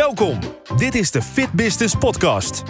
Welkom. 0.00 0.38
Dit 0.76 0.94
is 0.94 1.10
de 1.10 1.22
Fit 1.22 1.52
Business 1.52 1.94
Podcast. 1.94 2.62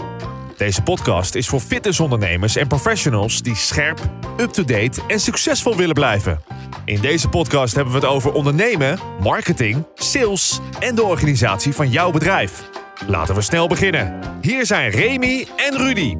Deze 0.57 0.83
podcast 0.83 1.35
is 1.35 1.49
voor 1.49 1.61
fitnessondernemers 1.61 2.57
en 2.57 2.69
professionals 2.69 3.43
die 3.43 3.55
scherp, 3.55 3.99
up-to-date 4.39 5.03
en 5.09 5.19
succesvol 5.19 5.77
willen 5.77 5.95
blijven. 5.95 6.41
In 6.85 7.01
deze 7.01 7.29
podcast 7.29 7.75
hebben 7.75 7.93
we 7.95 8.01
het 8.01 8.09
over 8.09 8.33
ondernemen, 8.33 8.99
marketing, 9.21 9.87
sales 9.95 10.61
en 10.81 10.95
de 10.95 11.03
organisatie 11.03 11.73
van 11.73 11.89
jouw 11.89 12.11
bedrijf. 12.11 12.71
Laten 13.07 13.35
we 13.35 13.41
snel 13.41 13.69
beginnen. 13.69 14.21
Hier 14.41 14.67
zijn 14.67 14.91
Remy 14.91 15.47
en 15.57 15.77
Rudy. 15.77 16.17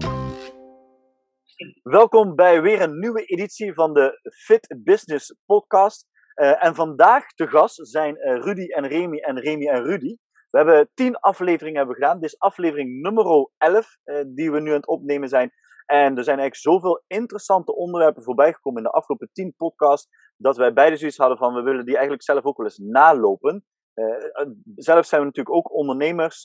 Welkom 1.83 2.35
bij 2.35 2.63
weer 2.63 2.81
een 2.81 2.99
nieuwe 2.99 3.25
editie 3.25 3.75
van 3.75 3.95
de 3.95 4.21
Fit 4.45 4.77
Business 4.85 5.35
Podcast. 5.47 6.07
Uh, 6.35 6.65
en 6.65 6.75
vandaag 6.75 7.27
te 7.27 7.47
gast 7.47 7.89
zijn 7.89 8.17
uh, 8.17 8.45
Rudy 8.45 8.67
en 8.67 8.87
Remy 8.87 9.19
en 9.19 9.39
Remy 9.39 9.67
en 9.67 9.83
Rudy. 9.83 10.17
We 10.51 10.59
hebben 10.59 10.91
tien 10.95 11.17
afleveringen 11.17 11.79
hebben 11.79 11.95
gedaan. 11.95 12.21
Dit 12.21 12.33
is 12.33 12.39
aflevering 12.39 13.01
nummer 13.01 13.49
11 13.59 13.97
uh, 14.05 14.21
die 14.27 14.51
we 14.51 14.61
nu 14.61 14.69
aan 14.69 14.77
het 14.77 14.87
opnemen 14.87 15.29
zijn. 15.29 15.53
En 15.87 16.17
er 16.17 16.25
zijn 16.25 16.39
eigenlijk 16.39 16.57
zoveel 16.57 17.03
interessante 17.07 17.75
onderwerpen 17.75 18.23
voorbij 18.23 18.53
gekomen 18.53 18.83
in 18.83 18.89
de 18.89 18.95
afgelopen 18.95 19.31
tien 19.33 19.55
podcasts. 19.57 20.09
Dat 20.37 20.57
wij 20.57 20.73
beide 20.73 20.97
zoiets 20.97 21.17
hadden 21.17 21.39
van 21.39 21.55
we 21.55 21.63
willen 21.63 21.85
die 21.85 21.95
eigenlijk 21.95 22.25
zelf 22.25 22.45
ook 22.45 22.57
wel 22.57 22.67
eens 22.67 22.79
nalopen. 22.79 23.65
zelf 24.75 25.07
zijn 25.07 25.21
we 25.21 25.27
natuurlijk 25.27 25.57
ook 25.57 25.75
ondernemers. 25.75 26.43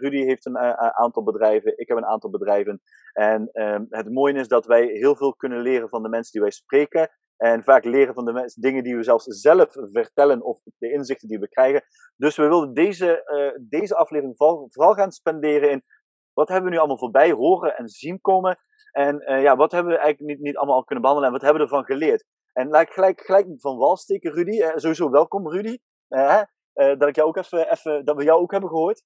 Rudy 0.00 0.24
heeft 0.24 0.46
een 0.46 0.58
aantal 0.76 1.22
bedrijven, 1.22 1.78
ik 1.78 1.88
heb 1.88 1.96
een 1.96 2.06
aantal 2.06 2.30
bedrijven. 2.30 2.80
En 3.12 3.48
ehm, 3.52 3.84
het 3.88 4.12
mooie 4.12 4.34
is 4.34 4.48
dat 4.48 4.66
wij 4.66 4.86
heel 4.86 5.16
veel 5.16 5.34
kunnen 5.34 5.60
leren 5.60 5.88
van 5.88 6.02
de 6.02 6.08
mensen 6.08 6.32
die 6.32 6.40
wij 6.40 6.50
spreken. 6.50 7.10
En 7.36 7.62
vaak 7.62 7.84
leren 7.84 8.14
van 8.14 8.24
de 8.24 8.32
mensen 8.32 8.62
dingen 8.62 8.82
die 8.82 8.96
we 8.96 9.02
zelfs 9.02 9.24
zelf 9.24 9.72
vertellen 9.92 10.42
of 10.42 10.60
de 10.78 10.92
inzichten 10.92 11.28
die 11.28 11.38
we 11.38 11.48
krijgen. 11.48 11.82
Dus 12.16 12.36
we 12.36 12.48
wilden 12.48 12.74
deze, 12.74 13.22
uh, 13.26 13.68
deze 13.68 13.96
aflevering 13.96 14.36
vooral, 14.36 14.66
vooral, 14.70 14.94
gaan 14.94 15.12
spenderen 15.12 15.70
in 15.70 15.82
wat 16.32 16.48
hebben 16.48 16.66
we 16.66 16.70
nu 16.70 16.78
allemaal 16.78 16.98
voorbij 16.98 17.30
horen 17.30 17.76
en 17.76 17.88
zien 17.88 18.20
komen. 18.20 18.58
En 18.92 19.22
uh, 19.30 19.42
ja, 19.42 19.56
wat 19.56 19.72
hebben 19.72 19.92
we 19.92 19.98
eigenlijk 19.98 20.30
niet, 20.30 20.40
niet 20.46 20.56
allemaal 20.56 20.76
al 20.76 20.84
kunnen 20.84 21.04
behandelen 21.04 21.32
en 21.32 21.38
wat 21.38 21.48
hebben 21.50 21.68
we 21.68 21.74
ervan 21.76 21.96
geleerd. 21.96 22.24
En 22.52 22.68
laat 22.68 22.82
ik 22.82 22.92
gelijk, 22.92 23.20
gelijk 23.20 23.46
van 23.56 23.76
wal 23.76 23.96
steken, 23.96 24.32
Rudy. 24.32 24.56
Uh, 24.56 24.72
sowieso 24.74 25.10
welkom, 25.10 25.50
Rudy. 25.50 25.78
dat, 26.72 27.08
ik 27.08 27.16
jou 27.16 27.28
ook 27.28 27.36
even, 27.36 27.70
even, 27.70 28.04
dat 28.04 28.16
we 28.16 28.24
jou 28.24 28.40
ook 28.40 28.50
hebben 28.50 28.70
gehoord. 28.70 29.02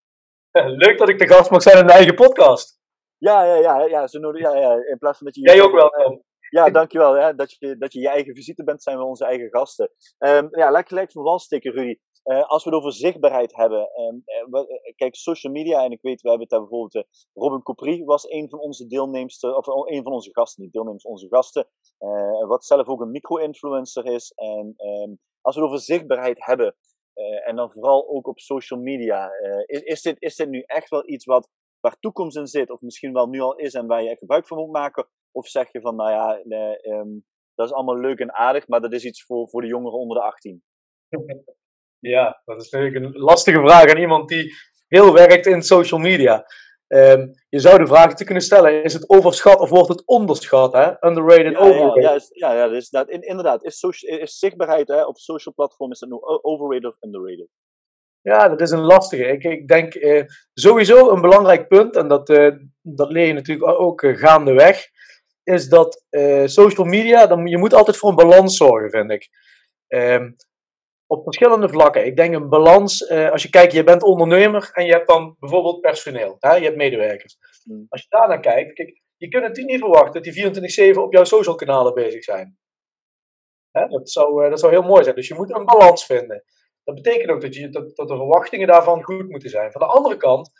Leuk 0.52 0.98
dat 0.98 1.08
ik 1.08 1.18
de 1.18 1.28
gast 1.28 1.50
mag 1.50 1.62
zijn 1.62 1.78
in 1.78 1.86
de 1.86 1.92
eigen 1.92 2.14
podcast. 2.14 2.78
Ja, 3.16 3.44
ja, 3.44 3.54
ja, 3.54 3.84
ja, 3.84 4.06
zo 4.06 4.18
nodig, 4.18 4.42
ja, 4.42 4.56
ja, 4.56 4.72
in 4.72 4.98
plaats 4.98 5.18
van 5.18 5.26
dat 5.26 5.34
je... 5.34 5.40
Jij 5.40 5.62
ook 5.62 5.72
welkom. 5.72 6.22
Ja, 6.50 6.70
dankjewel. 6.70 7.12
Hè, 7.14 7.34
dat, 7.34 7.56
je, 7.58 7.76
dat 7.78 7.92
je 7.92 8.00
je 8.00 8.08
eigen 8.08 8.34
visite 8.34 8.64
bent, 8.64 8.82
zijn 8.82 8.98
we 8.98 9.04
onze 9.04 9.24
eigen 9.24 9.48
gasten. 9.48 9.90
Um, 10.18 10.48
ja, 10.50 10.70
laat 10.70 10.88
gelijk 10.88 11.12
van 11.12 11.22
wal 11.22 11.38
steken, 11.38 11.72
Rudy. 11.72 11.98
Uh, 12.24 12.48
als 12.48 12.64
we 12.64 12.70
het 12.70 12.78
over 12.78 12.92
zichtbaarheid 12.92 13.56
hebben. 13.56 13.90
Um, 14.00 14.22
uh, 14.54 14.62
kijk, 14.96 15.14
social 15.14 15.52
media, 15.52 15.84
en 15.84 15.90
ik 15.90 16.02
weet, 16.02 16.20
we 16.20 16.28
hebben 16.28 16.46
het 16.48 16.56
daar 16.56 16.68
bijvoorbeeld. 16.68 16.94
Uh, 16.94 17.02
Robin 17.34 17.62
Copri 17.62 18.04
was 18.04 18.30
een 18.30 18.48
van 18.50 18.58
onze 18.58 18.86
deelnemers, 18.86 19.40
of 19.40 19.66
een 19.66 20.02
van 20.02 20.12
onze 20.12 20.30
gasten, 20.32 20.62
niet 20.62 20.72
deelnemers, 20.72 21.04
onze 21.04 21.28
gasten. 21.28 21.68
wat 22.46 22.64
zelf 22.64 22.88
ook 22.88 23.00
een 23.00 23.10
micro-influencer 23.10 24.06
is. 24.06 24.32
En 24.34 24.74
um, 24.76 25.18
als 25.40 25.54
we 25.54 25.60
het 25.60 25.70
over 25.70 25.78
zichtbaarheid 25.84 26.44
hebben, 26.44 26.76
en 27.44 27.56
dan 27.56 27.72
vooral 27.72 28.08
ook 28.08 28.26
op 28.26 28.38
social 28.38 28.80
media, 28.80 29.30
is, 29.66 29.80
is, 29.80 30.02
dit, 30.02 30.16
is 30.18 30.36
dit 30.36 30.48
nu 30.48 30.60
echt 30.60 30.88
wel 30.88 31.08
iets 31.08 31.24
wat, 31.24 31.48
waar 31.80 31.96
toekomst 32.00 32.36
in 32.36 32.46
zit, 32.46 32.70
of 32.70 32.80
misschien 32.80 33.12
wel 33.12 33.26
nu 33.26 33.40
al 33.40 33.56
is 33.56 33.74
en 33.74 33.86
waar 33.86 34.02
je 34.02 34.16
gebruik 34.16 34.46
van 34.46 34.58
moet 34.58 34.70
maken? 34.70 35.08
Of 35.32 35.46
zeg 35.46 35.72
je 35.72 35.80
van, 35.80 35.96
nou 35.96 36.10
ja, 36.10 36.40
nee, 36.44 36.88
um, 36.88 37.24
dat 37.54 37.66
is 37.66 37.72
allemaal 37.74 37.98
leuk 37.98 38.18
en 38.18 38.34
aardig, 38.34 38.68
maar 38.68 38.80
dat 38.80 38.92
is 38.92 39.04
iets 39.04 39.24
voor, 39.24 39.48
voor 39.48 39.60
de 39.60 39.66
jongeren 39.66 39.98
onder 39.98 40.16
de 40.16 40.22
18? 40.22 40.62
Ja, 42.02 42.42
dat 42.44 42.62
is 42.62 42.70
natuurlijk 42.70 43.04
een 43.04 43.20
lastige 43.20 43.60
vraag 43.60 43.90
aan 43.90 44.00
iemand 44.00 44.28
die 44.28 44.54
heel 44.88 45.12
werkt 45.12 45.46
in 45.46 45.62
social 45.62 46.00
media. 46.00 46.44
Um, 46.86 47.32
je 47.48 47.58
zou 47.58 47.78
de 47.78 47.86
vraag 47.86 48.14
te 48.14 48.24
kunnen 48.24 48.42
stellen: 48.42 48.82
is 48.82 48.92
het 48.92 49.08
overschat 49.08 49.60
of 49.60 49.68
wordt 49.68 49.88
het 49.88 50.06
onderschat? 50.06 50.72
Hè? 50.72 51.06
Underrated, 51.06 51.52
ja, 51.52 51.58
overrated. 51.58 52.30
Ja, 52.32 52.52
ja, 52.52 52.58
ja, 52.58 52.68
dus 52.68 52.90
dat, 52.90 53.08
inderdaad. 53.08 53.64
Is, 53.64 53.78
social, 53.78 54.18
is 54.18 54.38
zichtbaarheid 54.38 54.88
hè, 54.88 55.04
op 55.04 55.16
social 55.16 55.54
platform 55.54 55.90
is 55.90 55.98
dat 55.98 56.08
nu 56.08 56.18
overrated 56.20 56.86
of 56.86 56.96
underrated? 57.00 57.48
Ja, 58.20 58.48
dat 58.48 58.60
is 58.60 58.70
een 58.70 58.84
lastige. 58.84 59.24
Ik, 59.24 59.44
ik 59.44 59.68
denk 59.68 59.94
eh, 59.94 60.24
sowieso 60.52 61.10
een 61.10 61.20
belangrijk 61.20 61.68
punt, 61.68 61.96
en 61.96 62.08
dat, 62.08 62.28
eh, 62.28 62.56
dat 62.80 63.10
leer 63.10 63.26
je 63.26 63.32
natuurlijk 63.32 63.80
ook 63.80 64.02
uh, 64.02 64.16
gaandeweg 64.16 64.88
is 65.50 65.68
dat 65.68 66.04
uh, 66.10 66.46
social 66.46 66.86
media, 66.86 67.26
dan, 67.26 67.46
je 67.46 67.58
moet 67.58 67.74
altijd 67.74 67.96
voor 67.96 68.08
een 68.08 68.16
balans 68.16 68.56
zorgen, 68.56 68.90
vind 68.90 69.10
ik. 69.10 69.28
Um, 69.88 70.36
op 71.10 71.22
verschillende 71.22 71.68
vlakken. 71.68 72.06
Ik 72.06 72.16
denk 72.16 72.34
een 72.34 72.48
balans, 72.48 73.00
uh, 73.00 73.30
als 73.30 73.42
je 73.42 73.50
kijkt, 73.50 73.72
je 73.72 73.84
bent 73.84 74.02
ondernemer 74.02 74.70
en 74.72 74.84
je 74.86 74.92
hebt 74.92 75.08
dan 75.08 75.36
bijvoorbeeld 75.38 75.80
personeel, 75.80 76.36
hè? 76.38 76.54
je 76.54 76.64
hebt 76.64 76.76
medewerkers. 76.76 77.36
Mm. 77.64 77.86
Als 77.88 78.02
je 78.02 78.06
daar 78.08 78.28
naar 78.28 78.40
kijkt, 78.40 78.72
kijk, 78.72 79.00
je 79.16 79.28
kunt 79.28 79.42
natuurlijk 79.42 79.70
niet 79.70 79.80
verwachten 79.80 80.22
dat 80.22 80.32
die 80.32 80.94
24-7 80.94 80.98
op 80.98 81.12
jouw 81.12 81.24
social 81.24 81.54
kanalen 81.54 81.94
bezig 81.94 82.24
zijn. 82.24 82.58
Hè? 83.70 83.86
Dat, 83.86 84.10
zou, 84.10 84.44
uh, 84.44 84.50
dat 84.50 84.60
zou 84.60 84.72
heel 84.72 84.82
mooi 84.82 85.02
zijn. 85.02 85.14
Dus 85.14 85.28
je 85.28 85.34
moet 85.34 85.54
een 85.54 85.64
balans 85.64 86.06
vinden. 86.06 86.44
Dat 86.84 86.94
betekent 86.94 87.30
ook 87.30 87.40
dat, 87.40 87.54
je, 87.54 87.68
dat, 87.68 87.96
dat 87.96 88.08
de 88.08 88.16
verwachtingen 88.16 88.66
daarvan 88.66 89.02
goed 89.02 89.28
moeten 89.28 89.50
zijn. 89.50 89.72
Van 89.72 89.80
de 89.80 89.86
andere 89.86 90.16
kant, 90.16 90.50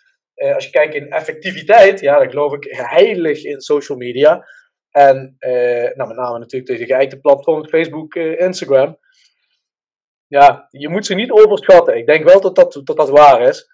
als 0.54 0.64
je 0.64 0.70
kijkt 0.70 0.94
in 0.94 1.10
effectiviteit, 1.10 2.00
ja, 2.00 2.18
dan 2.18 2.30
geloof 2.30 2.52
ik 2.52 2.64
heilig 2.76 3.44
in 3.44 3.60
social 3.60 3.98
media. 3.98 4.44
En 4.90 5.36
uh, 5.38 5.94
nou, 5.94 6.08
met 6.08 6.16
name 6.16 6.38
natuurlijk 6.38 6.70
deze 6.70 6.86
geëikte 6.86 7.20
platforms, 7.20 7.68
Facebook, 7.68 8.14
uh, 8.14 8.40
Instagram. 8.40 8.98
Ja, 10.26 10.66
je 10.70 10.88
moet 10.88 11.06
ze 11.06 11.14
niet 11.14 11.30
overschatten. 11.30 11.96
Ik 11.96 12.06
denk 12.06 12.24
wel 12.24 12.40
dat 12.40 12.54
dat, 12.54 12.80
dat, 12.84 12.96
dat 12.96 13.10
waar 13.10 13.42
is. 13.42 13.70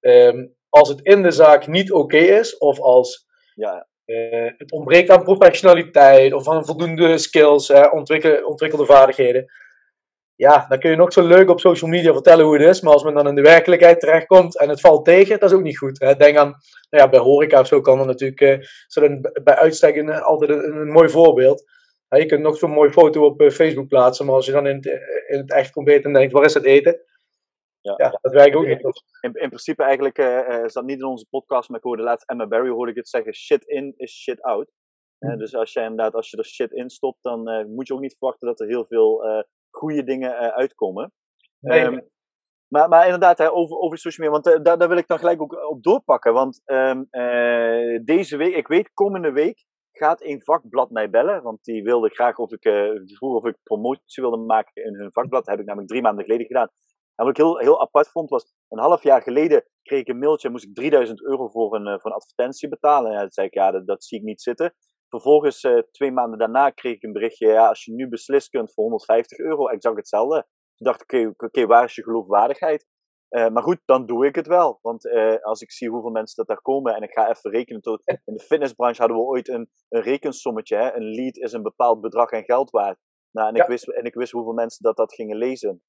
Um, 0.00 0.54
als 0.68 0.88
het 0.88 1.00
in 1.02 1.22
de 1.22 1.30
zaak 1.30 1.66
niet 1.66 1.92
oké 1.92 2.16
okay 2.16 2.38
is, 2.38 2.58
of 2.58 2.80
als 2.80 3.26
ja. 3.54 3.86
uh, 4.06 4.50
het 4.56 4.72
ontbreekt 4.72 5.10
aan 5.10 5.22
professionaliteit, 5.22 6.32
of 6.32 6.48
aan 6.48 6.66
voldoende 6.66 7.18
skills, 7.18 7.70
ontwikkel, 7.70 8.46
ontwikkelde 8.46 8.86
vaardigheden, 8.86 9.46
ja, 10.36 10.66
dan 10.68 10.78
kun 10.78 10.90
je 10.90 10.96
nog 10.96 11.12
zo 11.12 11.26
leuk 11.26 11.50
op 11.50 11.60
social 11.60 11.90
media 11.90 12.12
vertellen 12.12 12.44
hoe 12.44 12.58
het 12.58 12.68
is, 12.68 12.80
maar 12.80 12.92
als 12.92 13.02
men 13.02 13.14
dan 13.14 13.28
in 13.28 13.34
de 13.34 13.42
werkelijkheid 13.42 14.00
terechtkomt 14.00 14.58
en 14.58 14.68
het 14.68 14.80
valt 14.80 15.04
tegen, 15.04 15.38
dat 15.38 15.50
is 15.50 15.56
ook 15.56 15.62
niet 15.62 15.78
goed. 15.78 16.00
Hè? 16.00 16.14
Denk 16.14 16.36
aan, 16.36 16.48
nou 16.90 17.02
ja, 17.04 17.08
bij 17.08 17.20
horeca 17.20 17.60
of 17.60 17.66
zo 17.66 17.80
kan 17.80 18.00
er 18.00 18.06
natuurlijk, 18.06 18.40
uh, 18.40 18.66
zo 18.86 19.20
bij 19.42 19.56
uitstek 19.56 19.96
een, 19.96 20.10
altijd 20.10 20.50
een, 20.50 20.76
een, 20.76 20.90
mooi 20.90 21.08
voorbeeld. 21.08 21.64
Ja, 22.08 22.18
je 22.18 22.26
kunt 22.26 22.42
nog 22.42 22.56
zo'n 22.56 22.70
mooie 22.70 22.92
foto 22.92 23.24
op 23.24 23.40
uh, 23.40 23.50
Facebook 23.50 23.88
plaatsen, 23.88 24.26
maar 24.26 24.34
als 24.34 24.46
je 24.46 24.52
dan 24.52 24.66
in 24.66 24.76
het, 24.76 24.86
in 25.26 25.38
het 25.38 25.52
echt 25.52 25.70
komt 25.70 25.88
eten 25.88 26.04
en 26.04 26.12
denkt, 26.12 26.32
waar 26.32 26.44
is 26.44 26.54
het 26.54 26.64
eten? 26.64 27.00
Ja, 27.80 27.94
ja 27.96 28.18
dat 28.22 28.32
werkt 28.32 28.56
ook 28.56 28.66
niet. 28.66 28.80
In, 29.20 29.32
in 29.32 29.48
principe 29.48 29.82
eigenlijk 29.82 30.18
uh, 30.18 30.64
is 30.64 30.72
dat 30.72 30.84
niet 30.84 30.98
in 30.98 31.04
onze 31.04 31.26
podcast, 31.30 31.68
maar 31.68 31.78
ik 31.78 31.84
hoorde 31.84 32.02
laatst 32.02 32.28
Emma 32.28 32.46
Barry 32.46 32.68
hoorde 32.68 32.90
ik 32.90 32.96
het 32.96 33.08
zeggen, 33.08 33.34
shit 33.34 33.64
in 33.64 33.94
is 33.96 34.12
shit 34.12 34.42
out. 34.42 34.70
Mm. 35.18 35.38
dus 35.38 35.54
als 35.54 35.72
je 35.72 35.80
inderdaad, 35.80 36.14
als 36.14 36.30
je 36.30 36.36
er 36.36 36.44
shit 36.44 36.72
in 36.72 36.90
stopt, 36.90 37.18
dan 37.22 37.66
moet 37.74 37.86
je 37.86 37.94
ook 37.94 38.00
niet 38.00 38.16
verwachten 38.18 38.48
dat 38.48 38.60
er 38.60 38.66
heel 38.66 38.84
veel 38.84 39.44
goede 39.76 40.04
dingen 40.04 40.30
uh, 40.30 40.48
uitkomen. 40.48 41.12
Nee. 41.60 41.84
Um, 41.84 42.08
maar, 42.68 42.88
maar 42.88 43.04
inderdaad, 43.04 43.38
hè, 43.38 43.52
over, 43.52 43.76
over 43.76 43.98
social 43.98 44.28
media, 44.28 44.42
want 44.42 44.58
uh, 44.58 44.64
daar, 44.64 44.78
daar 44.78 44.88
wil 44.88 44.96
ik 44.96 45.06
dan 45.06 45.18
gelijk 45.18 45.42
ook 45.42 45.68
op 45.70 45.82
doorpakken. 45.82 46.32
Want 46.32 46.62
um, 46.64 47.06
uh, 47.10 48.00
deze 48.04 48.36
week, 48.36 48.54
ik 48.54 48.68
weet, 48.68 48.92
komende 48.92 49.32
week 49.32 49.64
gaat 49.92 50.22
een 50.22 50.42
vakblad 50.42 50.90
mij 50.90 51.10
bellen. 51.10 51.42
Want 51.42 51.64
die 51.64 51.82
wilde 51.82 52.08
graag 52.08 52.36
of 52.36 52.52
ik, 52.52 52.62
die 53.06 53.16
vroeg 53.16 53.36
of 53.36 53.44
ik 53.44 53.56
promotie 53.62 54.22
wilde 54.22 54.36
maken 54.36 54.84
in 54.84 54.94
hun 54.94 55.12
vakblad. 55.12 55.44
Dat 55.44 55.50
heb 55.50 55.60
ik 55.60 55.66
namelijk 55.66 55.90
drie 55.90 56.02
maanden 56.02 56.24
geleden 56.24 56.46
gedaan. 56.46 56.68
En 57.14 57.24
wat 57.24 57.28
ik 57.28 57.36
heel, 57.36 57.58
heel 57.58 57.80
apart 57.80 58.08
vond 58.08 58.30
was, 58.30 58.54
een 58.68 58.78
half 58.78 59.02
jaar 59.02 59.22
geleden 59.22 59.64
kreeg 59.82 60.00
ik 60.00 60.08
een 60.08 60.18
mailtje 60.18 60.46
en 60.46 60.52
moest 60.52 60.64
ik 60.64 60.74
3000 60.74 61.22
euro 61.22 61.48
voor 61.48 61.74
een, 61.74 62.00
voor 62.00 62.10
een 62.10 62.16
advertentie 62.16 62.68
betalen. 62.68 63.12
En 63.12 63.18
ja, 63.18 63.30
zei 63.30 63.46
ik, 63.46 63.54
ja, 63.54 63.70
dat, 63.70 63.86
dat 63.86 64.04
zie 64.04 64.18
ik 64.18 64.24
niet 64.24 64.42
zitten. 64.42 64.74
Vervolgens, 65.08 65.62
uh, 65.62 65.78
twee 65.90 66.12
maanden 66.12 66.38
daarna, 66.38 66.70
kreeg 66.70 66.94
ik 66.94 67.02
een 67.02 67.12
berichtje. 67.12 67.46
Ja, 67.46 67.68
als 67.68 67.84
je 67.84 67.92
nu 67.92 68.08
beslist 68.08 68.48
kunt 68.48 68.72
voor 68.72 68.84
150 68.84 69.38
euro, 69.38 69.66
exact 69.66 69.96
hetzelfde. 69.96 70.46
Toen 70.74 70.86
dacht 70.86 71.02
ik, 71.02 71.12
oké, 71.12 71.28
okay, 71.28 71.48
okay, 71.48 71.66
waar 71.66 71.84
is 71.84 71.94
je 71.94 72.02
geloofwaardigheid? 72.02 72.86
Uh, 73.30 73.48
maar 73.48 73.62
goed, 73.62 73.80
dan 73.84 74.06
doe 74.06 74.26
ik 74.26 74.34
het 74.34 74.46
wel. 74.46 74.78
Want 74.82 75.04
uh, 75.04 75.36
als 75.42 75.60
ik 75.60 75.72
zie 75.72 75.90
hoeveel 75.90 76.10
mensen 76.10 76.36
dat 76.36 76.46
daar 76.46 76.62
komen 76.62 76.94
en 76.94 77.02
ik 77.02 77.12
ga 77.12 77.28
even 77.30 77.50
rekenen. 77.50 77.80
Tot, 77.80 78.02
in 78.24 78.34
de 78.34 78.40
fitnessbranche 78.40 79.00
hadden 79.00 79.18
we 79.18 79.24
ooit 79.24 79.48
een, 79.48 79.70
een 79.88 80.02
rekensommetje. 80.02 80.76
Hè? 80.76 80.94
Een 80.94 81.14
lead 81.14 81.36
is 81.36 81.52
een 81.52 81.62
bepaald 81.62 82.00
bedrag 82.00 82.30
en 82.30 82.44
geld 82.44 82.70
waard. 82.70 82.98
Nou, 83.30 83.48
en, 83.48 83.54
ja. 83.54 83.62
ik 83.62 83.68
wist, 83.68 83.88
en 83.88 84.04
ik 84.04 84.14
wist 84.14 84.32
hoeveel 84.32 84.52
mensen 84.52 84.82
dat, 84.82 84.96
dat 84.96 85.14
gingen 85.14 85.36
lezen. 85.36 85.82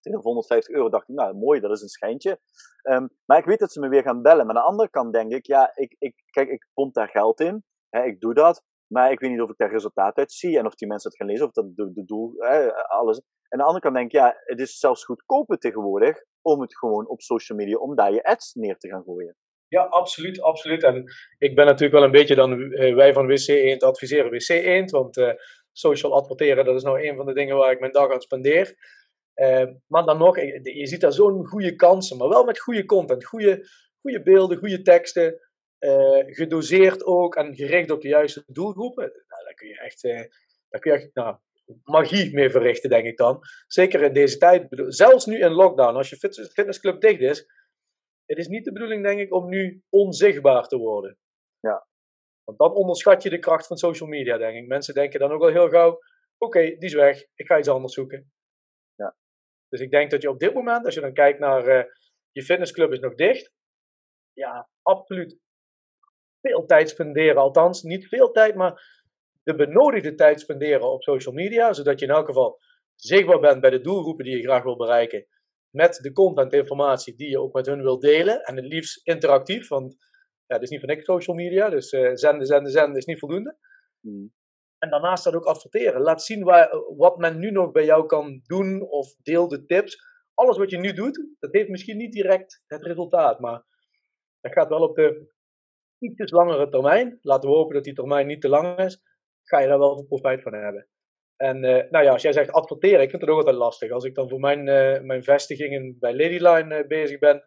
Tegen 0.00 0.20
150 0.20 0.74
euro 0.74 0.88
dacht 0.88 1.08
ik, 1.08 1.14
nou 1.14 1.34
mooi, 1.34 1.60
dat 1.60 1.70
is 1.70 1.82
een 1.82 1.88
schijntje. 1.88 2.40
Um, 2.82 3.08
maar 3.24 3.38
ik 3.38 3.44
weet 3.44 3.58
dat 3.58 3.72
ze 3.72 3.80
me 3.80 3.88
weer 3.88 4.02
gaan 4.02 4.22
bellen. 4.22 4.46
Maar 4.46 4.56
aan 4.56 4.62
de 4.62 4.68
andere 4.68 4.90
kant 4.90 5.12
denk 5.12 5.32
ik, 5.32 5.46
ja, 5.46 5.72
ik, 5.74 5.96
ik, 5.98 6.14
kijk, 6.30 6.48
ik 6.48 6.68
pomp 6.74 6.94
daar 6.94 7.08
geld 7.08 7.40
in. 7.40 7.64
Hè, 7.90 8.04
ik 8.04 8.20
doe 8.20 8.34
dat. 8.34 8.62
Maar 8.92 9.12
ik 9.12 9.20
weet 9.20 9.30
niet 9.30 9.40
of 9.40 9.50
ik 9.50 9.56
daar 9.56 9.70
resultaat 9.70 10.16
uit 10.16 10.32
zie 10.32 10.58
en 10.58 10.66
of 10.66 10.74
die 10.74 10.88
mensen 10.88 11.10
het 11.10 11.18
gaan 11.18 11.28
lezen, 11.28 11.46
of 11.46 11.52
dat 11.52 11.76
de, 11.76 11.92
de 11.92 12.04
doel, 12.04 12.34
hè, 12.36 12.74
alles. 12.74 13.16
En 13.16 13.24
aan 13.48 13.58
de 13.58 13.64
andere 13.64 13.80
kant 13.80 13.94
denk 13.94 14.06
ik, 14.06 14.12
ja, 14.12 14.36
het 14.44 14.60
is 14.60 14.78
zelfs 14.78 15.04
goedkoper 15.04 15.58
tegenwoordig 15.58 16.24
om 16.42 16.60
het 16.60 16.78
gewoon 16.78 17.08
op 17.08 17.20
social 17.20 17.58
media, 17.58 17.76
om 17.76 17.94
daar 17.94 18.12
je 18.12 18.24
ads 18.24 18.54
neer 18.54 18.76
te 18.76 18.88
gaan 18.88 19.02
gooien. 19.02 19.36
Ja, 19.68 19.82
absoluut, 19.82 20.40
absoluut. 20.40 20.82
En 20.82 21.04
ik 21.38 21.54
ben 21.54 21.64
natuurlijk 21.64 21.92
wel 21.92 22.02
een 22.02 22.10
beetje 22.10 22.34
dan, 22.34 22.68
wij 22.70 23.12
van 23.12 23.26
WC 23.26 23.46
Eend 23.48 23.82
adviseren 23.82 24.30
WC 24.30 24.48
Eend, 24.48 24.90
want 24.90 25.16
uh, 25.16 25.32
social 25.72 26.14
adverteren, 26.14 26.64
dat 26.64 26.74
is 26.74 26.82
nou 26.82 27.08
een 27.08 27.16
van 27.16 27.26
de 27.26 27.34
dingen 27.34 27.56
waar 27.56 27.72
ik 27.72 27.80
mijn 27.80 27.92
dag 27.92 28.12
aan 28.12 28.20
spendeer. 28.20 28.74
maar 29.86 30.04
dan 30.04 30.18
nog, 30.18 30.36
je 30.62 30.86
ziet 30.86 31.00
daar 31.00 31.12
zo'n 31.12 31.46
goede 31.46 31.74
kansen, 31.74 32.16
maar 32.16 32.28
wel 32.28 32.44
met 32.44 32.60
goede 32.60 32.84
content, 32.84 33.24
goede, 33.24 33.68
goede 34.00 34.22
beelden, 34.22 34.58
goede 34.58 34.82
teksten. 34.82 35.47
Gedoseerd 36.26 37.04
ook 37.04 37.36
en 37.36 37.54
gericht 37.54 37.90
op 37.90 38.00
de 38.00 38.08
juiste 38.08 38.42
doelgroepen. 38.46 39.04
Nou, 39.04 39.44
daar 39.44 39.54
kun 39.54 39.68
je 39.68 39.80
echt, 39.80 40.02
daar 40.68 40.80
kun 40.80 40.92
je 40.92 40.98
echt 40.98 41.14
nou, 41.14 41.36
magie 41.84 42.34
mee 42.34 42.50
verrichten, 42.50 42.90
denk 42.90 43.06
ik 43.06 43.16
dan. 43.16 43.40
Zeker 43.66 44.02
in 44.02 44.12
deze 44.12 44.38
tijd. 44.38 44.66
Zelfs 44.86 45.26
nu 45.26 45.40
in 45.40 45.52
lockdown, 45.52 45.96
als 45.96 46.10
je 46.10 46.48
fitnessclub 46.52 47.00
dicht 47.00 47.20
is. 47.20 47.46
Het 48.26 48.38
is 48.38 48.48
niet 48.48 48.64
de 48.64 48.72
bedoeling, 48.72 49.04
denk 49.04 49.20
ik, 49.20 49.34
om 49.34 49.48
nu 49.48 49.82
onzichtbaar 49.88 50.66
te 50.66 50.76
worden. 50.76 51.18
Ja. 51.60 51.86
Want 52.44 52.58
dan 52.58 52.72
onderschat 52.72 53.22
je 53.22 53.30
de 53.30 53.38
kracht 53.38 53.66
van 53.66 53.76
social 53.76 54.08
media, 54.08 54.36
denk 54.36 54.56
ik. 54.56 54.66
Mensen 54.66 54.94
denken 54.94 55.20
dan 55.20 55.32
ook 55.32 55.40
wel 55.40 55.50
heel 55.50 55.68
gauw: 55.68 55.98
oké, 56.38 56.60
die 56.60 56.78
is 56.78 56.94
weg, 56.94 57.24
ik 57.34 57.46
ga 57.46 57.58
iets 57.58 57.68
anders 57.68 57.94
zoeken. 57.94 58.32
Ja. 58.94 59.16
Dus 59.68 59.80
ik 59.80 59.90
denk 59.90 60.10
dat 60.10 60.22
je 60.22 60.30
op 60.30 60.38
dit 60.38 60.54
moment, 60.54 60.84
als 60.84 60.94
je 60.94 61.00
dan 61.00 61.12
kijkt 61.12 61.38
naar 61.38 61.68
uh, 61.68 61.84
je 62.32 62.42
fitnessclub 62.42 62.92
is 62.92 63.00
nog 63.00 63.14
dicht. 63.14 63.52
Ja, 64.32 64.68
absoluut 64.82 65.38
veel 66.48 66.66
tijd 66.66 66.88
spenderen. 66.88 67.36
Althans, 67.36 67.82
niet 67.82 68.08
veel 68.08 68.30
tijd, 68.30 68.54
maar 68.54 69.02
de 69.42 69.54
benodigde 69.54 70.14
tijd 70.14 70.40
spenderen 70.40 70.92
op 70.92 71.02
social 71.02 71.34
media, 71.34 71.72
zodat 71.72 72.00
je 72.00 72.06
in 72.06 72.12
elk 72.12 72.26
geval 72.26 72.60
zichtbaar 72.94 73.40
bent 73.40 73.60
bij 73.60 73.70
de 73.70 73.80
doelgroepen 73.80 74.24
die 74.24 74.36
je 74.36 74.42
graag 74.42 74.62
wil 74.62 74.76
bereiken, 74.76 75.26
met 75.70 75.94
de 75.94 76.12
content 76.12 76.52
informatie 76.52 77.16
die 77.16 77.30
je 77.30 77.40
ook 77.40 77.54
met 77.54 77.66
hun 77.66 77.82
wil 77.82 77.98
delen, 77.98 78.42
en 78.42 78.56
het 78.56 78.64
liefst 78.64 79.06
interactief, 79.06 79.68
want 79.68 79.96
ja, 80.46 80.54
het 80.54 80.62
is 80.62 80.70
niet 80.70 80.80
van 80.80 80.88
niks 80.88 81.04
social 81.04 81.36
media, 81.36 81.68
dus 81.68 81.92
uh, 81.92 82.10
zenden, 82.14 82.46
zenden, 82.46 82.72
zenden 82.72 82.96
is 82.96 83.04
niet 83.04 83.18
voldoende. 83.18 83.56
Hmm. 84.00 84.32
En 84.78 84.90
daarnaast 84.90 85.24
dat 85.24 85.34
ook 85.34 85.44
adverteren. 85.44 86.00
Laat 86.00 86.22
zien 86.22 86.44
waar, 86.44 86.70
wat 86.96 87.16
men 87.16 87.38
nu 87.38 87.50
nog 87.50 87.72
bij 87.72 87.84
jou 87.84 88.06
kan 88.06 88.40
doen, 88.44 88.82
of 88.82 89.14
deel 89.22 89.48
de 89.48 89.64
tips. 89.64 90.06
Alles 90.34 90.56
wat 90.56 90.70
je 90.70 90.78
nu 90.78 90.92
doet, 90.92 91.36
dat 91.38 91.52
heeft 91.52 91.68
misschien 91.68 91.96
niet 91.96 92.12
direct 92.12 92.62
het 92.66 92.82
resultaat, 92.82 93.40
maar 93.40 93.64
dat 94.40 94.52
gaat 94.52 94.68
wel 94.68 94.82
op 94.82 94.96
de 94.96 95.36
iets 95.98 96.30
langere 96.30 96.68
termijn. 96.68 97.18
Laten 97.22 97.50
we 97.50 97.56
hopen 97.56 97.74
dat 97.74 97.84
die 97.84 97.94
termijn 97.94 98.26
niet 98.26 98.40
te 98.40 98.48
lang 98.48 98.78
is 98.78 99.02
ga 99.48 99.58
je 99.58 99.68
daar 99.68 99.78
wel 99.78 100.04
profijt 100.04 100.42
van 100.42 100.54
hebben. 100.54 100.88
En 101.36 101.56
uh, 101.56 101.90
nou 101.90 102.04
ja, 102.04 102.12
als 102.12 102.22
jij 102.22 102.32
zegt 102.32 102.50
adverteren, 102.50 103.00
ik 103.00 103.10
vind 103.10 103.22
het 103.22 103.30
ook 103.30 103.38
altijd 103.38 103.56
lastig. 103.56 103.90
Als 103.90 104.04
ik 104.04 104.14
dan 104.14 104.28
voor 104.28 104.40
mijn, 104.40 104.66
uh, 104.66 105.00
mijn 105.00 105.22
vestigingen 105.22 105.96
bij 105.98 106.16
Ladyline 106.16 106.78
uh, 106.78 106.86
bezig 106.86 107.18
ben, 107.18 107.42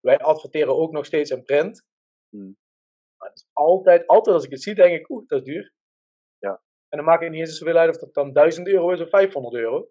wij 0.00 0.18
adverteren 0.18 0.76
ook 0.76 0.92
nog 0.92 1.06
steeds 1.06 1.30
in 1.30 1.42
print. 1.42 1.86
Hmm. 2.28 2.56
Maar 3.16 3.28
het 3.28 3.38
is 3.38 3.48
altijd, 3.52 4.06
altijd 4.06 4.36
als 4.36 4.44
ik 4.44 4.50
het 4.50 4.62
zie, 4.62 4.74
denk 4.74 5.00
ik, 5.00 5.10
oeh, 5.10 5.26
dat 5.26 5.38
is 5.38 5.44
duur. 5.44 5.72
Ja. 6.38 6.62
En 6.88 6.98
dan 6.98 7.04
maakt 7.04 7.22
het 7.22 7.30
niet 7.30 7.40
eens 7.40 7.58
zoveel 7.58 7.76
uit 7.76 7.90
of 7.90 7.96
dat 7.96 8.14
dan 8.14 8.32
1000 8.32 8.68
euro 8.68 8.90
is 8.90 9.00
of 9.00 9.08
500 9.08 9.54
euro. 9.54 9.88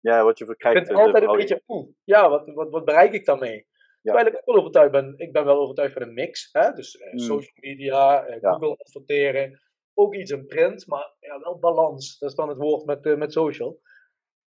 Ja, 0.00 0.24
wat 0.24 0.38
je 0.38 0.44
verkrijgt. 0.44 0.78
Ik 0.78 0.86
vind 0.86 0.98
altijd 0.98 1.24
een 1.24 1.36
beetje, 1.36 1.62
oeh, 1.66 1.88
ja, 2.04 2.28
wat, 2.28 2.46
wat, 2.54 2.70
wat 2.70 2.84
bereik 2.84 3.12
ik 3.12 3.24
daarmee? 3.24 3.66
Ja. 4.06 4.12
Terwijl 4.12 4.26
ik 4.26 4.36
ook 4.36 4.54
wel 4.54 4.56
overtuigd 4.56 4.92
ben, 4.92 5.14
ik 5.16 5.32
ben 5.32 5.44
wel 5.44 5.60
overtuigd 5.60 5.92
van 5.92 6.02
een 6.02 6.14
mix. 6.14 6.48
Hè? 6.52 6.72
Dus 6.72 7.02
hmm. 7.10 7.18
social 7.18 7.56
media, 7.60 8.22
Google 8.40 8.76
adverteren, 8.76 9.60
ook 9.94 10.14
iets 10.14 10.30
in 10.30 10.46
print, 10.46 10.86
maar 10.86 11.14
ja, 11.18 11.38
wel 11.38 11.58
balans. 11.58 12.18
Dat 12.18 12.30
is 12.30 12.36
dan 12.36 12.48
het 12.48 12.58
woord 12.58 12.84
met, 12.84 13.06
uh, 13.06 13.16
met 13.16 13.32
social. 13.32 13.80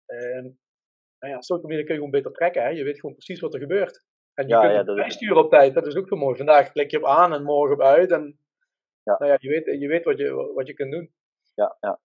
En 0.07 0.59
nou 1.19 1.33
ja, 1.33 1.41
social 1.41 1.69
media 1.69 1.85
kun 1.85 1.95
je 1.95 2.01
gewoon 2.01 2.11
beter 2.11 2.33
trekken. 2.33 2.63
Hè? 2.63 2.69
Je 2.69 2.85
weet 2.85 3.01
gewoon 3.01 3.15
precies 3.15 3.41
wat 3.41 3.55
er 3.55 3.61
gebeurt. 3.61 4.05
En 4.35 4.47
je 4.47 4.55
ja, 4.55 4.61
kunt 4.61 4.73
ja, 4.73 4.79
het 4.79 4.95
bijsturen 4.95 5.45
op 5.45 5.51
tijd. 5.51 5.75
Dat 5.75 5.87
is 5.87 5.97
ook 5.97 6.09
zo 6.09 6.17
mooi. 6.17 6.37
Vandaag 6.37 6.73
klik 6.73 6.91
je 6.91 6.99
op 6.99 7.05
aan 7.05 7.33
en 7.33 7.43
morgen 7.43 7.75
op 7.75 7.83
uit. 7.83 8.11
En 8.11 8.39
ja. 9.03 9.17
Nou 9.19 9.31
ja, 9.31 9.37
je 9.41 9.49
weet, 9.49 9.81
je 9.81 9.89
weet 9.89 10.05
wat, 10.05 10.19
je, 10.19 10.53
wat 10.55 10.67
je 10.67 10.75
kunt 10.75 10.93
doen. 10.93 11.13
Ja, 11.55 11.77
ja. 11.81 12.01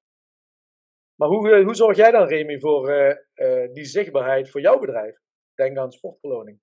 Maar 1.16 1.30
hoe, 1.30 1.52
eh, 1.52 1.64
hoe 1.64 1.76
zorg 1.76 1.98
jij 1.98 2.12
dan, 2.12 2.28
Remy, 2.28 2.60
voor 2.60 2.90
uh, 2.90 3.16
uh, 3.36 3.74
die 3.74 3.86
zichtbaarheid 3.86 4.50
voor 4.50 4.62
jouw 4.62 4.80
bedrijf? 4.80 5.18
Denk 5.56 5.78
aan 5.78 5.92
sportverloning. 5.92 6.60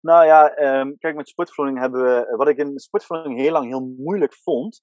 Nou 0.00 0.26
ja, 0.26 0.58
um, 0.80 0.98
kijk, 0.98 1.16
met 1.16 1.28
sportverloning 1.28 1.80
hebben 1.80 2.02
we. 2.02 2.36
Wat 2.36 2.48
ik 2.48 2.56
in 2.56 2.78
sportverloning 2.78 3.40
heel 3.40 3.52
lang 3.52 3.66
heel 3.66 3.94
moeilijk 3.96 4.34
vond, 4.34 4.82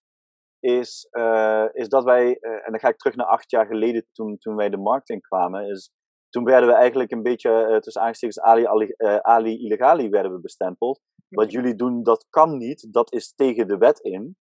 is, 0.60 1.08
uh, 1.12 1.66
is 1.72 1.88
dat 1.90 2.04
wij, 2.04 2.38
uh, 2.42 2.52
en 2.52 2.72
dan 2.72 2.80
ga 2.80 2.88
ik 2.88 2.98
terug 2.98 3.16
naar 3.16 3.26
acht 3.26 3.52
jaar 3.52 3.66
geleden 3.66 4.08
toen, 4.12 4.38
toen 4.38 4.56
wij 4.56 4.70
de 4.70 4.78
markt 4.78 5.10
in 5.10 5.22
kwamen, 5.22 5.70
is, 5.70 5.92
toen 6.30 6.44
werden 6.44 6.70
we 6.70 6.76
eigenlijk 6.76 7.12
een 7.12 7.24
beetje 7.24 7.68
uh, 7.70 7.78
tussen 7.78 8.02
aangestekens 8.02 8.40
Ali, 8.40 8.66
Ali, 8.66 8.94
Ali 9.22 9.58
Illegali 9.66 10.10
werden 10.10 10.32
we 10.32 10.40
bestempeld. 10.40 11.02
Wat 11.30 11.52
jullie 11.52 11.76
doen, 11.76 12.04
dat 12.04 12.26
kan 12.30 12.58
niet, 12.58 12.88
dat 12.92 13.14
is 13.14 13.36
tegen 13.36 13.68
de 13.68 13.78
wet 13.78 14.00
in. 14.00 14.38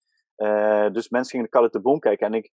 dus 0.92 1.10
mensen 1.10 1.40
gingen 1.40 1.48
de 1.52 1.70
de 1.70 1.82
boom 1.82 2.00
kijken 2.00 2.28
en 2.28 2.34
ik 2.34 2.52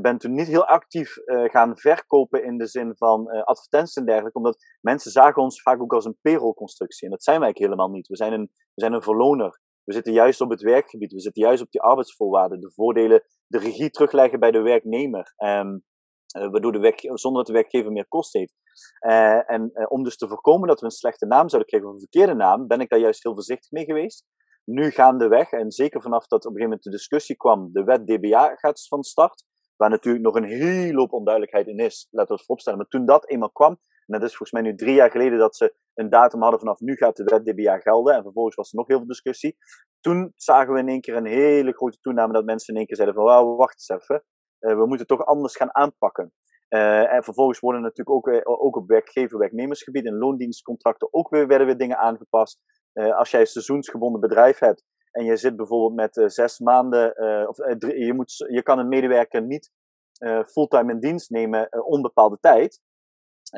ben 0.00 0.18
toen 0.18 0.34
niet 0.34 0.46
heel 0.46 0.66
actief 0.66 1.14
gaan 1.26 1.76
verkopen 1.76 2.44
in 2.44 2.58
de 2.58 2.66
zin 2.66 2.96
van 2.96 3.26
advertenties 3.26 3.96
en 3.96 4.04
dergelijke, 4.04 4.38
omdat 4.38 4.64
mensen 4.80 5.10
zagen 5.10 5.42
ons 5.42 5.62
vaak 5.62 5.82
ook 5.82 5.92
als 5.92 6.04
een 6.04 6.18
payroll-constructie. 6.22 7.04
En 7.04 7.10
dat 7.10 7.24
zijn 7.24 7.38
wij 7.38 7.44
eigenlijk 7.44 7.72
helemaal 7.72 7.96
niet. 7.96 8.08
We 8.08 8.16
zijn 8.16 8.32
een, 8.32 8.50
we 8.52 8.80
zijn 8.80 8.92
een 8.92 9.02
verloner. 9.02 9.60
We 9.84 9.92
zitten 9.92 10.12
juist 10.12 10.40
op 10.40 10.50
het 10.50 10.62
werkgebied, 10.62 11.12
we 11.12 11.20
zitten 11.20 11.42
juist 11.42 11.62
op 11.62 11.70
die 11.70 11.80
arbeidsvoorwaarden, 11.80 12.60
de 12.60 12.72
voordelen, 12.72 13.22
de 13.46 13.58
regie 13.58 13.90
terugleggen 13.90 14.40
bij 14.40 14.50
de 14.50 14.60
werknemer. 14.60 15.34
Uh, 16.36 16.50
waardoor 16.50 16.72
de 16.72 16.78
werk, 16.78 17.00
zonder 17.00 17.44
dat 17.44 17.46
de 17.46 17.60
werkgever 17.60 17.92
meer 17.92 18.08
kost 18.08 18.32
heeft. 18.32 18.54
Uh, 19.00 19.50
en 19.50 19.70
uh, 19.74 19.86
om 19.88 20.02
dus 20.02 20.16
te 20.16 20.28
voorkomen 20.28 20.68
dat 20.68 20.80
we 20.80 20.86
een 20.86 20.92
slechte 20.92 21.26
naam 21.26 21.48
zouden 21.48 21.66
krijgen, 21.68 21.88
of 21.88 21.94
een 21.94 22.08
verkeerde 22.10 22.34
naam, 22.34 22.66
ben 22.66 22.80
ik 22.80 22.88
daar 22.88 22.98
juist 22.98 23.22
heel 23.22 23.34
voorzichtig 23.34 23.70
mee 23.70 23.84
geweest. 23.84 24.24
Nu 24.64 24.90
gaandeweg, 24.90 25.50
en 25.50 25.70
zeker 25.70 26.02
vanaf 26.02 26.26
dat 26.26 26.44
op 26.44 26.50
een 26.50 26.56
gegeven 26.56 26.64
moment 26.64 26.82
de 26.82 26.90
discussie 26.90 27.36
kwam, 27.36 27.72
de 27.72 27.84
wet 27.84 28.06
DBA 28.06 28.54
gaat 28.54 28.86
van 28.88 29.02
start, 29.02 29.44
waar 29.76 29.90
natuurlijk 29.90 30.24
nog 30.24 30.34
een 30.34 30.44
hele 30.44 30.98
hoop 30.98 31.12
onduidelijkheid 31.12 31.66
in 31.66 31.78
is, 31.78 32.08
laten 32.10 32.28
we 32.28 32.34
het 32.34 32.44
vooropstellen. 32.44 32.78
Maar 32.78 32.88
toen 32.88 33.06
dat 33.06 33.28
eenmaal 33.28 33.50
kwam, 33.50 33.78
en 34.06 34.20
dat 34.20 34.22
is 34.22 34.36
volgens 34.36 34.52
mij 34.52 34.62
nu 34.62 34.76
drie 34.76 34.94
jaar 34.94 35.10
geleden 35.10 35.38
dat 35.38 35.56
ze 35.56 35.74
een 35.94 36.10
datum 36.10 36.40
hadden 36.40 36.60
vanaf 36.60 36.80
nu 36.80 36.96
gaat 36.96 37.16
de 37.16 37.24
wet 37.24 37.44
DBA 37.44 37.78
gelden. 37.78 38.14
En 38.14 38.22
vervolgens 38.22 38.54
was 38.54 38.70
er 38.70 38.78
nog 38.78 38.88
heel 38.88 38.96
veel 38.96 39.06
discussie. 39.06 39.56
Toen 40.00 40.32
zagen 40.36 40.72
we 40.72 40.78
in 40.78 40.88
één 40.88 41.00
keer 41.00 41.16
een 41.16 41.26
hele 41.26 41.72
grote 41.72 41.98
toename 42.00 42.32
dat 42.32 42.44
mensen 42.44 42.72
in 42.72 42.78
één 42.78 42.86
keer 42.86 42.96
zeiden 42.96 43.16
van 43.16 43.24
wauw, 43.24 43.56
wacht 43.56 43.72
eens 43.72 44.02
even. 44.02 44.24
Uh, 44.60 44.76
we 44.76 44.86
moeten 44.86 45.06
toch 45.06 45.24
anders 45.24 45.56
gaan 45.56 45.74
aanpakken. 45.74 46.32
Uh, 46.68 47.12
en 47.12 47.24
vervolgens 47.24 47.60
worden 47.60 47.82
natuurlijk 47.82 48.16
ook, 48.16 48.28
uh, 48.28 48.40
ook 48.44 48.76
op 48.76 48.88
werkgever-werknemersgebied 48.88 50.04
in 50.04 50.18
loondienstcontracten 50.18 51.08
ook 51.10 51.28
weer, 51.28 51.46
werden 51.46 51.66
weer 51.66 51.78
dingen 51.78 51.98
aangepast. 51.98 52.60
als 52.92 53.30
jij 53.30 53.40
een 53.40 53.46
seizoensgebonden 53.46 54.20
bedrijf 54.20 54.58
hebt 54.58 54.84
en 55.14 55.24
je 55.24 55.36
zit 55.36 55.56
bijvoorbeeld 55.56 55.94
met 55.94 56.32
zes 56.32 56.58
maanden, 56.58 57.16
of 57.48 57.56
drie, 57.78 58.04
je, 58.04 58.14
moet, 58.14 58.44
je 58.48 58.62
kan 58.62 58.78
een 58.78 58.88
medewerker 58.88 59.42
niet 59.42 59.72
fulltime 60.46 60.92
in 60.92 61.00
dienst 61.00 61.30
nemen 61.30 61.84
onbepaalde 61.86 62.38
tijd. 62.40 62.80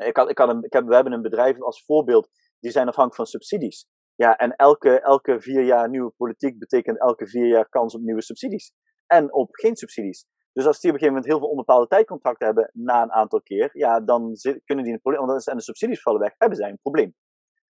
Ik 0.04 0.18
ik 0.18 0.38
een, 0.38 0.62
ik 0.62 0.72
heb, 0.72 0.86
we 0.86 0.94
hebben 0.94 1.12
een 1.12 1.22
bedrijf 1.22 1.60
als 1.62 1.84
voorbeeld, 1.84 2.28
die 2.60 2.70
zijn 2.70 2.88
afhankelijk 2.88 3.16
van 3.16 3.26
subsidies. 3.26 3.88
Ja, 4.14 4.36
en 4.36 4.56
elke, 4.56 5.00
elke 5.00 5.40
vier 5.40 5.62
jaar 5.62 5.88
nieuwe 5.88 6.12
politiek 6.16 6.58
betekent 6.58 7.00
elke 7.00 7.26
vier 7.26 7.46
jaar 7.46 7.68
kans 7.68 7.94
op 7.94 8.00
nieuwe 8.00 8.22
subsidies. 8.22 8.72
En 9.06 9.32
op 9.32 9.48
geen 9.54 9.76
subsidies. 9.76 10.26
Dus 10.52 10.66
als 10.66 10.80
die 10.80 10.90
op 10.90 10.96
een 10.96 11.02
gegeven 11.02 11.06
moment 11.06 11.24
heel 11.24 11.38
veel 11.38 11.48
onbepaalde 11.48 11.86
tijdcontracten 11.86 12.46
hebben 12.46 12.70
na 12.72 13.02
een 13.02 13.12
aantal 13.12 13.42
keer, 13.42 13.70
ja, 13.72 14.00
dan 14.00 14.32
kunnen 14.64 14.84
die 14.84 14.92
een 14.92 15.00
probleem, 15.00 15.26
want 15.26 15.46
en 15.46 15.56
de 15.56 15.62
subsidies 15.62 16.02
vallen 16.02 16.20
weg, 16.20 16.34
hebben 16.38 16.58
zij 16.58 16.70
een 16.70 16.78
probleem. 16.82 17.14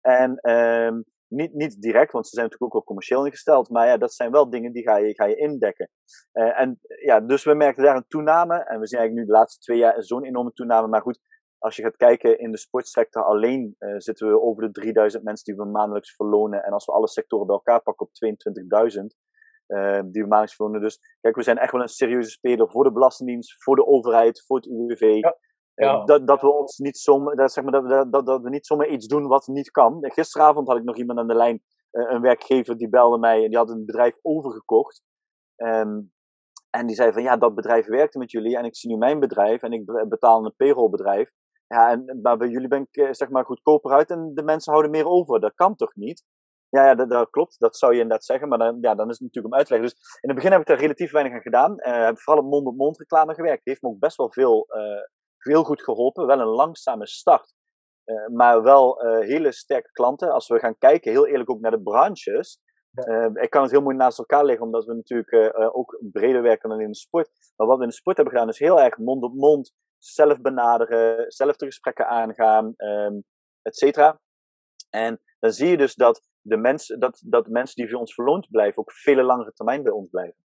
En 0.01 0.51
um, 0.51 1.05
niet, 1.29 1.55
niet 1.55 1.81
direct, 1.81 2.13
want 2.13 2.27
ze 2.27 2.35
zijn 2.35 2.45
natuurlijk 2.45 2.65
ook 2.75 2.79
wel 2.79 2.89
commercieel 2.89 3.25
ingesteld, 3.25 3.71
maar 3.71 3.87
ja, 3.87 3.97
dat 3.97 4.15
zijn 4.15 4.31
wel 4.31 4.51
dingen 4.51 4.73
die 4.73 4.83
ga 4.83 4.97
je, 4.97 5.15
ga 5.15 5.25
je 5.25 5.37
indekken. 5.37 5.91
Uh, 6.33 6.61
en 6.61 6.81
ja, 7.05 7.21
dus 7.21 7.45
we 7.45 7.55
merkten 7.55 7.85
daar 7.85 7.97
een 7.97 8.09
toename, 8.09 8.55
en 8.55 8.81
we 8.81 8.87
zien 8.87 8.99
eigenlijk 8.99 9.13
nu 9.13 9.25
de 9.25 9.39
laatste 9.39 9.61
twee 9.61 9.79
jaar 9.79 10.03
zo'n 10.03 10.25
enorme 10.25 10.53
toename, 10.53 10.89
maar 10.89 11.03
goed, 11.03 11.21
als 11.59 11.77
je 11.77 11.83
gaat 11.83 11.97
kijken 11.97 12.39
in 12.39 12.51
de 12.51 12.59
sportsector 12.59 13.25
alleen, 13.25 13.77
uh, 13.79 13.95
zitten 13.97 14.29
we 14.29 14.41
over 14.41 14.63
de 14.63 14.71
3000 14.71 15.25
mensen 15.25 15.45
die 15.45 15.65
we 15.65 15.71
maandelijks 15.71 16.15
verlonen. 16.15 16.65
En 16.65 16.73
als 16.73 16.85
we 16.85 16.93
alle 16.93 17.09
sectoren 17.09 17.47
bij 17.47 17.55
elkaar 17.55 17.83
pakken 17.83 18.07
op 18.07 18.13
22.000 18.97 19.05
uh, 19.69 20.01
die 20.05 20.23
we 20.23 20.29
maandelijks 20.29 20.55
verlonen. 20.55 20.81
Dus 20.81 21.01
kijk, 21.21 21.37
we 21.37 21.43
zijn 21.43 21.59
echt 21.59 21.73
wel 21.73 21.81
een 21.81 21.89
serieuze 21.89 22.31
speler 22.31 22.71
voor 22.71 22.85
de 22.85 22.93
Belastingdienst, 22.93 23.63
voor 23.63 23.77
de 23.77 23.87
overheid, 23.87 24.45
voor 24.47 24.57
het 24.57 24.67
UWV. 24.67 25.21
Ja. 25.75 26.05
Dat, 26.05 26.27
dat 26.27 26.41
we 26.41 26.53
ons 26.53 26.79
niet 26.79 26.99
zomaar, 26.99 27.37
dat, 27.37 27.53
zeg 27.53 27.65
maar, 27.65 27.89
dat, 27.89 28.13
dat, 28.13 28.27
dat 28.27 28.43
we 28.43 28.49
niet 28.49 28.67
zomaar 28.67 28.89
iets 28.89 29.07
doen 29.07 29.27
wat 29.27 29.47
niet 29.47 29.71
kan. 29.71 29.97
Gisteravond 30.01 30.69
had 30.69 30.77
ik 30.77 30.85
nog 30.85 30.97
iemand 30.97 31.19
aan 31.19 31.29
de 31.29 31.35
lijn, 31.35 31.63
uh, 31.93 32.11
een 32.11 32.21
werkgever 32.21 32.77
die 32.77 32.89
belde 32.89 33.19
mij 33.19 33.43
en 33.43 33.49
die 33.49 33.59
had 33.59 33.71
een 33.71 33.85
bedrijf 33.85 34.19
overgekocht. 34.23 35.03
Um, 35.57 36.13
en 36.71 36.87
die 36.87 36.97
zei 36.97 37.13
van 37.13 37.23
ja, 37.23 37.37
dat 37.37 37.55
bedrijf 37.55 37.87
werkte 37.87 38.19
met 38.19 38.31
jullie 38.31 38.57
en 38.57 38.65
ik 38.65 38.77
zie 38.77 38.91
nu 38.91 38.97
mijn 38.97 39.21
bedrijf 39.21 39.63
en 39.63 39.73
ik 39.73 40.09
betaal 40.09 40.45
een 40.45 40.55
payrollbedrijf. 40.57 41.31
Ja, 41.67 41.91
en, 41.91 42.19
maar 42.23 42.37
bij 42.37 42.49
jullie 42.49 42.69
ben 42.69 42.89
ik 42.91 42.97
eh, 42.97 43.13
zeg 43.13 43.29
maar 43.29 43.45
goedkoper 43.45 43.93
uit 43.93 44.11
en 44.11 44.31
de 44.35 44.43
mensen 44.43 44.73
houden 44.73 44.93
meer 44.93 45.07
over. 45.07 45.41
Dat 45.41 45.55
kan 45.55 45.75
toch 45.75 45.95
niet? 45.95 46.25
Ja, 46.69 46.87
ja 46.87 46.95
dat, 46.95 47.31
klopt. 47.31 47.59
Dat 47.59 47.77
zou 47.77 47.93
je 47.93 48.01
inderdaad 48.01 48.25
zeggen. 48.25 48.49
Maar 48.49 48.59
dan, 48.59 48.79
ja, 48.81 48.95
dan 48.95 49.09
is 49.09 49.19
het 49.19 49.21
natuurlijk 49.21 49.55
om 49.55 49.59
uit 49.59 49.67
te 49.67 49.73
leggen. 49.73 49.91
Dus 49.91 50.19
in 50.21 50.29
het 50.29 50.39
begin 50.39 50.53
heb 50.53 50.61
ik 50.61 50.67
daar 50.67 50.79
relatief 50.79 51.13
weinig 51.13 51.35
aan 51.35 51.41
gedaan. 51.41 51.73
Uh, 51.79 52.05
heb 52.05 52.21
vooral 52.21 52.45
op 52.45 52.51
mond-op-mond 52.51 52.99
reclame 52.99 53.35
gewerkt. 53.35 53.65
Heeft 53.65 53.83
me 53.83 53.89
ook 53.89 53.99
best 53.99 54.17
wel 54.17 54.33
veel, 54.33 54.67
veel 55.45 55.65
goed 55.65 55.83
geholpen. 55.83 56.27
Wel 56.27 56.41
een 56.41 56.47
langzame 56.47 57.07
start. 57.07 57.53
Uh, 58.05 58.27
maar 58.27 58.63
wel 58.63 59.01
hele 59.21 59.53
sterke 59.53 59.91
klanten. 59.93 60.33
Als 60.33 60.49
we 60.49 60.59
gaan 60.59 60.79
kijken, 60.79 61.11
heel 61.11 61.27
eerlijk 61.27 61.51
ook 61.51 61.61
naar 61.61 61.71
de 61.71 61.83
branches. 61.83 62.61
Ja. 62.91 63.31
ik 63.35 63.51
kan 63.51 63.63
het 63.63 63.71
heel 63.71 63.83
mooi 63.83 63.97
naast 63.97 64.19
elkaar 64.19 64.45
leggen, 64.45 64.65
omdat 64.65 64.85
we 64.85 64.95
natuurlijk 64.95 65.55
ook 65.77 65.99
breder 66.13 66.43
werken 66.43 66.69
dan 66.69 66.81
in 66.81 66.91
de 66.91 66.97
sport. 66.97 67.31
Maar 67.57 67.67
wat 67.67 67.77
we 67.77 67.83
in 67.83 67.89
de 67.89 67.95
sport 67.95 68.17
hebben 68.17 68.35
gedaan, 68.35 68.51
is 68.51 68.59
heel 68.59 68.81
erg 68.81 68.99
mond-op-mond 68.99 69.73
zelf 69.99 70.41
benaderen, 70.41 71.33
zelf 71.33 71.57
de 71.57 71.67
gesprekken 71.67 72.09
aangaan, 72.09 72.75
um, 72.77 73.25
et 73.63 73.77
cetera. 73.77 74.21
En 74.91 75.21
dan 75.39 75.53
zie 75.53 75.69
je 75.69 75.77
dus 75.77 75.95
dat 75.95 76.29
de 76.41 76.57
mensen, 76.57 77.01
dat, 77.01 77.23
dat 77.27 77.49
mensen 77.49 77.75
die 77.75 77.91
voor 77.91 78.01
ons 78.01 78.15
verloond 78.15 78.51
blijven, 78.51 78.79
ook 78.79 78.93
vele 78.93 79.23
langere 79.23 79.53
termijn 79.53 79.83
bij 79.83 79.93
ons 79.93 80.09
blijven. 80.11 80.44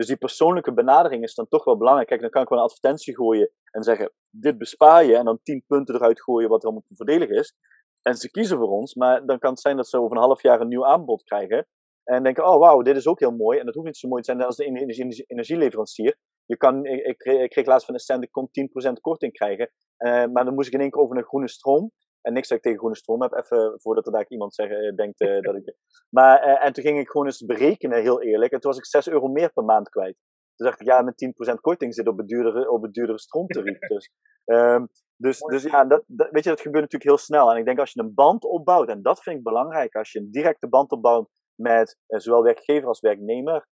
Dus 0.00 0.08
die 0.08 0.18
persoonlijke 0.18 0.72
benadering 0.72 1.22
is 1.22 1.34
dan 1.34 1.48
toch 1.48 1.64
wel 1.64 1.76
belangrijk. 1.76 2.08
Kijk, 2.08 2.20
dan 2.20 2.30
kan 2.30 2.42
ik 2.42 2.48
wel 2.48 2.58
een 2.58 2.64
advertentie 2.64 3.14
gooien 3.14 3.50
en 3.70 3.82
zeggen: 3.82 4.12
dit 4.30 4.58
bespaar 4.58 5.04
je, 5.04 5.16
en 5.16 5.24
dan 5.24 5.38
tien 5.42 5.64
punten 5.66 5.94
eruit 5.94 6.22
gooien 6.22 6.48
wat 6.48 6.58
er 6.60 6.64
allemaal 6.64 6.84
voordelig 6.88 7.28
is. 7.28 7.54
En 8.02 8.14
ze 8.14 8.30
kiezen 8.30 8.58
voor 8.58 8.68
ons, 8.68 8.94
maar 8.94 9.26
dan 9.26 9.38
kan 9.38 9.50
het 9.50 9.60
zijn 9.60 9.76
dat 9.76 9.88
ze 9.88 9.98
over 9.98 10.16
een 10.16 10.22
half 10.22 10.42
jaar 10.42 10.60
een 10.60 10.68
nieuw 10.68 10.86
aanbod 10.86 11.22
krijgen. 11.22 11.66
En 12.04 12.22
denken: 12.22 12.46
oh 12.46 12.58
wauw, 12.58 12.82
dit 12.82 12.96
is 12.96 13.06
ook 13.06 13.20
heel 13.20 13.30
mooi. 13.30 13.58
En 13.58 13.64
dat 13.64 13.74
hoeft 13.74 13.86
niet 13.86 13.96
zo 13.96 14.08
mooi 14.08 14.22
te 14.22 14.32
zijn 14.32 14.42
als 14.42 14.56
de 14.56 14.64
energie, 14.64 15.24
energieleverancier. 15.26 16.16
Je 16.44 16.56
kan, 16.56 16.84
ik, 16.84 17.22
ik, 17.22 17.50
kreeg 17.50 17.66
laatst 17.66 17.86
van 17.86 17.94
de 17.94 18.00
stand, 18.00 18.22
ik 18.22 18.30
kon 18.30 18.48
10% 18.88 18.92
korting 19.00 19.32
krijgen. 19.32 19.70
Uh, 19.98 20.26
maar 20.32 20.44
dan 20.44 20.54
moest 20.54 20.66
ik 20.68 20.74
in 20.74 20.80
één 20.80 20.90
keer 20.90 21.02
over 21.02 21.16
een 21.16 21.24
groene 21.24 21.48
stroom. 21.48 21.92
En 22.22 22.32
niks 22.32 22.48
dat 22.48 22.56
ik 22.56 22.62
tegen 22.62 22.78
groene 22.78 22.96
stroom 22.96 23.22
heb, 23.22 23.32
even 23.32 23.80
voordat 23.80 24.06
er 24.06 24.12
daar 24.12 24.24
iemand 24.28 24.54
zeg, 24.54 24.70
eh, 24.70 24.94
denkt 24.94 25.20
uh, 25.20 25.40
dat 25.40 25.54
ik. 25.54 25.74
Maar, 26.16 26.48
uh, 26.48 26.64
en 26.64 26.72
toen 26.72 26.84
ging 26.84 26.98
ik 26.98 27.10
gewoon 27.10 27.26
eens 27.26 27.44
berekenen, 27.44 28.02
heel 28.02 28.22
eerlijk. 28.22 28.52
En 28.52 28.60
toen 28.60 28.70
was 28.70 28.80
ik 28.80 28.86
6 28.86 29.08
euro 29.08 29.28
meer 29.28 29.52
per 29.52 29.64
maand 29.64 29.88
kwijt. 29.88 30.16
Toen 30.54 30.66
dacht 30.66 30.80
ik, 30.80 30.86
ja, 30.86 31.02
met 31.02 31.52
10% 31.52 31.54
korting 31.60 31.94
zit 31.94 32.08
op 32.08 32.18
het 32.18 32.28
duurdere, 32.28 32.70
op 32.70 32.82
het 32.82 32.92
duurdere 32.92 33.18
stroomtarief. 33.18 33.78
Dus, 33.88 34.10
um, 34.44 34.88
dus, 35.16 35.38
dus 35.38 35.62
ja, 35.62 35.84
dat, 35.84 36.04
dat, 36.06 36.30
weet 36.30 36.44
je, 36.44 36.50
dat 36.50 36.60
gebeurt 36.60 36.82
natuurlijk 36.82 37.10
heel 37.10 37.26
snel. 37.26 37.50
En 37.50 37.56
ik 37.56 37.64
denk 37.64 37.78
als 37.78 37.92
je 37.92 38.00
een 38.00 38.14
band 38.14 38.44
opbouwt, 38.44 38.88
en 38.88 39.02
dat 39.02 39.22
vind 39.22 39.36
ik 39.36 39.42
belangrijk, 39.42 39.94
als 39.94 40.12
je 40.12 40.18
een 40.18 40.30
directe 40.30 40.68
band 40.68 40.90
opbouwt 40.90 41.28
met 41.54 41.98
zowel 42.06 42.42
werkgever 42.42 42.88
als 42.88 43.00
werknemer. 43.00 43.66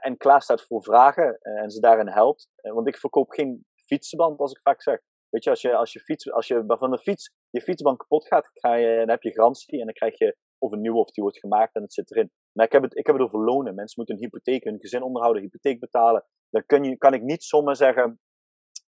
en 0.00 0.16
klaar 0.16 0.42
staat 0.42 0.62
voor 0.66 0.82
vragen 0.82 1.38
en 1.38 1.70
ze 1.70 1.80
daarin 1.80 2.08
helpt. 2.08 2.48
want 2.62 2.88
ik 2.88 2.96
verkoop 2.96 3.30
geen 3.30 3.64
fietsenband, 3.86 4.40
als 4.40 4.52
ik 4.52 4.60
vaak 4.62 4.82
zeg. 4.82 4.98
Weet 5.30 5.44
je, 5.44 5.50
als 5.50 5.60
je, 5.60 5.76
als 5.76 5.92
je, 5.92 6.00
fiets, 6.00 6.32
als 6.32 6.46
je 6.46 6.64
van 6.66 6.90
de 6.90 6.98
fiets 6.98 7.32
je 7.50 7.60
fietsband 7.60 7.98
kapot 7.98 8.26
gaat, 8.26 8.50
dan 8.52 9.08
heb 9.08 9.22
je 9.22 9.32
garantie 9.32 9.78
en 9.78 9.84
dan 9.84 9.94
krijg 9.94 10.18
je 10.18 10.36
of 10.58 10.72
een 10.72 10.80
nieuwe 10.80 10.98
of 10.98 11.10
die 11.10 11.22
wordt 11.22 11.38
gemaakt 11.38 11.74
en 11.74 11.82
het 11.82 11.92
zit 11.92 12.10
erin. 12.10 12.30
Maar 12.52 12.66
ik 12.66 12.72
heb 12.72 12.82
het, 12.82 12.96
ik 12.96 13.06
heb 13.06 13.16
het 13.16 13.24
over 13.24 13.44
lonen. 13.44 13.74
Mensen 13.74 13.94
moeten 13.96 14.14
een 14.14 14.20
hypotheek, 14.20 14.64
hun 14.64 14.80
gezin 14.80 15.02
onderhouden, 15.02 15.42
hypotheek 15.42 15.80
betalen. 15.80 16.24
Dan 16.50 16.66
kun 16.66 16.84
je, 16.84 16.96
kan 16.96 17.14
ik 17.14 17.22
niet 17.22 17.44
zomaar 17.44 17.76
zeggen, 17.76 18.20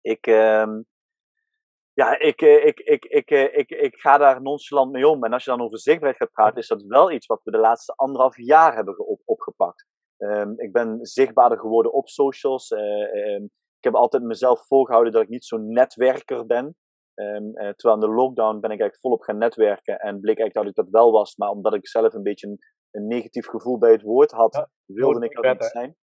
ik, 0.00 0.26
uh, 0.26 0.74
ja, 1.92 2.18
ik, 2.18 2.40
ik, 2.40 2.80
ik, 2.80 3.04
ik, 3.04 3.30
ik, 3.30 3.70
ik, 3.70 3.96
ga 3.96 4.18
daar 4.18 4.42
nonchalant 4.42 4.92
mee 4.92 5.08
om. 5.08 5.24
En 5.24 5.32
als 5.32 5.44
je 5.44 5.50
dan 5.50 5.62
over 5.62 5.78
zichtbaarheid 5.78 6.22
gaat 6.22 6.32
praten, 6.32 6.58
is 6.58 6.68
dat 6.68 6.82
wel 6.82 7.10
iets 7.10 7.26
wat 7.26 7.40
we 7.42 7.50
de 7.50 7.58
laatste 7.58 7.92
anderhalf 7.96 8.36
jaar 8.36 8.74
hebben 8.74 9.06
op, 9.06 9.20
opgepakt. 9.24 9.86
Um, 10.18 10.60
ik 10.60 10.72
ben 10.72 10.98
zichtbaarder 11.06 11.58
geworden 11.58 11.92
op 11.92 12.08
socials. 12.08 12.70
Uh, 12.70 13.34
um, 13.34 13.50
ik 13.82 13.90
heb 13.92 13.94
altijd 13.94 14.22
mezelf 14.22 14.66
voorgehouden 14.66 15.12
dat 15.12 15.22
ik 15.22 15.28
niet 15.28 15.44
zo'n 15.44 15.72
netwerker 15.72 16.46
ben. 16.46 16.76
Um, 17.14 17.46
uh, 17.46 17.68
terwijl 17.68 17.94
in 17.94 18.08
de 18.08 18.14
lockdown 18.14 18.60
ben 18.60 18.70
ik 18.70 18.80
eigenlijk 18.80 19.00
volop 19.00 19.22
gaan 19.22 19.38
netwerken 19.38 19.98
en 19.98 20.20
bleek 20.20 20.38
eigenlijk 20.38 20.54
dat 20.54 20.66
ik 20.66 20.74
dat 20.74 21.02
wel 21.02 21.12
was, 21.12 21.36
maar 21.36 21.48
omdat 21.48 21.74
ik 21.74 21.88
zelf 21.88 22.14
een 22.14 22.22
beetje 22.22 22.46
een, 22.46 22.58
een 22.90 23.06
negatief 23.06 23.46
gevoel 23.46 23.78
bij 23.78 23.92
het 23.92 24.02
woord 24.02 24.30
had, 24.30 24.68
wilde 24.84 25.24
ik 25.24 25.34
dat 25.34 25.58
niet 25.58 25.64
zijn. 25.64 25.96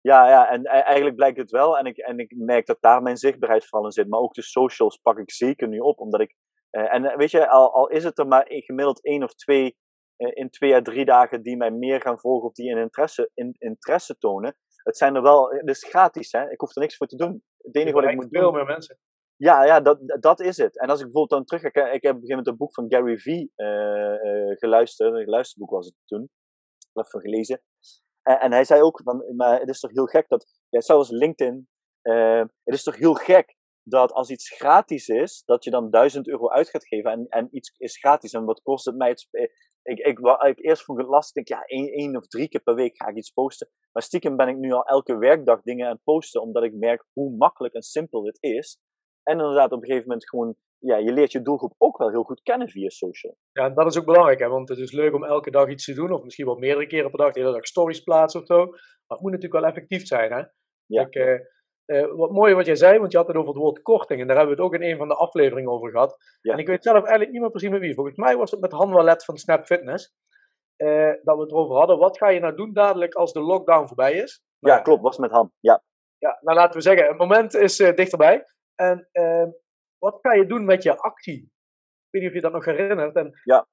Ja, 0.00 0.28
ja, 0.28 0.50
en 0.50 0.62
eigenlijk 0.64 1.16
blijkt 1.16 1.38
het 1.38 1.50
wel. 1.50 1.78
En 1.78 1.86
ik, 1.86 1.96
en 1.96 2.18
ik 2.18 2.34
merk 2.36 2.66
dat 2.66 2.76
daar 2.80 3.02
mijn 3.02 3.16
zichtbaarheid 3.16 3.66
vooral 3.66 3.86
in 3.86 3.92
zit. 3.92 4.08
Maar 4.08 4.20
ook 4.20 4.34
de 4.34 4.42
socials 4.42 4.96
pak 4.96 5.18
ik 5.18 5.30
zeker 5.30 5.68
nu 5.68 5.78
op. 5.78 5.98
Omdat 5.98 6.20
ik. 6.20 6.34
Uh, 6.70 6.94
en 6.94 7.16
weet 7.16 7.30
je, 7.30 7.48
al, 7.48 7.74
al 7.74 7.88
is 7.88 8.04
het 8.04 8.18
er 8.18 8.26
maar 8.26 8.44
gemiddeld 8.48 9.04
één 9.04 9.22
of 9.22 9.34
twee. 9.34 9.76
Uh, 10.16 10.30
in 10.34 10.50
twee 10.50 10.74
à 10.74 10.82
drie 10.82 11.04
dagen 11.04 11.42
die 11.42 11.56
mij 11.56 11.70
meer 11.70 12.00
gaan 12.00 12.18
volgen 12.18 12.48
of 12.48 12.54
die 12.54 12.70
een 12.70 12.78
interesse, 12.78 13.30
in, 13.34 13.54
interesse 13.58 14.18
tonen 14.18 14.56
het 14.88 14.96
zijn 14.96 15.14
er 15.14 15.22
wel, 15.22 15.50
het 15.50 15.68
is 15.68 15.84
gratis, 15.84 16.32
hè? 16.32 16.50
ik 16.50 16.60
hoef 16.60 16.74
er 16.74 16.80
niks 16.80 16.96
voor 16.96 17.06
te 17.06 17.16
doen. 17.16 17.42
Het 17.56 17.76
enige 17.76 17.92
wat 17.92 18.04
ik 18.04 18.14
moet 18.14 18.26
veel 18.30 18.52
meer 18.52 18.64
mensen. 18.64 18.98
Ja, 19.36 19.64
ja 19.64 19.80
dat, 19.80 19.98
dat 20.20 20.40
is 20.40 20.56
het. 20.56 20.78
En 20.78 20.88
als 20.88 20.98
ik 20.98 21.04
bijvoorbeeld 21.04 21.30
dan 21.30 21.44
terug 21.44 21.72
ga, 21.72 21.90
ik 21.90 22.02
heb 22.02 22.14
op 22.14 22.22
een 22.22 22.26
gegeven 22.26 22.28
moment 22.28 22.46
een 22.46 22.56
boek 22.56 22.74
van 22.74 22.86
Gary 22.88 23.18
Vee 23.18 23.52
uh, 23.56 23.66
uh, 23.66 24.56
geluisterd, 24.56 25.14
een 25.14 25.28
luisterboek 25.28 25.70
was 25.70 25.86
het 25.86 25.94
toen, 26.04 26.30
even 26.92 27.20
gelezen. 27.20 27.62
En, 28.22 28.40
en, 28.40 28.52
hij 28.52 28.64
zei 28.64 28.82
ook, 28.82 29.00
van, 29.04 29.36
maar 29.36 29.60
het 29.60 29.68
is 29.68 29.80
toch 29.80 29.90
heel 29.90 30.06
gek 30.06 30.28
dat, 30.28 30.46
ja, 30.68 30.80
zoals 30.80 31.10
LinkedIn, 31.10 31.68
uh, 32.02 32.40
het 32.40 32.74
is 32.74 32.82
toch 32.82 32.96
heel 32.96 33.14
gek 33.14 33.56
dat 33.82 34.12
als 34.12 34.30
iets 34.30 34.50
gratis 34.50 35.08
is, 35.08 35.42
dat 35.44 35.64
je 35.64 35.70
dan 35.70 35.90
1000 35.90 36.28
euro 36.28 36.48
uit 36.48 36.68
gaat 36.68 36.86
geven 36.86 37.10
en, 37.10 37.26
en 37.28 37.48
iets 37.50 37.74
is 37.76 37.98
gratis. 37.98 38.32
En 38.32 38.44
wat 38.44 38.62
kost 38.62 38.84
het 38.84 38.96
mij? 38.96 39.08
Het, 39.08 39.28
ik, 39.88 39.98
ik, 39.98 40.18
ik, 40.18 40.64
eerst 40.64 40.84
vond 40.84 40.98
ik 40.98 41.04
het 41.04 41.14
lastig. 41.14 41.42
Ik 41.42 41.46
denk, 41.46 41.60
ja, 41.60 41.66
één, 41.66 41.92
één 41.92 42.16
of 42.16 42.26
drie 42.26 42.48
keer 42.48 42.60
per 42.60 42.74
week 42.74 42.96
ga 42.96 43.08
ik 43.08 43.16
iets 43.16 43.30
posten. 43.30 43.68
Maar 43.92 44.02
stiekem 44.02 44.36
ben 44.36 44.48
ik 44.48 44.56
nu 44.56 44.72
al 44.72 44.84
elke 44.84 45.18
werkdag 45.18 45.62
dingen 45.62 45.86
aan 45.86 45.92
het 45.92 46.02
posten, 46.04 46.42
omdat 46.42 46.62
ik 46.62 46.74
merk 46.74 47.04
hoe 47.12 47.36
makkelijk 47.36 47.74
en 47.74 47.82
simpel 47.82 48.24
het 48.24 48.38
is. 48.40 48.78
En 49.22 49.38
inderdaad, 49.38 49.72
op 49.72 49.80
een 49.80 49.86
gegeven 49.86 50.08
moment 50.08 50.28
gewoon, 50.28 50.56
ja, 50.78 50.96
je 50.96 51.12
leert 51.12 51.32
je 51.32 51.42
doelgroep 51.42 51.74
ook 51.78 51.98
wel 51.98 52.10
heel 52.10 52.22
goed 52.22 52.42
kennen 52.42 52.68
via 52.68 52.88
social. 52.88 53.36
Ja, 53.52 53.64
en 53.64 53.74
dat 53.74 53.86
is 53.86 53.98
ook 53.98 54.04
belangrijk, 54.04 54.38
hè, 54.38 54.48
want 54.48 54.68
het 54.68 54.78
is 54.78 54.92
leuk 54.92 55.14
om 55.14 55.24
elke 55.24 55.50
dag 55.50 55.68
iets 55.68 55.84
te 55.84 55.94
doen, 55.94 56.12
of 56.12 56.22
misschien 56.22 56.46
wel 56.46 56.56
meerdere 56.56 56.86
keren 56.86 57.10
per 57.10 57.18
dag, 57.18 57.32
de 57.32 57.40
hele 57.40 57.52
dag 57.52 57.66
stories 57.66 58.00
plaatsen 58.00 58.40
of 58.40 58.46
zo. 58.46 58.66
Maar 58.66 59.16
het 59.16 59.20
moet 59.20 59.32
natuurlijk 59.32 59.60
wel 59.60 59.70
effectief 59.70 60.06
zijn, 60.06 60.32
hè. 60.32 60.42
Ja. 60.86 61.02
Ik, 61.02 61.14
uh, 61.14 61.38
uh, 61.88 62.16
wat 62.16 62.30
mooi 62.30 62.54
wat 62.54 62.66
jij 62.66 62.76
zei, 62.76 62.98
want 62.98 63.12
je 63.12 63.18
had 63.18 63.26
het 63.26 63.36
over 63.36 63.48
het 63.48 63.58
woord 63.58 63.82
korting. 63.82 64.20
En 64.20 64.26
daar 64.26 64.36
hebben 64.36 64.56
we 64.56 64.62
het 64.62 64.72
ook 64.72 64.80
in 64.80 64.90
een 64.90 64.96
van 64.96 65.08
de 65.08 65.14
afleveringen 65.14 65.70
over 65.70 65.90
gehad. 65.90 66.16
Ja. 66.40 66.52
En 66.52 66.58
ik 66.58 66.66
weet 66.66 66.82
zelf 66.82 66.98
eigenlijk 66.98 67.30
niet 67.30 67.40
meer 67.40 67.50
precies 67.50 67.70
met 67.70 67.80
wie. 67.80 67.94
Volgens 67.94 68.16
mij 68.16 68.36
was 68.36 68.50
het 68.50 68.60
met 68.60 68.72
Han 68.72 68.90
Wallet 68.90 69.24
van 69.24 69.36
Snap 69.36 69.66
Fitness. 69.66 70.14
Uh, 70.76 71.12
dat 71.22 71.36
we 71.36 71.42
het 71.42 71.50
erover 71.50 71.76
hadden. 71.76 71.98
Wat 71.98 72.18
ga 72.18 72.28
je 72.28 72.40
nou 72.40 72.54
doen 72.54 72.72
dadelijk 72.72 73.14
als 73.14 73.32
de 73.32 73.40
lockdown 73.40 73.86
voorbij 73.86 74.12
is? 74.12 74.42
Nou, 74.60 74.76
ja, 74.76 74.82
klopt. 74.82 75.02
Was 75.02 75.18
met 75.18 75.30
Han. 75.30 75.52
Ja. 75.60 75.82
Ja, 76.18 76.38
nou 76.40 76.56
laten 76.56 76.76
we 76.76 76.82
zeggen, 76.82 77.06
het 77.06 77.18
moment 77.18 77.54
is 77.54 77.80
uh, 77.80 77.94
dichterbij. 77.94 78.44
En 78.74 79.08
ehm, 79.12 79.50
wat 79.98 80.18
ga 80.22 80.32
je 80.32 80.46
doen 80.46 80.64
met 80.64 80.82
je 80.82 80.96
actie? 80.96 81.42
Ik 81.42 81.50
weet 82.10 82.22
niet 82.22 82.30
of 82.30 82.36
je 82.36 82.42
dat 82.42 82.52
nog 82.52 82.64
herinnert. 82.64 83.16
En, 83.16 83.40
ja. 83.44 83.66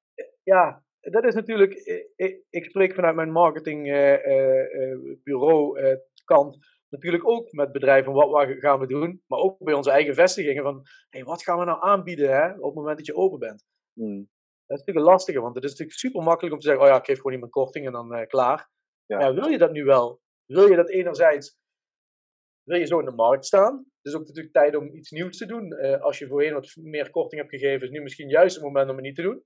Ja, 0.43 0.83
dat 0.99 1.23
is 1.23 1.35
natuurlijk. 1.35 1.73
Ik, 2.15 2.43
ik 2.49 2.65
spreek 2.65 2.93
vanuit 2.93 3.15
mijn 3.15 3.31
marketingbureau 3.31 5.79
kant 6.25 6.57
natuurlijk 6.89 7.27
ook 7.27 7.51
met 7.51 7.71
bedrijven 7.71 8.13
wat 8.13 8.47
gaan 8.59 8.79
we 8.79 8.87
doen, 8.87 9.23
maar 9.27 9.39
ook 9.39 9.57
bij 9.57 9.73
onze 9.73 9.91
eigen 9.91 10.15
vestigingen 10.15 10.63
van 10.63 10.81
hey, 11.09 11.23
wat 11.23 11.43
gaan 11.43 11.59
we 11.59 11.65
nou 11.65 11.81
aanbieden 11.81 12.29
hè, 12.29 12.49
op 12.51 12.65
het 12.65 12.73
moment 12.75 12.97
dat 12.97 13.05
je 13.05 13.15
open 13.15 13.39
bent. 13.39 13.65
Hmm. 13.93 14.29
Dat 14.65 14.77
is 14.77 14.83
natuurlijk 14.85 15.05
een 15.05 15.11
lastige, 15.11 15.41
want 15.41 15.55
het 15.55 15.63
is 15.63 15.69
natuurlijk 15.69 15.99
super 15.99 16.23
makkelijk 16.23 16.53
om 16.53 16.59
te 16.59 16.67
zeggen, 16.67 16.83
oh 16.83 16.89
ja, 16.89 16.97
ik 16.97 17.05
geef 17.05 17.17
gewoon 17.17 17.33
iemand 17.33 17.51
korting 17.51 17.85
en 17.85 17.91
dan 17.91 18.15
uh, 18.15 18.25
klaar. 18.25 18.69
Ja. 19.05 19.19
ja. 19.19 19.33
wil 19.33 19.47
je 19.47 19.57
dat 19.57 19.71
nu 19.71 19.83
wel? 19.83 20.21
Wil 20.45 20.69
je 20.69 20.75
dat 20.75 20.89
enerzijds, 20.89 21.57
wil 22.63 22.79
je 22.79 22.85
zo 22.85 22.99
in 22.99 23.05
de 23.05 23.11
markt 23.11 23.45
staan? 23.45 23.75
Het 23.77 24.13
is 24.13 24.15
ook 24.15 24.27
natuurlijk 24.27 24.53
tijd 24.53 24.75
om 24.75 24.95
iets 24.95 25.11
nieuws 25.11 25.37
te 25.37 25.45
doen. 25.45 25.71
Uh, 25.71 26.01
als 26.01 26.17
je 26.17 26.27
voorheen 26.27 26.53
wat 26.53 26.75
meer 26.75 27.09
korting 27.09 27.41
hebt 27.41 27.53
gegeven, 27.53 27.81
is 27.81 27.89
nu 27.89 28.01
misschien 28.01 28.29
juist 28.29 28.55
het 28.55 28.63
moment 28.63 28.89
om 28.89 28.95
het 28.95 29.05
niet 29.05 29.15
te 29.15 29.21
doen. 29.21 29.43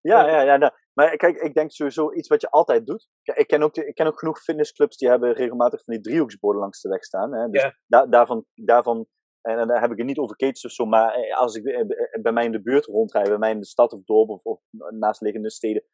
Ja, 0.00 0.28
ja, 0.28 0.40
ja. 0.40 0.56
Nou, 0.56 0.72
maar 0.92 1.16
kijk, 1.16 1.36
ik 1.36 1.54
denk 1.54 1.70
sowieso 1.70 2.12
iets 2.12 2.28
wat 2.28 2.40
je 2.40 2.50
altijd 2.50 2.86
doet. 2.86 3.08
Ik 3.22 3.46
ken 3.46 3.62
ook, 3.62 3.76
ik 3.76 3.94
ken 3.94 4.06
ook 4.06 4.18
genoeg 4.18 4.42
fitnessclubs 4.42 4.96
die 4.96 5.08
hebben 5.08 5.32
regelmatig 5.32 5.84
van 5.84 5.94
die 5.94 6.02
driehoeksborden 6.02 6.60
langs 6.60 6.80
de 6.80 6.88
weg 6.88 7.04
staan. 7.04 7.34
Hè. 7.34 7.48
Dus 7.48 7.72
da 7.86 8.06
daarvan, 8.06 8.44
daarvan, 8.54 9.06
en 9.40 9.56
dan 9.56 9.70
heb 9.70 9.90
ik 9.90 9.96
het 9.96 10.06
niet 10.06 10.18
over 10.18 10.36
ketens 10.36 10.64
of 10.64 10.70
zo, 10.70 10.84
maar 10.84 11.14
eh, 11.14 11.36
als 11.36 11.54
ik 11.54 11.64
eh, 11.64 11.80
eh, 11.80 12.22
bij 12.22 12.32
mij 12.32 12.44
in 12.44 12.52
de 12.52 12.62
buurt 12.62 12.84
rondrijd, 12.84 13.28
bij 13.28 13.38
mij 13.38 13.50
in 13.50 13.60
de 13.60 13.66
stad 13.66 13.92
of 13.92 14.04
dorp 14.04 14.28
of, 14.28 14.44
of 14.44 14.60
naastliggende 14.90 15.50
steden, 15.50 15.84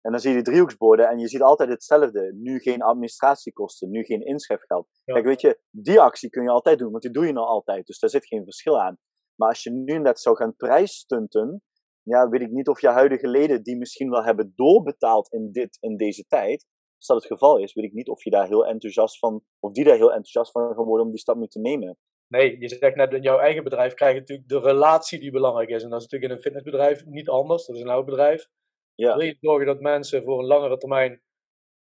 en 0.00 0.10
dan 0.10 0.20
zie 0.20 0.30
je 0.30 0.36
die 0.36 0.44
driehoeksborden 0.44 1.08
en 1.08 1.18
je 1.18 1.28
ziet 1.28 1.42
altijd 1.42 1.68
hetzelfde. 1.68 2.32
Nu 2.34 2.58
geen 2.58 2.82
administratiekosten, 2.82 3.90
nu 3.90 4.02
geen 4.02 4.20
inschrijfgeld. 4.20 4.88
Kijk, 5.04 5.24
weet 5.24 5.40
je, 5.40 5.60
die 5.70 6.00
actie 6.00 6.30
kun 6.30 6.42
je 6.42 6.50
altijd 6.50 6.78
doen, 6.78 6.90
want 6.90 7.02
die 7.02 7.12
doe 7.12 7.26
je 7.26 7.32
nou 7.32 7.46
altijd. 7.46 7.86
Dus 7.86 7.98
daar 7.98 8.10
zit 8.10 8.26
geen 8.26 8.44
verschil 8.44 8.80
aan. 8.80 8.98
Maar 9.34 9.48
als 9.48 9.62
je 9.62 9.70
nu 9.70 9.98
net 9.98 10.20
zou 10.20 10.36
gaan 10.36 10.56
prijsstunten, 10.56 11.62
ja, 12.10 12.28
weet 12.28 12.40
ik 12.40 12.50
niet 12.50 12.68
of 12.68 12.80
je 12.80 12.88
huidige 12.88 13.28
leden 13.28 13.62
die 13.62 13.76
misschien 13.76 14.10
wel 14.10 14.24
hebben 14.24 14.52
doorbetaald 14.54 15.32
in, 15.32 15.52
dit, 15.52 15.76
in 15.80 15.96
deze 15.96 16.24
tijd, 16.26 16.66
als 16.96 17.06
dat 17.06 17.16
het 17.16 17.26
geval 17.26 17.58
is, 17.58 17.74
weet 17.74 17.84
ik 17.84 17.92
niet 17.92 18.08
of 18.08 18.24
je 18.24 18.30
daar 18.30 18.46
heel 18.46 18.66
enthousiast 18.66 19.18
van, 19.18 19.42
of 19.60 19.72
die 19.72 19.84
daar 19.84 19.96
heel 19.96 20.12
enthousiast 20.12 20.50
van 20.50 20.74
gaan 20.74 20.84
worden 20.84 21.06
om 21.06 21.12
die 21.12 21.20
stap 21.20 21.36
nu 21.36 21.46
te 21.46 21.60
nemen. 21.60 21.98
Nee, 22.32 22.60
je 22.60 22.68
zegt 22.68 22.96
net, 22.96 23.12
in 23.12 23.22
jouw 23.22 23.38
eigen 23.38 23.64
bedrijf 23.64 23.94
krijg 23.94 24.14
je 24.14 24.20
natuurlijk 24.20 24.48
de 24.48 24.60
relatie 24.60 25.20
die 25.20 25.30
belangrijk 25.30 25.68
is. 25.68 25.82
En 25.82 25.90
dat 25.90 26.00
is 26.00 26.06
natuurlijk 26.06 26.30
in 26.30 26.36
een 26.36 26.42
fitnessbedrijf 26.42 27.04
niet 27.06 27.28
anders. 27.28 27.66
Dat 27.66 27.76
is 27.76 27.82
een 27.82 27.88
oud 27.88 28.04
bedrijf. 28.04 28.48
Ja. 28.94 29.16
Wil 29.16 29.26
je 29.26 29.36
zorgen 29.40 29.66
dat 29.66 29.80
mensen 29.80 30.22
voor 30.22 30.38
een 30.38 30.46
langere 30.46 30.76
termijn 30.76 31.22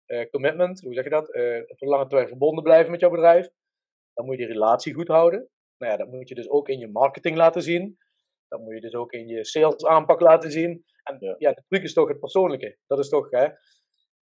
uh, 0.07 0.29
commitment, 0.29 0.81
hoe 0.81 0.93
zeg 0.93 1.03
je 1.03 1.09
dat, 1.09 1.35
uh, 1.35 1.57
voor 1.65 1.87
een 1.87 1.87
langere 1.87 2.07
termijn 2.09 2.29
verbonden 2.29 2.63
blijven 2.63 2.91
met 2.91 2.99
jouw 2.99 3.09
bedrijf, 3.09 3.49
dan 4.13 4.25
moet 4.25 4.37
je 4.37 4.45
die 4.45 4.53
relatie 4.53 4.93
goed 4.93 5.07
houden. 5.07 5.49
Nou 5.77 5.91
ja, 5.91 5.97
dat 5.97 6.07
moet 6.07 6.29
je 6.29 6.35
dus 6.35 6.49
ook 6.49 6.69
in 6.69 6.79
je 6.79 6.87
marketing 6.87 7.37
laten 7.37 7.61
zien. 7.61 7.97
Dat 8.47 8.59
moet 8.59 8.73
je 8.73 8.81
dus 8.81 8.93
ook 8.93 9.11
in 9.11 9.27
je 9.27 9.45
sales 9.45 9.85
aanpak 9.85 10.19
laten 10.19 10.51
zien. 10.51 10.83
En 11.03 11.35
ja, 11.37 11.51
de 11.51 11.63
truc 11.67 11.83
is 11.83 11.93
toch 11.93 12.07
het 12.07 12.19
persoonlijke. 12.19 12.77
Dat 12.87 12.99
is 12.99 13.09
toch, 13.09 13.29
hè, 13.29 13.47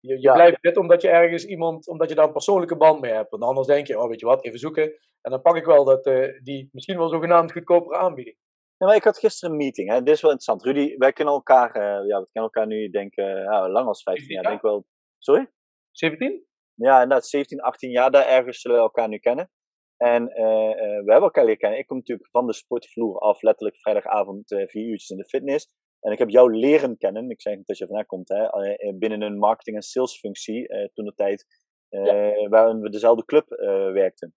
je, 0.01 0.21
je 0.21 0.33
blijft 0.33 0.63
dit 0.63 0.77
omdat 0.77 1.03
je 1.03 1.09
ergens 1.09 1.45
iemand, 1.45 1.89
omdat 1.89 2.09
je 2.09 2.15
daar 2.15 2.27
een 2.27 2.33
persoonlijke 2.33 2.77
band 2.77 3.01
mee 3.01 3.13
hebt. 3.13 3.31
Want 3.31 3.43
anders 3.43 3.67
denk 3.67 3.87
je, 3.87 4.01
oh 4.01 4.09
weet 4.09 4.21
je 4.21 4.27
wat, 4.27 4.45
even 4.45 4.59
zoeken. 4.59 4.85
En 5.21 5.31
dan 5.31 5.43
pak 5.43 5.57
ik 5.57 5.65
wel 5.65 5.85
dat, 5.85 6.07
uh, 6.07 6.41
die 6.43 6.69
misschien 6.73 6.99
wel 6.99 7.09
zogenaamd 7.09 7.53
goedkopere 7.53 7.99
aanbieding. 7.99 8.37
Ja, 8.77 8.87
maar 8.87 8.97
ik 8.97 9.05
had 9.05 9.19
gisteren 9.19 9.51
een 9.51 9.61
meeting. 9.61 9.91
Hè. 9.91 10.03
Dit 10.03 10.15
is 10.15 10.21
wel 10.21 10.31
interessant. 10.31 10.63
Rudy, 10.63 10.97
wij 10.97 11.13
kennen 11.13 11.35
elkaar, 11.35 11.77
uh, 11.77 11.83
ja, 11.83 12.21
we 12.21 12.29
kennen 12.33 12.51
elkaar 12.53 12.67
nu, 12.67 12.89
denk 12.89 13.15
ik, 13.15 13.25
uh, 13.25 13.67
lang 13.69 13.87
als 13.87 14.03
15 14.03 14.35
jaar. 14.35 14.43
Denk 14.43 14.63
wel. 14.63 14.85
Sorry? 15.19 15.51
17? 15.91 16.47
Ja, 16.75 17.03
inderdaad, 17.03 17.27
17, 17.27 17.61
18 17.61 17.91
jaar. 17.91 18.11
Daar 18.11 18.27
ergens 18.27 18.61
zullen 18.61 18.77
we 18.77 18.83
elkaar 18.83 19.09
nu 19.09 19.19
kennen. 19.19 19.51
En 19.97 20.25
we 20.25 21.11
hebben 21.13 21.23
elkaar 21.23 21.45
leren 21.45 21.59
kennen. 21.59 21.79
Ik 21.79 21.87
kom 21.87 21.97
natuurlijk 21.97 22.31
van 22.31 22.47
de 22.47 22.53
sportvloer 22.53 23.19
af, 23.19 23.43
letterlijk 23.43 23.79
vrijdagavond 23.79 24.43
vier 24.47 24.87
uurtjes 24.87 25.11
in 25.11 25.17
de 25.17 25.25
fitness. 25.25 25.71
En 26.01 26.13
ik 26.13 26.19
heb 26.19 26.31
jou 26.31 26.57
leren 26.57 26.97
kennen, 26.99 27.31
ik 27.31 27.43
zeg 27.43 27.57
niet 27.57 27.67
dat 27.67 27.79
je 27.79 27.87
vandaan 27.87 28.07
komt, 28.07 28.29
hè, 28.29 28.49
binnen 28.95 29.23
een 29.23 29.39
marketing- 29.39 29.77
en 29.77 29.83
salesfunctie 29.83 30.69
toen 30.93 31.05
de 31.05 31.15
tijd, 31.15 31.47
ja. 31.89 32.49
waarin 32.49 32.81
we 32.81 32.91
dezelfde 32.91 33.25
club 33.25 33.49
werkten. 33.93 34.35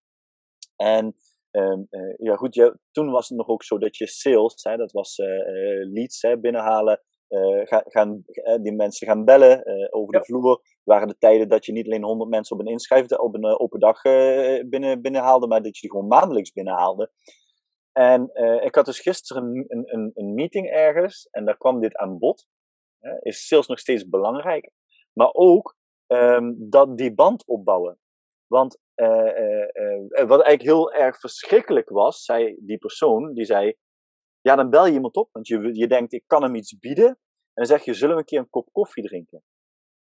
En 0.76 1.16
Um, 1.50 1.86
uh, 1.90 2.14
ja, 2.16 2.36
goed, 2.36 2.54
je, 2.54 2.78
toen 2.90 3.10
was 3.10 3.28
het 3.28 3.38
nog 3.38 3.48
ook 3.48 3.62
zo 3.62 3.78
dat 3.78 3.96
je 3.96 4.06
sales, 4.06 4.62
hè, 4.62 4.76
dat 4.76 4.92
was 4.92 5.18
uh, 5.18 5.26
leads 5.92 6.22
hè, 6.22 6.38
binnenhalen, 6.38 7.02
ga, 7.64 7.84
gaan, 7.86 8.24
die 8.62 8.72
mensen 8.72 9.06
gaan 9.06 9.24
bellen 9.24 9.66
over 9.92 10.12
de 10.12 10.24
vloer. 10.24 10.62
waren 10.84 11.08
de 11.08 11.18
tijden 11.18 11.48
dat 11.48 11.66
je 11.66 11.72
niet 11.72 11.86
alleen 11.86 12.04
100 12.04 12.30
mensen 12.30 12.56
op 12.56 12.62
een 12.62 12.72
inschrijven 12.72 13.20
op 13.20 13.34
een 13.34 13.58
open 13.58 13.80
dag 13.80 14.02
binnen, 14.66 15.02
binnenhaalde, 15.02 15.46
maar 15.46 15.62
dat 15.62 15.74
je 15.74 15.80
die 15.80 15.90
gewoon 15.90 16.06
maandelijks 16.06 16.52
binnenhaalde. 16.52 17.10
En 17.92 18.30
ik 18.62 18.74
had 18.74 18.84
dus 18.84 19.00
gisteren 19.00 19.66
een, 19.68 19.84
een, 19.86 20.10
een, 20.14 20.34
meeting 20.34 20.70
ergens 20.70 21.28
en 21.30 21.44
daar 21.44 21.56
kwam 21.56 21.80
dit 21.80 21.96
aan 21.96 22.18
bod. 22.18 22.46
is 23.20 23.46
sales 23.46 23.66
nog 23.66 23.78
steeds 23.78 24.08
belangrijk? 24.08 24.70
Maar 25.12 25.30
ook 25.32 25.76
um, 26.08 26.56
dat 26.70 26.96
die 26.96 27.14
band 27.14 27.46
opbouwen. 27.46 27.98
Want 28.46 28.78
uh, 28.96 29.06
uh, 29.06 30.26
wat 30.26 30.40
eigenlijk 30.42 30.62
heel 30.62 30.92
erg 30.92 31.20
verschrikkelijk 31.20 31.88
was, 31.88 32.24
zei 32.24 32.56
die 32.60 32.78
persoon, 32.78 33.32
die 33.32 33.44
zei, 33.44 33.76
ja 34.40 34.56
dan 34.56 34.70
bel 34.70 34.86
je 34.86 34.92
iemand 34.92 35.16
op, 35.16 35.28
want 35.32 35.46
je, 35.46 35.74
je 35.74 35.88
denkt 35.88 36.12
ik 36.12 36.24
kan 36.26 36.42
hem 36.42 36.54
iets 36.54 36.78
bieden. 36.78 37.06
En 37.06 37.64
dan 37.64 37.66
zeg 37.66 37.84
je, 37.84 37.94
zullen 37.94 38.14
we 38.14 38.20
een 38.20 38.26
keer 38.26 38.38
een 38.38 38.50
kop 38.50 38.68
koffie 38.72 39.04
drinken? 39.04 39.42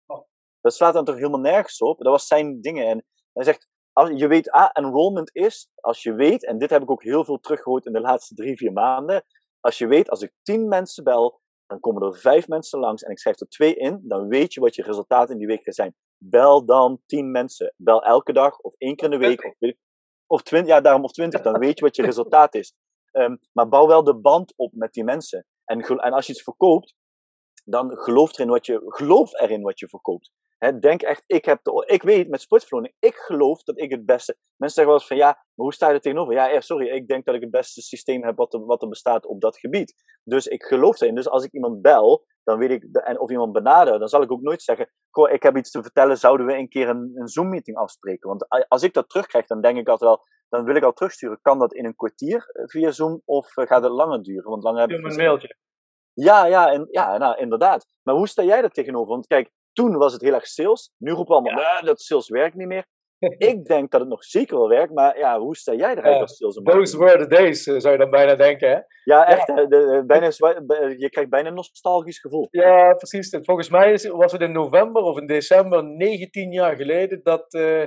Oh. 0.07 0.27
Dat 0.61 0.75
slaat 0.75 0.95
dan 0.95 1.05
toch 1.05 1.15
helemaal 1.15 1.41
nergens 1.41 1.81
op? 1.81 1.99
Dat 1.99 2.13
was 2.13 2.27
zijn 2.27 2.61
dingen. 2.61 2.87
En 2.87 3.05
hij 3.33 3.45
zegt, 3.45 3.69
als 3.93 4.11
je 4.15 4.27
weet, 4.27 4.51
ah, 4.51 4.71
enrollment 4.73 5.31
is, 5.35 5.69
als 5.75 6.03
je 6.03 6.15
weet, 6.15 6.47
en 6.47 6.59
dit 6.59 6.71
heb 6.71 6.83
ik 6.83 6.91
ook 6.91 7.03
heel 7.03 7.25
veel 7.25 7.41
teruggehoord 7.41 7.87
in 7.87 7.93
de 7.93 8.01
laatste 8.01 8.35
drie, 8.35 8.57
vier 8.57 8.73
maanden, 8.73 9.25
als 9.61 9.79
je 9.79 9.87
weet, 9.87 10.11
als 10.11 10.23
ik 10.23 10.33
tien 10.43 10.69
mensen 10.69 11.05
bel, 11.05 11.41
dan 11.67 11.81
komen 11.81 12.03
er 12.03 12.19
vijf 12.19 12.49
mensen 12.49 12.79
langs 12.79 13.03
en 13.03 13.11
ik 13.11 13.19
schrijf 13.19 13.41
er 13.41 13.49
twee 13.49 13.75
in, 13.75 14.01
dan 14.03 14.29
weet 14.29 14.55
je 14.55 14.61
wat 14.61 14.75
je 14.75 14.83
resultaten 14.83 15.33
in 15.33 15.39
die 15.39 15.47
week 15.47 15.63
gaan 15.63 15.73
zijn. 15.73 15.95
Bel 16.19 16.65
dan 16.65 17.01
tien 17.07 17.31
mensen. 17.31 17.75
Bel 17.77 18.05
elke 18.05 18.33
dag 18.33 18.59
of 18.59 18.75
één 18.79 18.97
keer 18.97 19.13
in 19.13 19.21
de 19.21 19.27
week. 19.27 19.45
Of, 19.45 19.73
of 20.27 20.43
twintig, 20.43 20.71
ja, 20.71 20.81
daarom 20.81 21.05
of 21.05 21.13
twintig. 21.13 21.43
Dan 21.43 21.59
weet 21.59 21.79
je 21.79 21.85
wat 21.85 21.97
je 21.97 22.03
resultaat 22.13 22.55
is. 22.55 22.75
Um, 23.17 23.39
maar 23.53 23.69
bouw 23.69 23.87
wel 23.87 24.05
de 24.05 24.17
band 24.17 24.53
op 24.57 24.73
met 24.75 24.93
die 24.93 25.05
mensen. 25.05 25.47
En, 25.65 25.81
en 25.81 26.13
als 26.13 26.27
je 26.27 26.33
iets 26.33 26.43
verkoopt, 26.43 26.95
dan 27.65 27.99
geloof 27.99 28.33
erin 28.33 28.49
wat 28.49 28.67
je, 28.67 28.83
geloof 28.87 29.33
erin 29.33 29.63
wat 29.63 29.79
je 29.79 29.89
verkoopt 29.89 30.31
denk 30.59 31.03
echt, 31.03 31.25
ik, 31.27 31.45
heb 31.45 31.59
de, 31.63 31.85
ik 31.87 32.03
weet 32.03 32.29
met 32.29 32.41
sportverloning, 32.41 32.95
ik 32.99 33.15
geloof 33.15 33.63
dat 33.63 33.81
ik 33.81 33.91
het 33.91 34.07
beste. 34.07 34.37
Mensen 34.57 34.83
zeggen 34.83 34.87
wel 34.87 34.95
eens 34.95 35.07
van 35.07 35.17
ja, 35.17 35.27
maar 35.27 35.67
hoe 35.67 35.75
sta 35.75 35.89
je 35.89 35.95
er 35.95 36.01
tegenover? 36.01 36.35
Ja, 36.35 36.61
sorry, 36.61 36.89
ik 36.89 37.09
denk 37.09 37.25
dat 37.25 37.35
ik 37.35 37.41
het 37.41 37.51
beste 37.51 37.83
systeem 37.83 38.25
heb 38.25 38.37
wat 38.37 38.55
er, 38.55 38.65
wat 38.65 38.83
er 38.83 38.89
bestaat 38.89 39.27
op 39.27 39.41
dat 39.41 39.59
gebied. 39.59 39.95
Dus 40.25 40.47
ik 40.47 40.63
geloof 40.63 41.01
erin. 41.01 41.15
Dus 41.15 41.29
als 41.29 41.45
ik 41.45 41.53
iemand 41.53 41.83
bel, 41.83 42.25
dan 42.45 42.59
weet 42.59 42.71
ik, 42.71 42.85
en 42.93 43.21
of 43.21 43.31
iemand 43.31 43.53
benader, 43.53 43.99
dan 43.99 44.09
zal 44.09 44.23
ik 44.23 44.33
ook 44.33 44.41
nooit 44.41 44.63
zeggen: 44.63 44.91
ik 45.31 45.43
heb 45.43 45.57
iets 45.57 45.71
te 45.71 45.83
vertellen, 45.83 46.19
zouden 46.19 46.47
we 46.47 46.57
een 46.57 46.69
keer 46.69 46.89
een, 46.89 47.13
een 47.15 47.29
Zoom-meeting 47.29 47.77
afspreken? 47.77 48.29
Want 48.29 48.69
als 48.69 48.83
ik 48.83 48.95
dat 48.95 49.09
terugkrijg, 49.09 49.47
dan 49.47 49.61
denk 49.61 49.79
ik 49.79 49.89
altijd 49.89 50.11
wel, 50.11 50.27
dan 50.49 50.65
wil 50.65 50.75
ik 50.75 50.83
al 50.83 50.93
terugsturen. 50.93 51.39
Kan 51.43 51.59
dat 51.59 51.75
in 51.75 51.85
een 51.85 51.97
kwartier 51.97 52.51
eh, 52.53 52.63
via 52.67 52.91
Zoom 52.91 53.23
of 53.25 53.57
eh, 53.57 53.67
gaat 53.67 53.83
het 53.83 53.93
langer 53.93 54.23
duren? 54.23 54.51
Want 54.51 54.63
langer 54.63 54.81
heb 54.81 54.91
ik. 54.91 55.05
een 55.05 55.17
mailtje. 55.17 55.57
Ja, 56.13 56.47
ja, 56.47 56.73
en, 56.73 56.89
ja 56.91 57.19
nou, 57.19 57.39
inderdaad. 57.39 57.87
Maar 58.03 58.15
hoe 58.15 58.29
sta 58.29 58.43
jij 58.43 58.63
er 58.63 58.71
tegenover? 58.71 59.09
Want 59.09 59.27
kijk, 59.27 59.51
toen 59.73 59.97
was 59.97 60.13
het 60.13 60.23
heel 60.23 60.35
erg 60.35 60.47
sales. 60.47 60.93
Nu 60.99 61.11
roepen 61.11 61.37
we 61.37 61.41
allemaal, 61.41 61.63
ja. 61.63 61.81
dat 61.81 62.01
sales 62.01 62.29
werkt 62.29 62.57
niet 62.57 62.67
meer. 62.67 62.87
ik 63.39 63.65
denk 63.65 63.91
dat 63.91 64.01
het 64.01 64.09
nog 64.09 64.25
zeker 64.25 64.59
wel 64.59 64.69
werkt, 64.69 64.93
maar 64.93 65.19
ja, 65.19 65.39
hoe 65.39 65.57
sta 65.57 65.75
jij 65.75 65.97
eruit 65.97 66.21
als 66.21 66.37
sales? 66.37 66.61
Those 66.63 66.99
were 66.99 67.19
the 67.19 67.27
days, 67.27 67.67
eh, 67.67 67.79
zou 67.79 67.93
je 67.93 67.99
dan 67.99 68.11
bijna 68.11 68.35
denken, 68.35 68.71
hè? 68.71 68.79
Ja, 69.05 69.27
echt. 69.27 69.47
De, 69.47 70.03
bijna, 70.07 70.27
je 70.97 71.09
krijgt 71.11 71.31
bijna 71.31 71.49
een 71.49 71.55
nostalgisch 71.55 72.19
gevoel. 72.19 72.49
Ja, 72.51 72.95
precies. 72.95 73.39
Volgens 73.43 73.71
mij 73.71 74.11
was 74.13 74.33
het 74.33 74.41
in 74.41 74.53
november 74.53 75.03
of 75.03 75.19
in 75.19 75.27
december, 75.27 75.85
19 75.85 76.53
jaar 76.53 76.77
geleden, 76.77 77.21
dat 77.23 77.55
uh, 77.55 77.85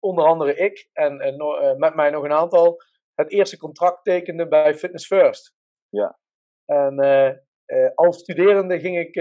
onder 0.00 0.24
andere 0.24 0.54
ik 0.54 0.88
en, 0.92 1.20
en 1.20 1.34
uh, 1.34 1.74
met 1.74 1.94
mij 1.94 2.10
nog 2.10 2.24
een 2.24 2.32
aantal 2.32 2.76
het 3.14 3.30
eerste 3.30 3.56
contract 3.56 4.04
tekenden 4.04 4.48
bij 4.48 4.74
Fitness 4.74 5.06
First. 5.06 5.54
Ja. 5.88 6.18
En 6.64 7.04
uh, 7.04 7.88
als 7.94 8.18
studerende 8.18 8.80
ging 8.80 8.98
ik 8.98 9.14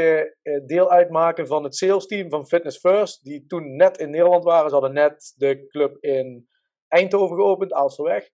deel 0.66 0.92
uitmaken 0.92 1.48
van 1.48 1.64
het 1.64 1.76
sales 1.76 2.06
team 2.06 2.30
van 2.30 2.48
Fitness 2.48 2.80
First, 2.80 3.24
die 3.24 3.46
toen 3.46 3.76
net 3.76 3.98
in 3.98 4.10
Nederland 4.10 4.44
waren. 4.44 4.70
Ze 4.70 4.76
hadden 4.76 4.94
net 4.94 5.34
de 5.36 5.68
club 5.68 5.98
in 6.04 6.48
Eindhoven 6.88 7.36
geopend, 7.36 7.74
Aalsterweg. 7.74 8.30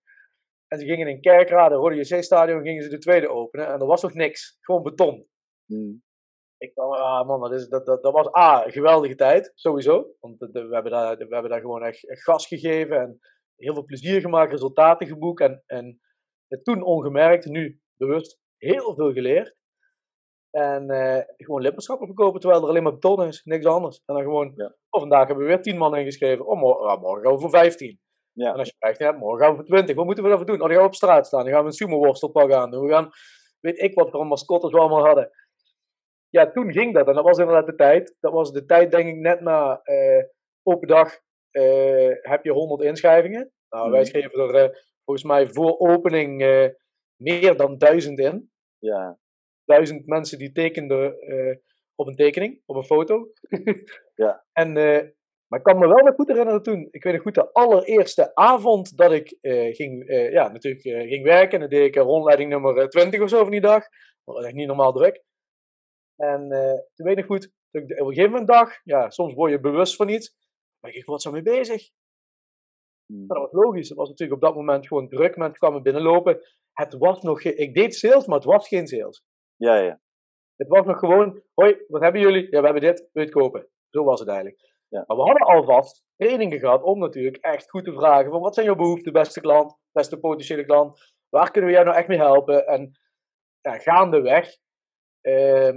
En 0.68 0.78
ze 0.78 0.86
gingen 0.86 1.08
in 1.08 1.20
Kerkrade, 1.20 1.74
Rode 1.74 1.96
JC-stadion, 1.96 2.62
gingen 2.62 2.82
ze 2.82 2.88
de 2.88 2.98
tweede 2.98 3.28
openen. 3.28 3.66
En 3.66 3.80
er 3.80 3.86
was 3.86 4.02
nog 4.02 4.14
niks, 4.14 4.58
gewoon 4.60 4.82
beton. 4.82 5.26
Hmm. 5.66 6.04
Ik 6.58 6.74
dacht, 6.74 7.00
ah 7.00 7.26
man, 7.26 7.40
dat, 7.40 7.52
is, 7.52 7.68
dat, 7.68 7.86
dat, 7.86 8.02
dat 8.02 8.12
was 8.12 8.34
A, 8.36 8.64
een 8.66 8.72
geweldige 8.72 9.14
tijd, 9.14 9.52
sowieso. 9.54 10.06
Want 10.20 10.38
we, 10.38 10.68
hebben 10.70 10.92
daar, 10.92 11.16
we 11.16 11.26
hebben 11.28 11.50
daar 11.50 11.60
gewoon 11.60 11.82
echt, 11.82 12.08
echt 12.08 12.22
gas 12.22 12.46
gegeven 12.46 13.00
en 13.00 13.20
heel 13.56 13.74
veel 13.74 13.84
plezier 13.84 14.20
gemaakt, 14.20 14.50
resultaten 14.50 15.06
geboekt. 15.06 15.40
En, 15.40 15.62
en 15.66 16.00
toen 16.62 16.82
ongemerkt, 16.82 17.44
nu 17.44 17.80
bewust 17.96 18.40
heel 18.56 18.94
veel 18.94 19.12
geleerd. 19.12 19.54
En 20.50 20.90
uh, 20.90 21.18
gewoon 21.36 21.60
lidmaatschappen 21.60 22.06
verkopen 22.06 22.40
terwijl 22.40 22.62
er 22.62 22.68
alleen 22.68 22.82
maar 22.82 22.92
beton 22.92 23.26
is, 23.26 23.42
niks 23.44 23.66
anders. 23.66 24.02
En 24.06 24.14
dan 24.14 24.22
gewoon, 24.22 24.52
ja. 24.56 24.74
oh, 24.90 25.00
vandaag 25.00 25.26
hebben 25.26 25.46
we 25.46 25.52
weer 25.52 25.62
10 25.62 25.76
man 25.76 25.96
ingeschreven. 25.96 26.46
Oh, 26.46 26.60
morgen, 26.60 27.00
morgen 27.00 27.24
gaan 27.24 27.34
we 27.34 27.40
voor 27.40 27.50
15. 27.50 28.00
Ja. 28.32 28.52
En 28.52 28.58
als 28.58 28.68
je 28.68 28.74
krijgt, 28.78 28.98
ja, 28.98 29.12
morgen 29.12 29.40
gaan 29.40 29.50
we 29.50 29.56
voor 29.56 29.66
20. 29.66 29.96
Wat 29.96 30.04
moeten 30.04 30.22
we 30.22 30.28
daarvoor 30.28 30.46
doen? 30.46 30.56
Oh, 30.56 30.62
dan 30.62 30.70
gaan 30.70 30.80
we 30.80 30.88
op 30.88 30.94
straat 30.94 31.26
staan. 31.26 31.44
Dan 31.44 31.52
gaan 31.52 31.60
we 31.60 31.66
een 31.66 31.72
sumo-worstelpak 31.72 32.52
aan 32.52 32.70
doen. 32.70 32.86
We 32.86 32.92
gaan, 32.92 33.10
weet 33.60 33.78
ik 33.78 33.94
wat 33.94 34.10
voor 34.10 34.26
mascottes 34.26 34.70
we 34.70 34.78
allemaal 34.78 35.06
hadden. 35.06 35.30
Ja, 36.36 36.50
toen 36.50 36.72
ging 36.72 36.94
dat. 36.94 37.08
En 37.08 37.14
dat 37.14 37.24
was 37.24 37.38
inderdaad 37.38 37.66
de 37.66 37.74
tijd. 37.74 38.16
Dat 38.20 38.32
was 38.32 38.52
de 38.52 38.64
tijd, 38.64 38.90
denk 38.90 39.08
ik, 39.08 39.16
net 39.16 39.40
na 39.40 39.80
uh, 39.84 40.24
open 40.62 40.88
dag 40.88 41.20
uh, 41.52 42.10
heb 42.20 42.44
je 42.44 42.52
100 42.52 42.82
inschrijvingen. 42.82 43.52
Nou, 43.68 43.90
wij 43.90 44.00
mhm. 44.00 44.08
schreven 44.08 44.54
er 44.54 44.84
volgens 45.04 45.26
mij 45.26 45.46
voor 45.46 45.78
opening 45.78 46.38
meer 47.16 47.56
dan 47.56 47.78
1000 47.78 48.18
in. 48.18 48.50
Ja 48.78 49.18
duizend 49.64 50.06
mensen 50.06 50.38
die 50.38 50.52
tekenden 50.52 51.16
op 51.94 52.06
een 52.06 52.14
tekening, 52.14 52.62
op 52.66 52.76
een 52.76 52.84
foto. 52.84 53.28
ja. 54.24 54.44
En, 54.52 54.72
maar 55.46 55.58
ik 55.58 55.62
kan 55.62 55.78
me 55.78 55.86
wel 55.86 56.04
nog 56.04 56.14
goed 56.14 56.28
herinneren 56.28 56.62
toen, 56.62 56.88
ik 56.90 57.02
weet 57.02 57.12
nog 57.12 57.22
goed, 57.22 57.34
de 57.34 57.52
allereerste 57.52 58.34
avond 58.34 58.96
dat 58.96 59.12
ik 59.12 59.36
ging, 59.76 60.04
ja, 60.30 60.48
natuurlijk 60.52 60.82
ging 60.82 61.24
werken. 61.24 61.52
En 61.52 61.60
dan 61.60 61.68
deed 61.68 61.86
ik 61.86 62.02
rondleiding 62.02 62.50
nummer 62.50 62.88
20 62.88 63.20
of 63.20 63.28
zo 63.28 63.42
van 63.42 63.50
die 63.50 63.60
dag. 63.60 63.82
Dat 64.24 64.34
was 64.34 64.44
echt 64.44 64.54
niet 64.54 64.66
normaal 64.66 64.92
druk. 64.92 65.22
En 66.16 66.48
toen 66.94 67.06
weet 67.06 67.18
ik 67.18 67.24
goed, 67.24 67.52
dat 67.70 67.82
ik 67.82 67.90
op 67.90 68.06
een 68.06 68.14
gegeven 68.14 68.30
moment 68.30 68.48
dag, 68.48 68.80
ja, 68.84 69.10
soms 69.10 69.34
word 69.34 69.50
je 69.50 69.60
bewust 69.60 69.96
van 69.96 70.08
iets. 70.08 70.36
Maar 70.80 70.92
ik 70.92 71.04
word 71.04 71.22
zo 71.22 71.30
mee 71.30 71.42
bezig. 71.42 71.90
Hmm. 73.06 73.26
Dat 73.26 73.38
was 73.38 73.52
logisch. 73.52 73.88
Het 73.88 73.98
was 73.98 74.08
natuurlijk 74.08 74.42
op 74.42 74.46
dat 74.48 74.56
moment 74.56 74.86
gewoon 74.86 75.08
druk. 75.08 75.36
Mensen 75.36 75.58
kwamen 75.58 75.82
binnenlopen. 75.82 76.40
Het 76.72 76.98
was 76.98 77.20
nog, 77.22 77.42
ik 77.42 77.74
deed 77.74 77.94
sales, 77.94 78.26
maar 78.26 78.36
het 78.36 78.44
was 78.44 78.68
geen 78.68 78.86
sales. 78.86 79.24
Ja, 79.56 79.76
ja. 79.76 80.00
Het 80.56 80.68
was 80.68 80.86
nog 80.86 80.98
gewoon, 80.98 81.42
hoi, 81.54 81.84
wat 81.88 82.02
hebben 82.02 82.20
jullie? 82.20 82.42
Ja, 82.42 82.58
we 82.60 82.64
hebben 82.64 82.82
dit, 82.82 82.98
wil 82.98 83.22
je 83.22 83.28
het 83.28 83.38
kopen? 83.38 83.68
Zo 83.90 84.04
was 84.04 84.20
het 84.20 84.28
eigenlijk. 84.28 84.74
Ja. 84.88 85.04
Maar 85.06 85.16
we 85.16 85.22
hadden 85.22 85.46
alvast 85.46 86.04
trainingen 86.16 86.58
gehad 86.58 86.82
om 86.82 86.98
natuurlijk 86.98 87.36
echt 87.36 87.70
goed 87.70 87.84
te 87.84 87.92
vragen 87.92 88.30
van 88.30 88.40
wat 88.40 88.54
zijn 88.54 88.66
jouw 88.66 88.74
behoeften, 88.74 89.12
beste 89.12 89.40
klant, 89.40 89.78
beste 89.92 90.18
potentiële 90.18 90.64
klant, 90.64 91.14
waar 91.28 91.50
kunnen 91.50 91.70
we 91.70 91.76
jou 91.76 91.86
nou 91.86 91.98
echt 91.98 92.08
mee 92.08 92.18
helpen? 92.18 92.66
En 92.66 92.98
ja, 93.60 93.78
gaandeweg 93.78 94.56
uh, 95.22 95.74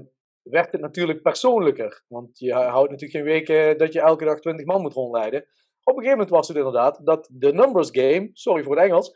werd 0.49 0.71
het 0.71 0.81
natuurlijk 0.81 1.21
persoonlijker, 1.21 2.03
want 2.07 2.39
je 2.39 2.53
houdt 2.53 2.91
natuurlijk 2.91 3.11
geen 3.11 3.33
weken 3.33 3.77
dat 3.77 3.93
je 3.93 4.01
elke 4.01 4.25
dag 4.25 4.39
20 4.39 4.65
man 4.65 4.81
moet 4.81 4.93
rondleiden. 4.93 5.39
Op 5.83 5.95
een 5.97 6.03
gegeven 6.03 6.17
moment 6.17 6.29
was 6.29 6.47
het 6.47 6.57
inderdaad 6.57 7.05
dat 7.05 7.29
de 7.31 7.53
numbers 7.53 7.89
game, 7.91 8.29
sorry 8.33 8.63
voor 8.63 8.75
het 8.75 8.85
Engels, 8.85 9.11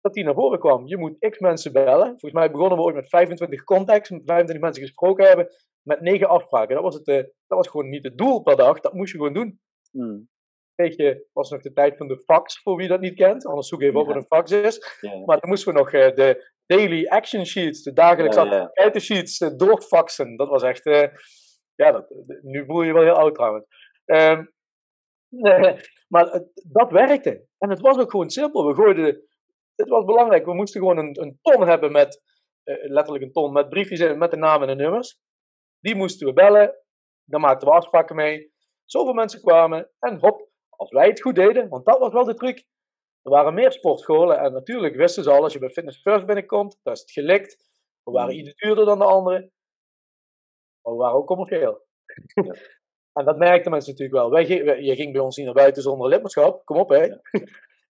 dat 0.00 0.14
die 0.14 0.24
naar 0.24 0.34
voren 0.34 0.58
kwam. 0.58 0.86
Je 0.86 0.96
moet 0.96 1.16
x 1.18 1.38
mensen 1.38 1.72
bellen. 1.72 2.06
Volgens 2.06 2.32
mij 2.32 2.50
begonnen 2.50 2.78
we 2.78 2.84
ooit 2.84 2.94
met 2.94 3.08
25 3.08 3.64
contacts, 3.64 4.10
met 4.10 4.22
25 4.24 4.64
mensen 4.64 4.82
gesproken 4.82 5.26
hebben, 5.26 5.48
met 5.82 6.00
9 6.00 6.28
afspraken. 6.28 6.74
Dat 6.74 6.84
was, 6.84 6.94
het, 6.94 7.08
uh, 7.08 7.16
dat 7.16 7.58
was 7.58 7.68
gewoon 7.68 7.88
niet 7.88 8.04
het 8.04 8.18
doel 8.18 8.42
per 8.42 8.56
dag, 8.56 8.80
dat 8.80 8.92
moest 8.92 9.12
je 9.12 9.18
gewoon 9.18 9.32
doen. 9.32 9.60
Hmm. 9.90 10.28
Weet 10.74 10.96
je, 10.96 11.26
was 11.32 11.50
nog 11.50 11.62
de 11.62 11.72
tijd 11.72 11.96
van 11.96 12.08
de 12.08 12.20
fax, 12.20 12.62
voor 12.62 12.76
wie 12.76 12.88
dat 12.88 13.00
niet 13.00 13.14
kent. 13.14 13.46
Anders 13.46 13.68
zoek 13.68 13.82
even 13.82 14.00
ja. 14.00 14.06
wat 14.06 14.16
een 14.16 14.26
fax 14.26 14.50
is. 14.50 15.00
Maar 15.24 15.40
dan 15.40 15.48
moesten 15.48 15.72
we 15.72 15.78
nog 15.78 15.92
uh, 15.92 16.14
de 16.14 16.53
daily 16.66 17.06
action 17.06 17.46
sheets, 17.46 17.82
de 17.82 17.92
dagelijkse 17.92 18.40
ja, 18.40 18.46
activiteitensheets, 18.46 19.40
uh, 19.40 19.48
doorfaxen. 19.56 20.36
Dat 20.36 20.48
was 20.48 20.62
echt, 20.62 20.84
ja, 21.74 21.92
dat, 21.92 22.10
nu 22.42 22.64
voel 22.64 22.80
je 22.80 22.86
je 22.86 22.92
wel 22.92 23.02
heel 23.02 23.18
oud 23.18 23.34
trouwens. 23.34 23.66
Um, 24.04 24.52
maar 26.12 26.42
dat 26.72 26.90
werkte. 26.90 27.46
En 27.58 27.70
het 27.70 27.80
was 27.80 27.98
ook 27.98 28.10
gewoon 28.10 28.30
simpel. 28.30 28.66
We 28.66 28.74
gooiden 28.74 29.22
het 29.76 29.88
was 29.88 30.04
belangrijk. 30.04 30.44
We 30.44 30.54
moesten 30.54 30.80
gewoon 30.80 30.98
een, 30.98 31.20
een 31.20 31.38
ton 31.42 31.66
hebben 31.66 31.92
met, 31.92 32.22
uh, 32.64 32.76
letterlijk 32.90 33.24
een 33.24 33.32
ton, 33.32 33.52
met 33.52 33.68
briefjes 33.68 34.14
met 34.16 34.30
de 34.30 34.36
namen 34.36 34.68
en 34.68 34.76
de 34.76 34.82
nummers. 34.82 35.20
Die 35.80 35.94
moesten 35.94 36.26
we 36.26 36.32
bellen. 36.32 36.74
Daar 37.24 37.40
maakten 37.40 37.68
we 37.68 37.74
afspraken 37.74 38.16
mee. 38.16 38.52
Zoveel 38.84 39.12
mensen 39.12 39.40
kwamen. 39.40 39.90
En 39.98 40.18
hop, 40.18 40.48
als 40.68 40.90
wij 40.90 41.08
het 41.08 41.20
goed 41.20 41.34
deden, 41.34 41.68
want 41.68 41.86
dat 41.86 41.98
was 41.98 42.12
wel 42.12 42.24
de 42.24 42.34
truc. 42.34 42.64
Er 43.24 43.30
waren 43.30 43.54
meer 43.54 43.72
sportscholen 43.72 44.38
en 44.38 44.52
natuurlijk 44.52 44.96
wisten 44.96 45.22
ze 45.22 45.30
al, 45.30 45.42
als 45.42 45.52
je 45.52 45.58
bij 45.58 45.68
Fitness 45.68 46.00
First 46.00 46.26
binnenkomt, 46.26 46.78
dat 46.82 46.94
is 46.94 47.00
het 47.00 47.10
gelikt. 47.10 47.56
We 48.02 48.10
waren 48.10 48.38
iets 48.38 48.54
duurder 48.54 48.84
dan 48.84 48.98
de 48.98 49.04
anderen, 49.04 49.52
maar 50.82 50.92
we 50.92 50.98
waren 50.98 51.16
ook 51.16 51.26
commercieel. 51.26 51.84
en 53.18 53.24
dat 53.24 53.38
merkten 53.38 53.70
mensen 53.70 53.90
natuurlijk 53.90 54.18
wel. 54.18 54.30
Wij, 54.30 54.46
je 54.82 54.94
ging 54.94 55.12
bij 55.12 55.22
ons 55.22 55.36
niet 55.36 55.46
naar 55.46 55.54
buiten 55.54 55.82
zonder 55.82 56.08
lidmaatschap, 56.08 56.64
kom 56.64 56.76
op 56.76 56.88
hè. 56.88 57.02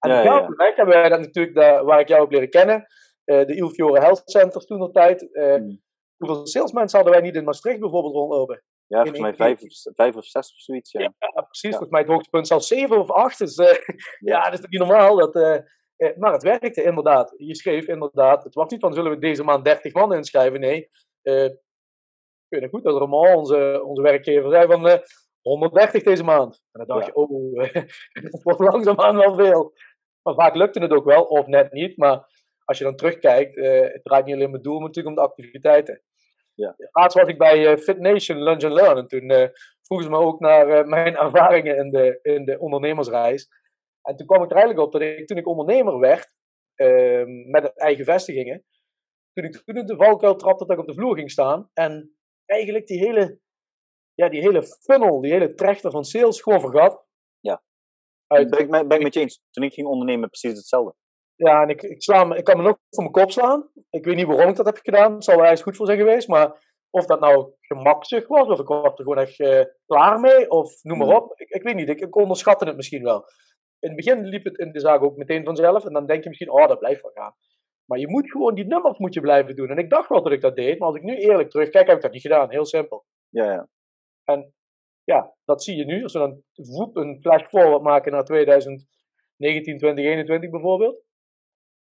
En 0.05 0.11
ja, 0.11 0.23
ja, 0.23 0.55
ja. 0.57 0.73
hebben 0.75 0.95
wij 0.95 1.09
dat 1.09 1.21
natuurlijk, 1.21 1.55
daar, 1.55 1.85
waar 1.85 2.01
ik 2.01 2.09
jou 2.09 2.23
ook 2.23 2.33
leren 2.33 2.51
kennen, 2.51 2.87
uh, 3.25 3.47
de 3.47 3.55
Il 3.55 3.95
Health 3.95 4.23
Center 4.25 4.61
toen 4.61 4.79
nog 4.79 4.93
tijd. 4.93 5.23
Uh, 5.23 5.57
mm. 5.57 5.83
Hoeveel 6.17 6.47
salesmensen 6.47 6.99
hadden 6.99 7.17
wij 7.17 7.27
niet 7.27 7.37
in 7.37 7.45
Maastricht 7.45 7.81
bijvoorbeeld 7.81 8.15
rondlopen? 8.15 8.63
Ja, 8.87 8.99
volgens 8.99 9.21
mij 9.21 9.35
vijf 9.35 9.63
of, 9.63 9.95
vijf 9.95 10.17
of 10.17 10.25
zes 10.25 10.53
of 10.53 10.61
zoiets. 10.61 10.93
Ja, 10.93 11.01
ja 11.01 11.43
precies. 11.43 11.71
Volgens 11.71 11.91
mij 11.91 12.01
het 12.01 12.11
hoogtepunt 12.11 12.47
zelfs 12.47 12.67
zeven 12.67 12.99
of 12.99 13.11
acht. 13.11 13.39
Dus 13.39 13.59
uh, 13.59 13.73
ja. 14.19 14.51
dat 14.51 14.59
is 14.59 14.69
niet 14.69 14.81
normaal. 14.81 15.17
Dat, 15.17 15.35
maar 16.17 16.33
het 16.33 16.43
werkte 16.43 16.83
inderdaad. 16.83 17.35
Je 17.37 17.57
schreef 17.57 17.87
inderdaad, 17.87 18.45
het 18.45 18.55
was 18.55 18.71
niet 18.71 18.81
van 18.81 18.95
zullen 18.95 19.11
we 19.11 19.19
deze 19.19 19.45
maand 19.45 19.65
30 19.65 19.93
man 19.93 20.15
inschrijven. 20.15 20.61
Nee, 20.61 20.89
ik 22.49 22.69
goed 22.71 22.83
dat 22.85 22.99
Roman, 22.99 23.37
onze, 23.37 23.83
onze 23.85 24.03
werkgever, 24.03 24.51
zei 24.51 24.67
van 24.67 25.03
130 25.41 26.03
deze 26.03 26.25
maand. 26.25 26.63
En 26.73 26.87
dan 26.87 26.97
dacht 26.97 27.07
je, 27.07 27.15
oh, 27.15 27.63
het 28.13 28.43
wordt 28.43 28.61
langzaamaan 28.61 29.17
wel 29.17 29.35
veel. 29.35 29.73
Maar 30.23 30.35
vaak 30.35 30.55
lukte 30.55 30.81
het 30.81 30.93
ook 30.93 31.05
wel, 31.05 31.23
of 31.23 31.47
net 31.47 31.73
niet. 31.73 31.97
Maar 31.97 32.27
als 32.65 32.79
je 32.79 32.85
dan 32.85 32.97
terugkijkt, 32.97 33.55
het 33.93 34.05
draait 34.05 34.25
niet 34.25 34.35
alleen 34.35 34.47
om 34.47 34.53
het 34.53 34.65
doel, 34.65 34.79
maar 34.79 34.87
natuurlijk 34.87 35.17
om 35.17 35.23
de 35.23 35.29
activiteiten. 35.29 36.03
Ja. 36.55 36.75
Laatst 36.93 37.19
was 37.19 37.29
ik 37.29 37.39
bij 37.39 37.73
uh, 37.73 37.77
Fit 37.77 37.99
Nation 37.99 38.43
Lunch 38.43 38.65
and 38.65 38.73
Learn. 38.73 38.97
En 38.97 39.07
toen 39.07 39.31
uh, 39.31 39.49
vroegen 39.83 40.07
ze 40.07 40.11
me 40.11 40.17
ook 40.19 40.41
naar 40.41 40.89
mijn 40.89 41.17
ervaringen 41.25 41.77
in 41.77 41.91
de, 41.91 42.19
in 42.23 42.45
de 42.45 42.59
ondernemersreis. 42.59 43.49
En 44.03 44.17
toen 44.17 44.27
kwam 44.27 44.43
ik 44.43 44.51
er 44.51 44.57
eigenlijk 44.57 44.87
op 44.87 44.93
dat 44.93 45.03
ik, 45.03 45.27
toen 45.27 45.37
ik 45.37 45.47
ondernemer 45.47 45.99
werd, 45.99 46.35
ehm, 46.75 47.51
met 47.51 47.77
eigen 47.77 48.05
vestigingen, 48.05 48.65
toen 49.33 49.45
ik 49.45 49.63
toen 49.65 49.77
in 49.77 49.87
de 49.87 49.97
valkuil 49.97 50.37
trapte 50.37 50.67
dat 50.67 50.77
ik 50.77 50.83
op 50.83 50.89
de 50.89 50.95
vloer 50.95 51.17
ging 51.17 51.31
staan. 51.31 51.71
En 51.73 52.17
eigenlijk 52.47 52.87
die 52.87 52.99
hele, 52.99 53.39
ja, 54.15 54.29
die 54.29 54.41
hele 54.41 54.63
funnel, 54.63 55.21
die 55.21 55.33
hele 55.33 55.55
trechter 55.55 55.91
van 55.91 56.05
sales 56.05 56.41
gewoon 56.41 56.61
vergat. 56.61 57.05
Uit... 58.27 58.51
Ben, 58.51 58.59
ik, 58.59 58.71
ben 58.71 58.97
ik 58.99 59.03
met 59.03 59.15
je 59.15 59.21
eens. 59.21 59.41
Toen 59.51 59.65
ik 59.65 59.73
ging 59.73 59.87
ondernemen, 59.87 60.29
precies 60.29 60.59
hetzelfde. 60.59 60.95
Ja, 61.37 61.63
en 61.63 61.69
ik, 61.69 61.83
ik, 61.83 62.03
sla 62.03 62.25
me, 62.25 62.37
ik 62.37 62.45
kan 62.45 62.57
me 62.57 62.63
nog 62.63 62.79
voor 62.91 63.03
mijn 63.03 63.15
kop 63.15 63.31
slaan. 63.31 63.71
Ik 63.91 64.05
weet 64.05 64.17
niet 64.17 64.27
waarom 64.27 64.49
ik 64.49 64.57
dat 64.57 64.67
heb 64.67 64.79
gedaan. 64.83 65.15
Het 65.15 65.25
zal 65.25 65.37
wel 65.37 65.51
eens 65.51 65.63
goed 65.63 65.77
voor 65.77 65.87
zijn 65.87 65.99
geweest. 65.99 66.29
Maar 66.29 66.73
of 66.91 67.07
dat 67.07 67.21
nou 67.21 67.53
gemakkelijk 67.61 68.27
was, 68.27 68.49
of 68.49 68.61
ik 68.61 68.67
was 68.67 68.83
er 68.85 68.95
gewoon 68.95 69.19
echt 69.19 69.39
uh, 69.39 69.63
klaar 69.87 70.21
mee, 70.21 70.51
of 70.51 70.83
noem 70.83 70.99
maar 70.99 71.07
hmm. 71.07 71.17
op. 71.17 71.41
Ik, 71.41 71.49
ik 71.49 71.63
weet 71.63 71.75
niet, 71.75 71.89
ik, 71.89 72.01
ik, 72.01 72.17
onderschatte 72.17 72.65
het 72.65 72.77
misschien 72.77 73.03
wel. 73.03 73.25
In 73.79 73.89
het 73.89 73.97
begin 73.97 74.25
liep 74.25 74.45
het 74.45 74.59
in 74.59 74.73
de 74.73 74.81
zaak 74.81 75.03
ook 75.03 75.17
meteen 75.17 75.45
vanzelf. 75.45 75.85
En 75.85 75.93
dan 75.93 76.07
denk 76.07 76.23
je 76.23 76.29
misschien, 76.29 76.51
oh, 76.51 76.69
dat 76.69 76.79
blijft 76.79 77.03
wel 77.03 77.11
gaan. 77.15 77.35
Maar 77.85 77.99
je 77.99 78.09
moet 78.09 78.31
gewoon 78.31 78.55
die 78.55 78.67
nummers 78.67 78.99
moet 78.99 79.15
je 79.15 79.21
blijven 79.21 79.57
doen. 79.57 79.69
En 79.69 79.79
ik 79.79 79.91
dacht 79.91 80.09
wel 80.09 80.23
dat 80.23 80.33
ik 80.33 80.41
dat 80.41 80.57
deed, 80.57 80.79
maar 80.79 80.89
als 80.89 80.97
ik 80.97 81.03
nu 81.03 81.17
eerlijk 81.17 81.51
terugkijk, 81.51 81.87
heb 81.87 81.97
ik 81.97 82.03
dat 82.03 82.13
niet 82.13 82.23
gedaan. 82.23 82.51
Heel 82.51 82.65
simpel. 82.65 83.05
Ja, 83.29 83.53
ja. 83.53 83.69
En 84.25 84.55
ja, 85.05 85.35
dat 85.45 85.63
zie 85.63 85.77
je 85.77 85.85
nu. 85.85 86.03
Als 86.03 86.13
we 86.13 86.19
dan 86.19 86.43
een 86.93 87.19
flash 87.21 87.45
forward 87.47 87.83
maken 87.83 88.13
naar 88.13 88.25
2019, 88.25 88.89
2021 89.79 90.51
bijvoorbeeld. 90.51 91.03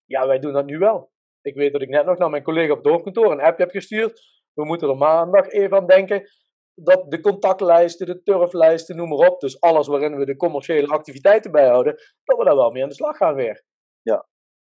Ja, 0.06 0.26
wij 0.26 0.38
doen 0.38 0.52
dat 0.52 0.66
nu 0.66 0.78
wel. 0.78 1.12
Ik 1.40 1.54
weet 1.54 1.72
dat 1.72 1.82
ik 1.82 1.88
net 1.88 2.06
nog 2.06 2.18
naar 2.18 2.30
mijn 2.30 2.42
collega 2.42 2.72
op 2.72 2.78
het 2.78 2.86
hoofdkantoor 2.86 3.32
een 3.32 3.40
app 3.40 3.58
heb 3.58 3.70
gestuurd. 3.70 4.42
We 4.52 4.64
moeten 4.64 4.88
er 4.88 4.96
maandag 4.96 5.48
even 5.48 5.76
aan 5.76 5.86
denken 5.86 6.28
dat 6.74 7.10
de 7.10 7.20
contactlijsten, 7.20 8.06
de 8.06 8.22
turflijsten, 8.22 8.96
noem 8.96 9.08
maar 9.08 9.28
op. 9.28 9.40
Dus 9.40 9.60
alles 9.60 9.86
waarin 9.86 10.16
we 10.16 10.24
de 10.24 10.36
commerciële 10.36 10.86
activiteiten 10.86 11.52
bijhouden, 11.52 11.94
dat 12.24 12.38
we 12.38 12.44
daar 12.44 12.56
wel 12.56 12.70
mee 12.70 12.82
aan 12.82 12.88
de 12.88 12.94
slag 12.94 13.16
gaan 13.16 13.34
weer. 13.34 13.64
Ja. 14.02 14.26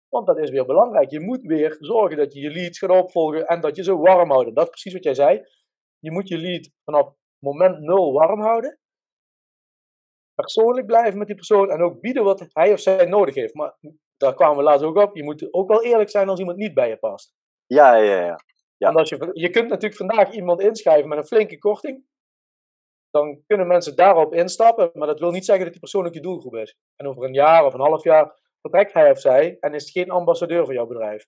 Want 0.09 0.27
dat 0.27 0.39
is 0.39 0.51
weer 0.51 0.67
belangrijk. 0.67 1.11
Je 1.11 1.21
moet 1.21 1.43
weer 1.43 1.77
zorgen 1.81 2.17
dat 2.17 2.33
je 2.33 2.41
je 2.41 2.51
leads 2.51 2.79
gaat 2.79 2.91
opvolgen 2.91 3.47
en 3.47 3.61
dat 3.61 3.77
je 3.77 3.83
ze 3.83 3.97
warm 3.97 4.31
houdt. 4.31 4.55
Dat 4.55 4.65
is 4.65 4.71
precies 4.71 4.93
wat 4.93 5.05
jij 5.05 5.15
zei. 5.15 5.43
Je 5.99 6.11
moet 6.11 6.29
je 6.29 6.39
lead 6.39 6.71
vanaf 6.85 7.15
moment 7.39 7.79
nul 7.79 8.13
warm 8.13 8.41
houden. 8.41 8.79
Persoonlijk 10.35 10.87
blijven 10.87 11.19
met 11.19 11.27
die 11.27 11.37
persoon 11.37 11.71
en 11.71 11.83
ook 11.83 12.01
bieden 12.01 12.25
wat 12.25 12.47
hij 12.53 12.73
of 12.73 12.81
zij 12.81 13.07
nodig 13.07 13.35
heeft. 13.35 13.55
Maar 13.55 13.79
daar 14.19 14.35
kwamen 14.35 14.57
we 14.57 14.63
laatst 14.63 14.85
ook 14.85 14.97
op. 14.97 15.17
Je 15.17 15.25
moet 15.25 15.53
ook 15.53 15.69
wel 15.69 15.85
eerlijk 15.85 16.11
zijn 16.11 16.29
als 16.29 16.39
iemand 16.39 16.59
niet 16.59 16.75
bij 16.75 16.89
je 16.89 16.97
past. 16.97 17.35
Ja, 17.67 17.95
ja, 17.95 18.25
ja. 18.25 18.41
ja. 18.77 18.91
als 18.91 19.09
je, 19.09 19.31
je 19.33 19.51
kunt 19.51 19.69
natuurlijk 19.69 19.97
vandaag 19.97 20.31
iemand 20.31 20.61
inschrijven 20.61 21.09
met 21.09 21.19
een 21.19 21.27
flinke 21.27 21.59
korting. 21.59 22.07
Dan 23.11 23.43
kunnen 23.47 23.67
mensen 23.67 23.97
daarop 23.97 24.35
instappen. 24.35 24.91
Maar 24.95 25.07
dat 25.07 25.21
wil 25.21 25.31
niet 25.31 25.45
zeggen 25.45 25.65
dat 25.65 25.73
die 25.73 25.83
persoon 25.83 26.07
ook 26.07 26.15
je 26.15 26.21
doelgroep 26.21 26.55
is. 26.55 26.77
En 26.97 27.07
over 27.07 27.25
een 27.25 27.35
jaar 27.35 27.65
of 27.65 27.75
een 27.75 27.81
half 27.81 28.05
jaar 28.05 28.41
vertrekt 28.61 28.93
hij 28.93 29.11
of 29.11 29.21
zij 29.21 29.57
en 29.61 29.75
is 29.75 29.91
geen 29.91 30.11
ambassadeur 30.11 30.65
voor 30.65 30.75
jouw 30.75 30.87
bedrijf. 30.87 31.27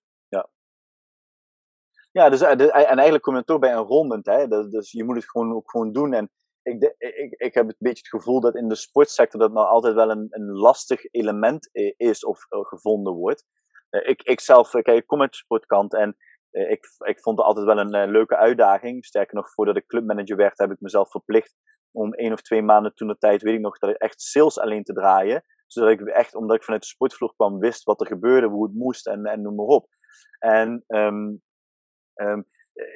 Ja, 2.12 2.28
dus, 2.28 2.40
eh, 2.40 2.50
en 2.50 2.70
eigenlijk 2.70 3.22
kom 3.22 3.36
je 3.36 3.44
toch 3.44 3.58
bij 3.58 3.70
enrollment. 3.70 4.26
Hè? 4.26 4.48
Dus, 4.68 4.92
je 4.92 5.04
moet 5.04 5.16
het 5.16 5.30
gewoon 5.30 5.54
ook 5.54 5.70
gewoon 5.70 5.92
doen. 5.92 6.12
En 6.12 6.30
ik, 6.62 6.94
ik, 6.98 7.32
ik 7.36 7.54
heb 7.54 7.64
een 7.64 7.74
beetje 7.78 8.02
het 8.10 8.20
gevoel 8.22 8.40
dat 8.40 8.56
in 8.56 8.68
de 8.68 8.74
sportsector 8.74 9.40
dat 9.40 9.52
nou 9.52 9.66
altijd 9.66 9.94
wel 9.94 10.10
een, 10.10 10.26
een 10.30 10.50
lastig 10.50 11.04
element 11.10 11.70
is 11.96 12.24
of 12.24 12.46
uh, 12.50 12.60
gevonden 12.60 13.12
wordt. 13.12 13.44
Uh, 13.90 14.08
ik, 14.08 14.22
ik 14.22 14.40
zelf, 14.40 14.70
kijk, 14.70 14.88
ik 14.88 15.06
kom 15.06 15.20
uit 15.20 15.30
de 15.30 15.36
sportkant 15.36 15.94
en 15.94 16.16
ik, 16.50 16.86
ik 16.98 17.20
vond 17.20 17.38
het 17.38 17.46
altijd 17.46 17.66
wel 17.66 17.78
een 17.78 18.10
leuke 18.10 18.36
uitdaging. 18.36 19.04
Sterker 19.04 19.34
nog, 19.34 19.52
voordat 19.52 19.76
ik 19.76 19.86
clubmanager 19.86 20.36
werd, 20.36 20.58
heb 20.58 20.70
ik 20.70 20.80
mezelf 20.80 21.10
verplicht 21.10 21.54
om 21.90 22.12
één 22.12 22.32
of 22.32 22.42
twee 22.42 22.62
maanden 22.62 22.94
toen 22.94 23.08
de 23.08 23.18
tijd, 23.18 23.42
weet 23.42 23.54
ik 23.54 23.60
nog, 23.60 23.78
dat 23.78 23.90
ik 23.90 23.96
echt 23.96 24.20
sales 24.20 24.58
alleen 24.58 24.82
te 24.82 24.92
draaien. 24.92 25.44
Zodat 25.66 25.90
ik 25.90 26.00
echt, 26.00 26.34
omdat 26.34 26.56
ik 26.56 26.64
vanuit 26.64 26.82
de 26.82 26.88
sportvloer 26.88 27.34
kwam, 27.34 27.58
wist 27.58 27.84
wat 27.84 28.00
er 28.00 28.06
gebeurde, 28.06 28.46
hoe 28.46 28.66
het 28.66 28.74
moest 28.74 29.06
en, 29.06 29.24
en 29.24 29.42
noem 29.42 29.54
maar 29.54 29.66
op. 29.66 29.88
En 30.38 30.84
um, 30.86 31.42
Um, 32.14 32.46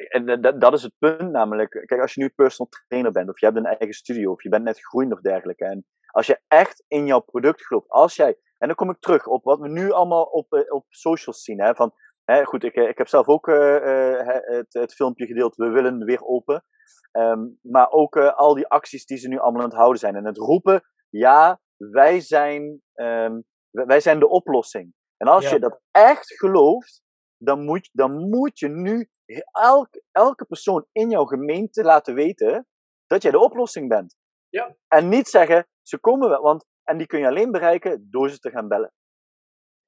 en 0.09 0.41
dat, 0.41 0.61
dat 0.61 0.73
is 0.73 0.83
het 0.83 0.95
punt 0.99 1.31
namelijk. 1.31 1.71
Kijk, 1.71 2.01
als 2.01 2.15
je 2.15 2.21
nu 2.21 2.29
personal 2.29 2.73
trainer 2.87 3.13
bent, 3.13 3.29
of 3.29 3.41
je 3.41 3.47
hebt 3.47 3.59
een 3.59 3.67
eigen 3.67 3.95
studio, 3.95 4.33
of 4.33 4.43
je 4.43 4.49
bent 4.49 4.65
net 4.65 4.85
groeiend 4.85 5.13
of 5.13 5.21
dergelijke. 5.21 5.65
En 5.65 5.87
als 6.11 6.27
je 6.27 6.41
echt 6.49 6.85
in 6.89 7.07
jouw 7.07 7.21
product 7.21 7.67
gelooft, 7.67 7.89
als 7.89 8.17
jij, 8.17 8.37
en 8.59 8.67
dan 8.67 8.77
kom 8.77 8.91
ik 8.91 9.01
terug 9.01 9.27
op 9.27 9.45
wat 9.45 9.61
we 9.61 9.69
nu 9.69 9.91
allemaal 9.91 10.25
op, 10.25 10.53
eh, 10.53 10.75
op 10.75 10.85
socials 10.89 11.43
zien. 11.43 11.61
Hè, 11.61 11.75
van, 11.75 11.93
hè, 12.25 12.45
goed, 12.45 12.65
ik, 12.65 12.75
eh, 12.75 12.89
ik 12.89 12.99
heb 12.99 13.09
zelf 13.09 13.29
ook 13.29 13.49
uh, 13.49 14.27
het, 14.27 14.73
het 14.73 14.95
filmpje 14.95 15.27
gedeeld, 15.27 15.57
we 15.57 15.69
willen 15.69 16.05
weer 16.05 16.25
open. 16.25 16.65
Um, 17.13 17.59
maar 17.63 17.91
ook 17.91 18.17
uh, 18.17 18.35
al 18.35 18.55
die 18.55 18.67
acties 18.67 19.07
die 19.07 19.17
ze 19.17 19.29
nu 19.29 19.39
allemaal 19.39 19.63
aan 19.63 19.69
het 19.69 19.77
houden 19.77 19.99
zijn. 19.99 20.15
En 20.15 20.25
het 20.25 20.37
roepen, 20.37 20.83
ja, 21.09 21.61
wij 21.77 22.21
zijn, 22.21 22.83
um, 22.95 23.45
wij 23.71 24.01
zijn 24.01 24.19
de 24.19 24.29
oplossing. 24.29 24.93
En 25.17 25.27
als 25.27 25.51
je 25.51 25.59
dat 25.59 25.81
echt 25.91 26.39
gelooft, 26.39 27.03
dan 27.37 27.65
moet, 27.65 27.91
dan 27.93 28.29
moet 28.29 28.59
je 28.59 28.69
nu 28.69 29.09
elke, 29.51 30.03
elke 30.11 30.45
persoon 30.45 30.87
in 30.93 31.11
jouw 31.11 31.25
gemeente 31.25 31.83
laten 31.83 32.15
weten 32.15 32.67
dat 33.07 33.23
jij 33.23 33.31
de 33.31 33.39
oplossing 33.39 33.89
bent. 33.89 34.17
Ja. 34.49 34.77
En 34.89 35.09
niet 35.09 35.29
zeggen, 35.29 35.67
ze 35.83 35.99
komen 35.99 36.29
wel, 36.29 36.43
want, 36.43 36.67
en 36.83 36.99
die 36.99 37.07
kun 37.07 37.19
je 37.19 37.27
alleen 37.27 37.51
bereiken 37.51 38.09
door 38.11 38.31
ze 38.31 38.39
te 38.39 38.51
gaan 38.51 38.69
bellen. 38.69 38.93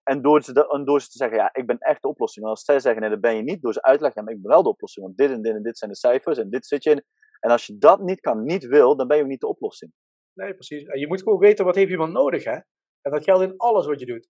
En 0.03 0.23
door 0.23 0.43
ze, 0.43 0.53
de, 0.53 0.69
en 0.69 0.85
door 0.85 1.01
ze 1.01 1.09
te 1.09 1.19
zeggen, 1.19 1.39
ja, 1.39 1.51
ik 1.53 1.67
ben 1.67 1.79
echt 1.79 2.03
de 2.03 2.09
oplossing. 2.09 2.45
En 2.45 2.51
als 2.51 2.65
zij 2.65 2.81
zeggen, 2.81 3.01
nee, 3.01 3.11
dat 3.11 3.21
ben 3.21 3.37
je 3.37 3.43
niet, 3.43 3.63
door 3.63 3.73
ze 3.73 3.83
uit 3.83 4.01
te 4.01 4.07
ik 4.07 4.25
ben 4.25 4.41
wel 4.43 4.63
de 4.63 4.69
oplossing. 4.69 5.07
Want 5.07 5.19
dit 5.19 5.31
en 5.31 5.43
dit 5.43 5.55
en 5.55 5.63
dit 5.63 5.79
zijn 5.79 5.91
de 5.91 5.97
cijfers 5.97 6.39
en 6.39 6.51
dit 6.51 6.67
zit 6.67 6.85
je 6.85 6.91
in. 6.91 7.05
En 7.41 7.51
als 7.51 7.67
je 7.67 7.79
dat 7.79 8.01
niet 8.01 8.21
kan, 8.21 8.45
niet 8.45 8.67
wil, 8.67 8.97
dan 8.97 9.07
ben 9.07 9.17
je 9.17 9.25
niet 9.25 9.41
de 9.41 9.47
oplossing. 9.47 9.93
Nee, 10.33 10.55
precies. 10.55 10.85
En 10.85 10.99
je 10.99 11.07
moet 11.07 11.23
gewoon 11.23 11.39
weten, 11.39 11.65
wat 11.65 11.75
heeft 11.75 11.91
iemand 11.91 12.13
nodig, 12.13 12.45
hè? 12.45 12.59
En 13.01 13.13
dat 13.13 13.25
geldt 13.25 13.43
in 13.43 13.57
alles 13.57 13.87
wat 13.87 14.01
je 14.01 14.07
doet. 14.07 14.29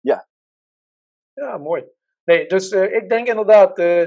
Ja. 0.00 0.28
Ja, 1.32 1.58
mooi. 1.58 1.84
Nee, 2.24 2.46
dus 2.46 2.72
uh, 2.72 2.94
ik 2.94 3.08
denk 3.08 3.28
inderdaad, 3.28 3.78
uh, 3.78 4.06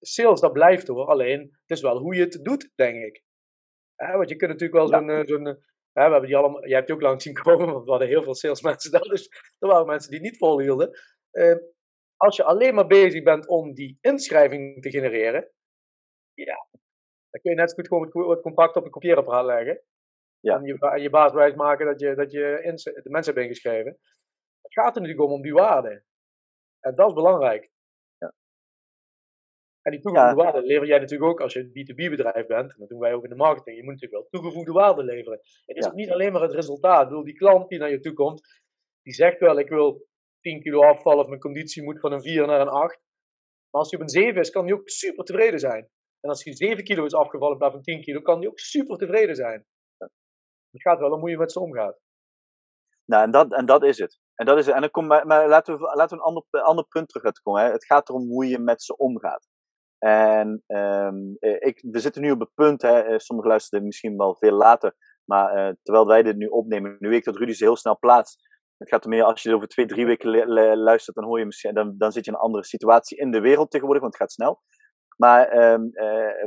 sales 0.00 0.40
dat 0.40 0.52
blijft 0.52 0.86
hoor. 0.86 1.06
Alleen, 1.06 1.40
het 1.40 1.76
is 1.76 1.80
wel 1.80 1.98
hoe 1.98 2.14
je 2.14 2.20
het 2.20 2.38
doet, 2.42 2.72
denk 2.74 3.04
ik. 3.04 3.22
Want 3.96 4.28
je 4.28 4.36
kunt 4.36 4.50
natuurlijk 4.50 4.78
wel 4.78 4.88
zo'n. 4.88 5.08
Ja. 5.08 5.24
zo'n 5.24 5.64
we 5.96 6.02
hebben 6.02 6.22
die 6.22 6.36
allemaal, 6.36 6.66
jij 6.66 6.74
hebt 6.74 6.86
die 6.86 6.96
ook 6.96 7.02
lang 7.02 7.22
zien 7.22 7.34
komen, 7.42 7.72
want 7.72 7.84
we 7.84 7.90
hadden 7.90 8.08
heel 8.08 8.22
veel 8.22 8.34
salesmensen 8.34 8.90
daar. 8.90 9.00
Dus 9.00 9.28
er 9.58 9.68
waren 9.68 9.86
mensen 9.86 10.10
die 10.10 10.20
niet 10.20 10.36
volhielden. 10.36 10.90
Uh, 11.32 11.56
als 12.16 12.36
je 12.36 12.44
alleen 12.44 12.74
maar 12.74 12.86
bezig 12.86 13.22
bent 13.22 13.46
om 13.46 13.74
die 13.74 13.98
inschrijving 14.00 14.82
te 14.82 14.90
genereren, 14.90 15.50
ja, 16.34 16.68
dan 17.30 17.40
kun 17.40 17.50
je 17.50 17.56
net 17.56 17.70
zo 17.70 17.76
goed 17.76 17.88
gewoon 17.88 18.30
het, 18.30 18.40
contract 18.40 18.76
op 18.76 18.84
een 18.84 18.90
kopieerapparaat 18.90 19.44
leggen. 19.44 19.82
Ja. 20.40 20.56
En, 20.56 20.64
je, 20.64 20.78
en 20.78 21.02
je 21.02 21.10
baas 21.10 21.32
wijs 21.32 21.54
maken 21.54 21.86
dat 21.86 22.00
je, 22.00 22.14
dat 22.14 22.32
je 22.32 22.60
de 23.02 23.10
mensen 23.10 23.34
hebt 23.34 23.46
ingeschreven. 23.46 23.98
Het 24.62 24.72
gaat 24.72 24.94
er 24.94 25.00
natuurlijk 25.00 25.28
om, 25.28 25.34
om 25.34 25.42
die 25.42 25.52
waarde. 25.52 26.04
En 26.80 26.94
dat 26.94 27.08
is 27.08 27.14
belangrijk. 27.14 27.70
En 29.86 29.92
die 29.92 30.00
toegevoegde 30.00 30.42
waarde 30.42 30.62
lever 30.62 30.86
jij 30.86 30.98
natuurlijk 30.98 31.30
ook 31.30 31.40
als 31.40 31.52
je 31.52 31.60
een 31.60 31.68
B2B-bedrijf 31.68 32.46
bent. 32.46 32.72
En 32.72 32.78
dat 32.78 32.88
doen 32.88 32.98
wij 32.98 33.14
ook 33.14 33.24
in 33.24 33.30
de 33.30 33.36
marketing. 33.36 33.76
Je 33.76 33.82
moet 33.82 33.92
natuurlijk 33.92 34.22
wel 34.22 34.40
toegevoegde 34.40 34.72
waarde 34.72 35.04
leveren. 35.04 35.38
Het 35.66 35.76
is 35.76 35.84
ja. 35.84 35.94
niet 35.94 36.10
alleen 36.10 36.32
maar 36.32 36.42
het 36.42 36.52
resultaat. 36.52 37.02
Ik 37.02 37.08
bedoel, 37.08 37.24
die 37.24 37.34
klant 37.34 37.68
die 37.68 37.78
naar 37.78 37.90
je 37.90 38.00
toe 38.00 38.12
komt, 38.12 38.40
die 39.02 39.14
zegt 39.14 39.38
wel: 39.38 39.58
Ik 39.58 39.68
wil 39.68 40.06
10 40.40 40.60
kilo 40.60 40.82
afvallen 40.82 41.22
of 41.22 41.28
mijn 41.28 41.40
conditie 41.40 41.82
moet 41.82 42.00
van 42.00 42.12
een 42.12 42.22
4 42.22 42.46
naar 42.46 42.60
een 42.60 42.68
8. 42.68 43.00
Maar 43.70 43.80
als 43.80 43.90
hij 43.90 44.00
op 44.00 44.04
een 44.04 44.12
7 44.12 44.40
is, 44.40 44.50
kan 44.50 44.64
hij 44.64 44.74
ook 44.74 44.88
super 44.88 45.24
tevreden 45.24 45.60
zijn. 45.60 45.88
En 46.20 46.30
als 46.30 46.44
hij 46.44 46.54
7 46.54 46.84
kilo 46.84 47.04
is 47.04 47.14
afgevallen 47.14 47.52
in 47.52 47.58
plaats 47.58 47.74
van 47.74 47.82
10 47.82 48.00
kilo, 48.00 48.20
kan 48.20 48.38
hij 48.38 48.48
ook 48.48 48.58
super 48.58 48.96
tevreden 48.96 49.36
zijn. 49.36 49.66
Het 50.70 50.82
gaat 50.82 50.98
wel 50.98 51.10
om 51.10 51.20
hoe 51.20 51.30
je 51.30 51.38
met 51.38 51.52
ze 51.52 51.60
omgaat. 51.60 52.00
Nou, 53.04 53.24
en 53.24 53.30
dat, 53.30 53.52
en 53.52 53.66
dat 53.66 53.84
is 53.84 53.98
het. 53.98 54.18
En, 54.34 54.46
dat 54.46 54.58
is, 54.58 54.66
en 54.66 54.80
dan 54.80 54.90
kom, 54.90 55.06
maar, 55.06 55.26
maar 55.26 55.48
laten 55.48 55.78
we, 55.78 55.92
laten 55.94 56.16
we 56.16 56.22
een 56.22 56.28
ander, 56.28 56.44
ander 56.50 56.86
punt 56.88 57.08
terug 57.08 57.24
uitkomen. 57.24 57.62
Hè. 57.62 57.70
Het 57.70 57.84
gaat 57.84 58.08
erom 58.08 58.28
hoe 58.28 58.48
je 58.48 58.58
met 58.58 58.82
ze 58.82 58.96
omgaat. 58.96 59.48
En 59.98 60.62
um, 60.66 61.36
ik, 61.40 61.84
we 61.90 61.98
zitten 61.98 62.22
nu 62.22 62.30
op 62.30 62.40
het 62.40 62.54
punt, 62.54 62.82
hè, 62.82 63.00
eh, 63.00 63.18
sommigen 63.18 63.50
luisteren 63.50 63.84
misschien 63.84 64.16
wel 64.16 64.36
veel 64.36 64.56
later, 64.56 64.94
maar 65.24 65.56
uh, 65.56 65.74
terwijl 65.82 66.06
wij 66.06 66.22
dit 66.22 66.36
nu 66.36 66.46
opnemen, 66.46 66.96
nu 66.98 67.08
weet 67.08 67.18
ik 67.18 67.24
dat 67.24 67.36
Rudy 67.36 67.52
ze 67.52 67.64
heel 67.64 67.76
snel 67.76 67.98
plaatst. 67.98 68.54
Het 68.76 68.88
gaat 68.88 69.04
er 69.04 69.10
meer, 69.10 69.24
als 69.24 69.42
je 69.42 69.54
over 69.54 69.68
twee, 69.68 69.86
drie 69.86 70.06
weken 70.06 70.48
luistert, 70.78 71.16
dan 71.16 71.24
hoor 71.24 71.38
je 71.38 71.44
misschien, 71.44 71.74
dan, 71.74 71.94
dan 71.98 72.12
zit 72.12 72.24
je 72.24 72.30
in 72.30 72.36
een 72.36 72.42
andere 72.42 72.64
situatie 72.64 73.18
in 73.18 73.30
de 73.30 73.40
wereld 73.40 73.70
tegenwoordig, 73.70 74.02
want 74.02 74.14
het 74.14 74.22
gaat 74.22 74.32
snel. 74.32 74.60
Maar 75.16 75.54
uh, 75.54 75.74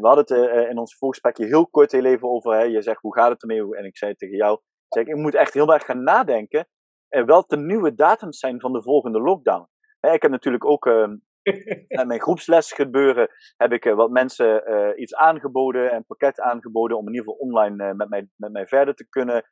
we 0.02 0.08
hadden 0.08 0.26
het 0.38 0.70
in 0.70 0.78
ons 0.78 0.98
voorgesprekje 0.98 1.46
heel 1.46 1.68
kort 1.68 1.94
even 1.94 2.30
over, 2.30 2.54
hè, 2.54 2.64
je 2.64 2.82
zegt 2.82 3.02
hoe 3.02 3.16
gaat 3.16 3.30
het 3.30 3.42
ermee, 3.42 3.76
en 3.76 3.86
ik 3.86 3.98
zei 3.98 4.16
tegen 4.16 4.36
jou, 4.36 4.60
zeg, 4.88 5.06
ik 5.06 5.16
moet 5.16 5.36
echt 5.36 5.54
heel 5.54 5.74
erg 5.74 5.86
gaan 5.86 6.04
nadenken 6.04 6.68
uh, 7.10 7.26
welke 7.26 7.58
nieuwe 7.58 7.94
datums 7.94 8.40
zijn 8.40 8.60
van 8.60 8.74
de 8.74 8.82
volgende 8.82 9.20
lockdown. 9.20 9.68
ik 10.00 10.22
heb 10.22 10.32
natuurlijk 10.32 10.66
ook 10.66 10.86
uh, 10.86 11.08
met 11.88 12.08
mijn 12.08 12.22
groepsles 12.22 12.72
gebeuren, 12.72 13.30
heb 13.58 13.72
ik 13.72 13.86
uh, 13.86 13.96
wat 13.96 14.10
mensen 14.10 14.72
uh, 14.72 15.00
iets 15.00 15.16
aangeboden, 15.16 15.94
een 15.94 16.06
pakket 16.06 16.40
aangeboden 16.40 16.98
om 16.98 17.08
in 17.08 17.14
ieder 17.14 17.28
geval 17.28 17.48
online 17.48 17.94
met, 17.94 18.10
mij, 18.10 18.30
met 18.36 18.52
mij 18.52 18.68
verder 18.68 18.96
te 18.96 19.10
kunnen 19.10 19.44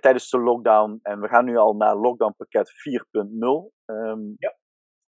tijdens 0.00 0.30
de 0.30 0.38
lockdown. 0.38 0.98
En 1.02 1.20
we 1.20 1.28
gaan 1.28 1.44
nu 1.44 1.56
al 1.56 1.74
naar 1.74 1.96
lockdown 1.96 2.34
pakket 2.36 2.70
4.0. 2.70 3.94
Um, 3.94 4.34
ja. 4.38 4.56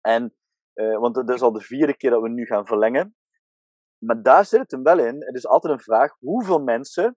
En, 0.01 0.35
want 0.75 1.17
het 1.17 1.31
is 1.31 1.43
al 1.43 1.53
de 1.53 1.61
vierde 1.61 1.97
keer 1.97 2.11
dat 2.11 2.23
we 2.23 2.29
nu 2.29 2.47
gaan 2.47 2.67
verlengen. 2.67 3.17
Maar 3.99 4.23
daar 4.23 4.45
zit 4.45 4.61
het 4.61 4.71
hem 4.71 4.83
wel 4.83 4.99
in. 4.99 5.25
Het 5.25 5.35
is 5.35 5.47
altijd 5.47 5.73
een 5.73 5.81
vraag: 5.81 6.17
hoeveel 6.19 6.59
mensen 6.59 7.17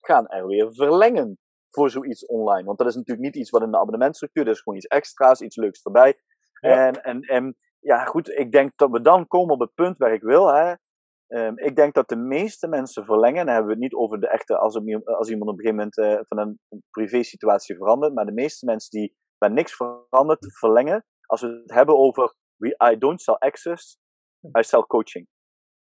gaan 0.00 0.28
er 0.28 0.46
weer 0.46 0.74
verlengen? 0.74 1.38
voor 1.70 1.90
zoiets 1.90 2.26
online. 2.26 2.64
Want 2.64 2.78
dat 2.78 2.86
is 2.86 2.94
natuurlijk 2.94 3.26
niet 3.26 3.36
iets 3.36 3.50
wat 3.50 3.62
in 3.62 3.70
de 3.70 3.78
abonnementstructuur, 3.78 4.44
dat 4.44 4.54
is 4.54 4.60
gewoon 4.60 4.78
iets 4.78 4.86
extra's, 4.86 5.40
iets 5.40 5.56
leuks 5.56 5.82
erbij. 5.82 6.20
En, 6.60 7.02
en, 7.02 7.20
en 7.20 7.56
ja, 7.78 8.04
goed, 8.04 8.28
ik 8.28 8.52
denk 8.52 8.72
dat 8.76 8.90
we 8.90 9.02
dan 9.02 9.26
komen 9.26 9.54
op 9.54 9.60
het 9.60 9.74
punt 9.74 9.98
waar 9.98 10.12
ik 10.12 10.22
wil. 10.22 10.54
Hè. 10.54 10.74
Um, 11.26 11.58
ik 11.58 11.76
denk 11.76 11.94
dat 11.94 12.08
de 12.08 12.16
meeste 12.16 12.68
mensen 12.68 13.04
verlengen, 13.04 13.46
dan 13.46 13.54
hebben 13.54 13.66
we 13.66 13.72
het 13.72 13.82
niet 13.82 13.94
over 13.94 14.20
de 14.20 14.28
echte, 14.28 14.58
als, 14.58 14.80
als 15.04 15.30
iemand 15.30 15.50
op 15.50 15.58
een 15.58 15.64
gegeven 15.64 15.76
moment 15.76 15.96
uh, 15.96 16.18
van 16.22 16.38
een, 16.38 16.58
een 16.68 16.82
privé 16.90 17.22
situatie 17.22 17.76
verandert, 17.76 18.14
maar 18.14 18.26
de 18.26 18.32
meeste 18.32 18.66
mensen 18.66 19.00
die 19.00 19.14
bij 19.38 19.48
niks 19.48 19.76
verandert, 19.76 20.58
verlengen, 20.58 21.04
als 21.26 21.40
we 21.40 21.46
het 21.46 21.72
hebben 21.72 21.98
over 21.98 22.34
we, 22.56 22.90
I 22.92 22.98
don't 22.98 23.20
sell 23.20 23.34
access, 23.34 23.98
I 24.58 24.62
sell 24.62 24.82
coaching. 24.82 25.26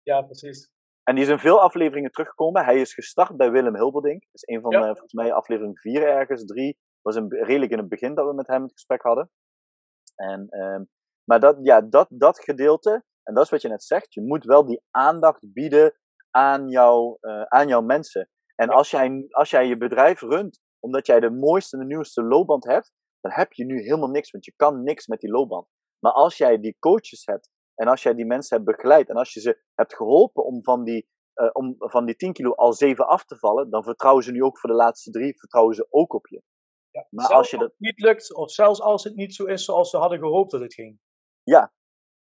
Ja, 0.02 0.22
precies. 0.22 0.70
En 1.02 1.14
die 1.14 1.24
is 1.24 1.30
in 1.30 1.38
veel 1.38 1.60
afleveringen 1.60 2.10
teruggekomen. 2.10 2.64
Hij 2.64 2.80
is 2.80 2.94
gestart 2.94 3.36
bij 3.36 3.50
Willem 3.50 3.74
Hilberdink. 3.74 4.22
Dat 4.22 4.42
is 4.42 4.54
een 4.54 4.60
van, 4.60 4.70
ja. 4.70 4.78
uh, 4.78 4.84
volgens 4.84 5.12
mij, 5.12 5.32
aflevering 5.32 5.78
4 5.78 6.02
ergens, 6.02 6.44
3. 6.44 6.78
was 7.02 7.16
een, 7.16 7.28
redelijk 7.28 7.72
in 7.72 7.78
het 7.78 7.88
begin 7.88 8.14
dat 8.14 8.26
we 8.26 8.34
met 8.34 8.46
hem 8.46 8.62
het 8.62 8.72
gesprek 8.72 9.02
hadden. 9.02 9.30
En, 10.14 10.46
um, 10.50 10.88
maar 11.30 11.40
dat, 11.40 11.58
ja, 11.62 11.80
dat, 11.80 12.06
dat 12.10 12.40
gedeelte, 12.40 13.04
en 13.22 13.34
dat 13.34 13.44
is 13.44 13.50
wat 13.50 13.62
je 13.62 13.68
net 13.68 13.82
zegt, 13.82 14.14
je 14.14 14.22
moet 14.22 14.44
wel 14.44 14.66
die 14.66 14.82
aandacht 14.90 15.52
bieden 15.52 15.98
aan, 16.30 16.68
jou, 16.68 17.16
uh, 17.20 17.42
aan 17.42 17.68
jouw 17.68 17.80
mensen. 17.80 18.28
En 18.54 18.68
ja. 18.68 18.74
als, 18.74 18.90
jij, 18.90 19.26
als 19.30 19.50
jij 19.50 19.66
je 19.66 19.76
bedrijf 19.76 20.20
runt, 20.20 20.60
omdat 20.78 21.06
jij 21.06 21.20
de 21.20 21.30
mooiste 21.30 21.76
en 21.76 21.82
de 21.82 21.94
nieuwste 21.94 22.22
loopband 22.22 22.64
hebt, 22.64 22.92
dan 23.20 23.32
heb 23.32 23.52
je 23.52 23.64
nu 23.64 23.82
helemaal 23.82 24.08
niks, 24.08 24.30
want 24.30 24.44
je 24.44 24.52
kan 24.56 24.82
niks 24.82 25.06
met 25.06 25.20
die 25.20 25.30
loopband. 25.30 25.66
Maar 25.98 26.12
als 26.12 26.36
jij 26.36 26.60
die 26.60 26.76
coaches 26.78 27.26
hebt 27.26 27.50
en 27.74 27.88
als 27.88 28.02
jij 28.02 28.14
die 28.14 28.26
mensen 28.26 28.56
hebt 28.56 28.68
begeleid 28.68 29.08
en 29.08 29.16
als 29.16 29.32
je 29.32 29.40
ze 29.40 29.62
hebt 29.74 29.96
geholpen 29.96 30.44
om 30.44 30.62
van 30.62 30.84
die, 30.84 31.08
uh, 31.34 31.50
om 31.52 31.74
van 31.78 32.06
die 32.06 32.16
10 32.16 32.32
kilo 32.32 32.54
al 32.54 32.72
7 32.72 33.06
af 33.06 33.24
te 33.24 33.38
vallen, 33.38 33.70
dan 33.70 33.84
vertrouwen 33.84 34.24
ze 34.24 34.32
nu 34.32 34.42
ook 34.42 34.58
voor 34.58 34.70
de 34.70 34.76
laatste 34.76 35.10
drie, 35.10 35.38
vertrouwen 35.38 35.74
ze 35.74 35.86
ook 35.90 36.12
op 36.12 36.26
je. 36.26 36.42
Ja, 36.90 37.06
maar 37.10 37.28
als 37.28 37.50
je 37.50 37.58
dat 37.58 37.72
niet 37.78 38.00
lukt, 38.00 38.34
of 38.34 38.50
zelfs 38.50 38.80
als 38.80 39.04
het 39.04 39.14
niet 39.14 39.34
zo 39.34 39.44
is 39.44 39.64
zoals 39.64 39.90
ze 39.90 39.96
hadden 39.96 40.18
gehoopt 40.18 40.50
dat 40.50 40.60
het 40.60 40.74
ging. 40.74 40.98
Ja, 41.50 41.72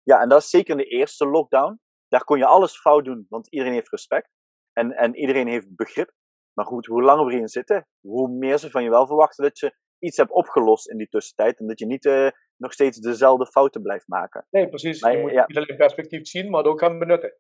ja 0.04 0.22
en 0.22 0.30
dat 0.30 0.42
is 0.42 0.50
zeker 0.50 0.72
in 0.72 0.78
de 0.78 0.98
eerste 0.98 1.28
lockdown. 1.28 1.80
Daar 2.08 2.24
kon 2.24 2.38
je 2.38 2.46
alles 2.46 2.80
fout 2.80 3.06
doen, 3.06 3.26
want 3.30 3.48
iedereen 3.48 3.74
heeft 3.74 3.90
respect. 3.90 4.30
En, 4.74 4.92
en 4.92 5.16
iedereen 5.16 5.48
heeft 5.48 5.76
begrip. 5.76 6.12
Maar 6.54 6.66
goed, 6.66 6.86
hoe 6.86 7.02
langer 7.02 7.26
we 7.26 7.34
erin 7.34 7.48
zitten, 7.48 7.88
hoe 8.00 8.30
meer 8.30 8.58
ze 8.58 8.70
van 8.70 8.84
je 8.84 8.90
wel 8.90 9.08
verwachten 9.08 9.44
dat 9.44 9.60
je 9.60 9.76
iets 10.00 10.18
hebt 10.18 10.32
opgelost 10.32 10.90
in 10.90 10.98
die 10.98 11.08
tussentijd. 11.08 11.60
En 11.60 11.68
dat 11.68 11.80
je 11.80 11.86
niet 11.86 12.06
uh, 12.06 12.30
nog 12.58 12.74
steeds 12.74 12.98
dezelfde 12.98 13.46
fouten 13.46 13.82
blijft 13.82 14.08
maken. 14.08 14.48
Nee, 14.50 14.70
precies. 14.70 15.02
Maar, 15.02 15.12
je 15.12 15.22
moet 15.22 15.32
ja. 15.32 15.46
niet 15.48 15.58
alleen 15.58 15.78
perspectief 15.78 16.28
zien, 16.28 16.50
maar 16.50 16.64
ook 16.64 16.80
gaan 16.80 17.00
benutten. 17.00 17.38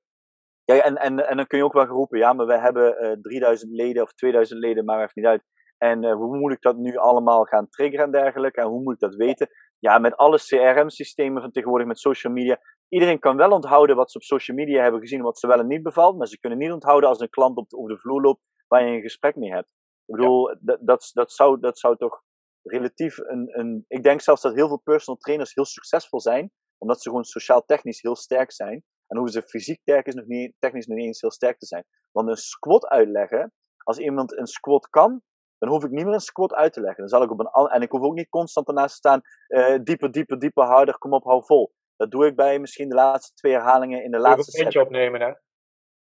Ja, 0.64 0.84
en, 0.84 0.96
en, 0.96 1.28
en 1.28 1.38
dan 1.38 1.48
kun 1.48 1.58
je 1.58 1.64
ook 1.64 1.74
wel 1.74 1.86
geroepen, 1.86 2.20
ja, 2.20 2.34
maar 2.34 2.46
we 2.46 2.58
hebben 2.58 3.06
uh, 3.06 3.12
3000 3.22 3.72
leden 3.72 4.04
of 4.04 4.14
2000 4.14 4.60
leden, 4.60 4.86
maar 4.86 4.98
even 4.98 5.12
niet 5.14 5.26
uit. 5.26 5.44
En 5.80 6.04
uh, 6.04 6.14
hoe 6.14 6.38
moet 6.38 6.52
ik 6.52 6.62
dat 6.62 6.78
nu 6.78 6.96
allemaal 6.96 7.44
gaan 7.44 7.70
triggeren 7.70 8.06
en 8.06 8.12
dergelijke? 8.12 8.62
En 8.62 8.68
hoe 8.68 8.82
moet 8.82 8.94
ik 8.94 9.00
dat 9.00 9.16
weten? 9.16 9.50
Ja, 9.80 9.98
met 9.98 10.16
alle 10.16 10.38
CRM-systemen 10.38 11.42
van 11.42 11.52
tegenwoordig, 11.52 11.88
met 11.88 12.00
social 12.00 12.34
media. 12.34 12.60
Iedereen 12.90 13.20
kan 13.20 13.38
wel 13.38 13.52
onthouden 13.52 13.96
wat 13.96 14.12
ze 14.12 14.18
op 14.18 14.24
social 14.24 14.58
media 14.58 14.82
hebben 14.82 15.02
gezien, 15.02 15.22
wat 15.22 15.40
ze 15.40 15.48
wel 15.48 15.60
en 15.60 15.68
niet 15.68 15.84
bevalt. 15.84 16.18
Maar 16.18 16.28
ze 16.28 16.40
kunnen 16.40 16.60
niet 16.60 16.72
onthouden 16.72 17.10
als 17.10 17.20
een 17.20 17.30
klant 17.30 17.58
op 17.58 17.70
de, 17.70 17.98
vloer 17.98 18.22
loopt 18.22 18.42
waar 18.68 18.84
je 18.84 18.96
een 18.96 19.02
gesprek 19.02 19.36
mee 19.36 19.52
hebt. 19.52 19.70
Ik 20.06 20.16
bedoel, 20.16 20.50
ja. 20.50 20.58
dat, 20.62 20.80
dat, 20.82 21.10
dat, 21.14 21.32
zou, 21.32 21.60
dat 21.60 21.80
zou 21.80 21.98
toch 21.98 22.24
relatief 22.64 23.18
een, 23.18 23.60
een. 23.60 23.86
Ik 23.88 24.04
denk 24.04 24.22
zelfs 24.22 24.42
dat 24.42 24.54
heel 24.54 24.68
veel 24.68 24.82
personal 24.84 25.20
trainers 25.20 25.54
heel 25.54 25.66
succesvol 25.66 26.22
zijn, 26.22 26.52
omdat 26.78 27.02
ze 27.02 27.10
gewoon 27.10 27.24
sociaal-technisch 27.24 28.02
heel 28.02 28.16
sterk 28.16 28.52
zijn. 28.52 28.84
En 29.08 29.18
hoeven 29.18 29.34
ze 29.34 29.48
fysiek 29.48 29.82
technisch 29.84 30.16
nog, 30.16 30.26
niet, 30.26 30.54
technisch 30.60 30.86
nog 30.86 30.98
niet 30.98 31.06
eens 31.06 31.22
heel 31.22 31.32
sterk 31.32 31.58
te 31.58 31.66
zijn. 31.66 31.86
Want 32.12 32.30
een 32.30 32.38
squat 32.38 32.88
uitleggen, 32.88 33.54
als 33.84 33.98
iemand 33.98 34.38
een 34.38 34.48
squat 34.48 34.90
kan, 34.90 35.22
dan 35.60 35.70
hoef 35.70 35.84
ik 35.84 35.92
niet 35.92 36.06
meer 36.06 36.14
een 36.14 36.20
squat 36.20 36.54
uit 36.54 36.74
te 36.74 36.82
leggen. 36.82 37.00
Dan 37.00 37.08
zal 37.08 37.24
ik 37.24 37.32
op 37.32 37.40
een, 37.40 37.70
en 37.70 37.82
ik 37.82 37.92
hoef 37.92 38.02
ook 38.02 38.14
niet 38.14 38.30
constant 38.30 38.68
ernaast 38.68 38.90
te 38.90 38.96
staan, 38.96 39.22
uh, 39.48 39.78
dieper, 39.84 40.12
dieper, 40.12 40.40
dieper, 40.40 40.64
harder, 40.64 40.98
kom 40.98 41.14
op, 41.14 41.24
hou 41.24 41.46
vol. 41.46 41.74
Dat 41.96 42.12
doe 42.12 42.26
ik 42.26 42.36
bij 42.36 42.60
misschien 42.60 42.90
de 42.90 42.96
laatste 42.96 43.34
twee 43.34 43.54
herhalingen 43.54 44.04
in 44.04 44.12
de 44.12 44.20
laatste 44.20 44.52
set. 44.52 44.76
Een 44.76 44.82
opnemen, 44.82 45.22
hè? 45.22 45.34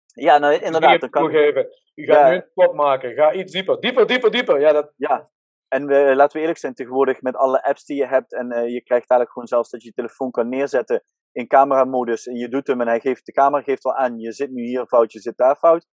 Ja, 0.07 0.39
nou, 0.39 0.55
inderdaad. 0.55 1.01
Dan 1.01 1.11
kan... 1.11 1.31
Gaat 1.31 1.67
ja. 1.95 2.29
nu 2.29 2.35
een 2.35 2.47
squat 2.51 2.75
maken. 2.75 3.15
Ga 3.15 3.33
iets 3.33 3.53
dieper. 3.53 3.81
Dieper, 3.81 4.07
dieper, 4.07 4.31
dieper. 4.31 4.61
Ja, 4.61 4.73
dat... 4.73 4.93
ja. 4.97 5.31
En 5.69 5.87
we, 5.87 6.13
laten 6.17 6.33
we 6.33 6.41
eerlijk 6.41 6.59
zijn, 6.59 6.75
tegenwoordig 6.75 7.23
met 7.23 7.37
alle 7.37 7.63
apps 7.63 7.85
die 7.85 7.97
je 7.97 8.07
hebt 8.07 8.35
en 8.35 8.53
uh, 8.53 8.59
je 8.59 8.83
krijgt 8.83 9.11
eigenlijk 9.11 9.31
gewoon 9.31 9.49
zelfs 9.49 9.71
dat 9.71 9.83
je 9.83 9.89
je 9.89 9.95
telefoon 9.95 10.31
kan 10.31 10.49
neerzetten 10.49 11.05
in 11.33 11.47
cameramodus 11.47 12.27
en 12.27 12.35
je 12.35 12.49
doet 12.49 12.67
hem 12.67 12.81
en 12.81 12.87
hij 12.87 13.01
geeft, 13.01 13.27
de 13.27 13.33
camera 13.33 13.63
geeft 13.63 13.83
wel 13.83 13.95
aan, 13.95 14.19
je 14.19 14.33
zit 14.33 14.51
nu 14.51 14.63
hier 14.63 14.87
fout, 14.87 15.13
je 15.13 15.21
zit 15.21 15.37
daar 15.37 15.57
fout. 15.57 15.87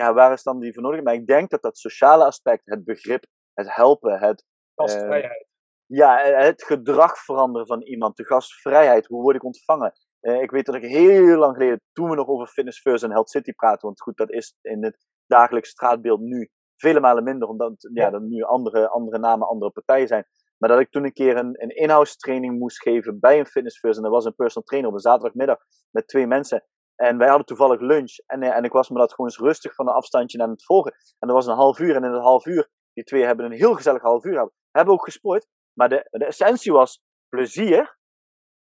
Ja, 0.00 0.12
waar 0.12 0.32
is 0.32 0.42
dan 0.42 0.60
die 0.60 0.72
voor 0.72 0.82
nodig? 0.82 1.02
Maar 1.02 1.14
ik 1.14 1.26
denk 1.26 1.50
dat 1.50 1.62
dat 1.62 1.78
sociale 1.78 2.24
aspect, 2.24 2.62
het 2.64 2.84
begrip, 2.84 3.24
het 3.54 3.74
helpen, 3.74 4.18
het... 4.18 4.44
Gastvrijheid. 4.74 5.46
Uh, 5.86 5.98
ja, 5.98 6.18
het 6.18 6.62
gedrag 6.64 7.18
veranderen 7.18 7.66
van 7.66 7.82
iemand, 7.82 8.16
de 8.16 8.24
gastvrijheid, 8.24 9.06
hoe 9.06 9.22
word 9.22 9.36
ik 9.36 9.44
ontvangen? 9.44 9.92
Uh, 10.20 10.40
ik 10.40 10.50
weet 10.50 10.66
dat 10.66 10.74
ik 10.74 10.82
heel 10.82 11.38
lang 11.38 11.56
geleden, 11.56 11.80
toen 11.92 12.08
we 12.10 12.16
nog 12.16 12.28
over 12.28 12.46
Fitness 12.46 12.80
First 12.80 13.04
en 13.04 13.10
Health 13.10 13.30
City 13.30 13.52
praten, 13.52 13.86
want 13.86 14.00
goed, 14.00 14.16
dat 14.16 14.30
is 14.30 14.56
in 14.60 14.84
het 14.84 14.96
dagelijks 15.26 15.68
straatbeeld 15.68 16.20
nu 16.20 16.50
vele 16.76 17.00
malen 17.00 17.24
minder, 17.24 17.48
omdat 17.48 17.88
ja, 17.92 18.12
er 18.12 18.22
nu 18.22 18.42
andere, 18.42 18.88
andere 18.88 19.18
namen, 19.18 19.48
andere 19.48 19.70
partijen 19.70 20.08
zijn. 20.08 20.26
Maar 20.58 20.68
dat 20.68 20.80
ik 20.80 20.90
toen 20.90 21.04
een 21.04 21.12
keer 21.12 21.36
een, 21.36 21.62
een 21.62 21.76
in-house 21.76 22.16
training 22.16 22.58
moest 22.58 22.82
geven 22.82 23.20
bij 23.20 23.38
een 23.38 23.46
Fitness 23.46 23.78
First. 23.78 23.98
En 23.98 24.04
er 24.04 24.10
was 24.10 24.24
een 24.24 24.34
personal 24.34 24.64
trainer 24.64 24.90
op 24.90 24.96
een 24.96 25.02
zaterdagmiddag 25.02 25.58
met 25.90 26.08
twee 26.08 26.26
mensen. 26.26 26.64
En 27.00 27.18
wij 27.18 27.28
hadden 27.28 27.46
toevallig 27.46 27.80
lunch. 27.80 28.18
En, 28.26 28.42
en 28.42 28.64
ik 28.64 28.72
was 28.72 28.88
me 28.88 28.98
dat 28.98 29.10
gewoon 29.10 29.30
eens 29.30 29.38
rustig 29.38 29.74
van 29.74 29.88
een 29.88 29.94
afstandje 29.94 30.42
aan 30.42 30.50
het 30.50 30.64
volgen. 30.64 30.92
En 30.92 31.28
dat 31.28 31.36
was 31.36 31.46
een 31.46 31.54
half 31.54 31.78
uur. 31.78 31.96
En 31.96 32.04
in 32.04 32.10
dat 32.10 32.22
half 32.22 32.46
uur, 32.46 32.70
die 32.92 33.04
twee 33.04 33.24
hebben 33.24 33.44
een 33.44 33.52
heel 33.52 33.74
gezellig 33.74 34.02
half 34.02 34.24
uur. 34.24 34.50
Hebben 34.70 34.94
ook 34.94 35.04
gesport. 35.04 35.46
Maar 35.72 35.88
de, 35.88 36.06
de 36.10 36.24
essentie 36.24 36.72
was 36.72 37.02
plezier. 37.28 37.98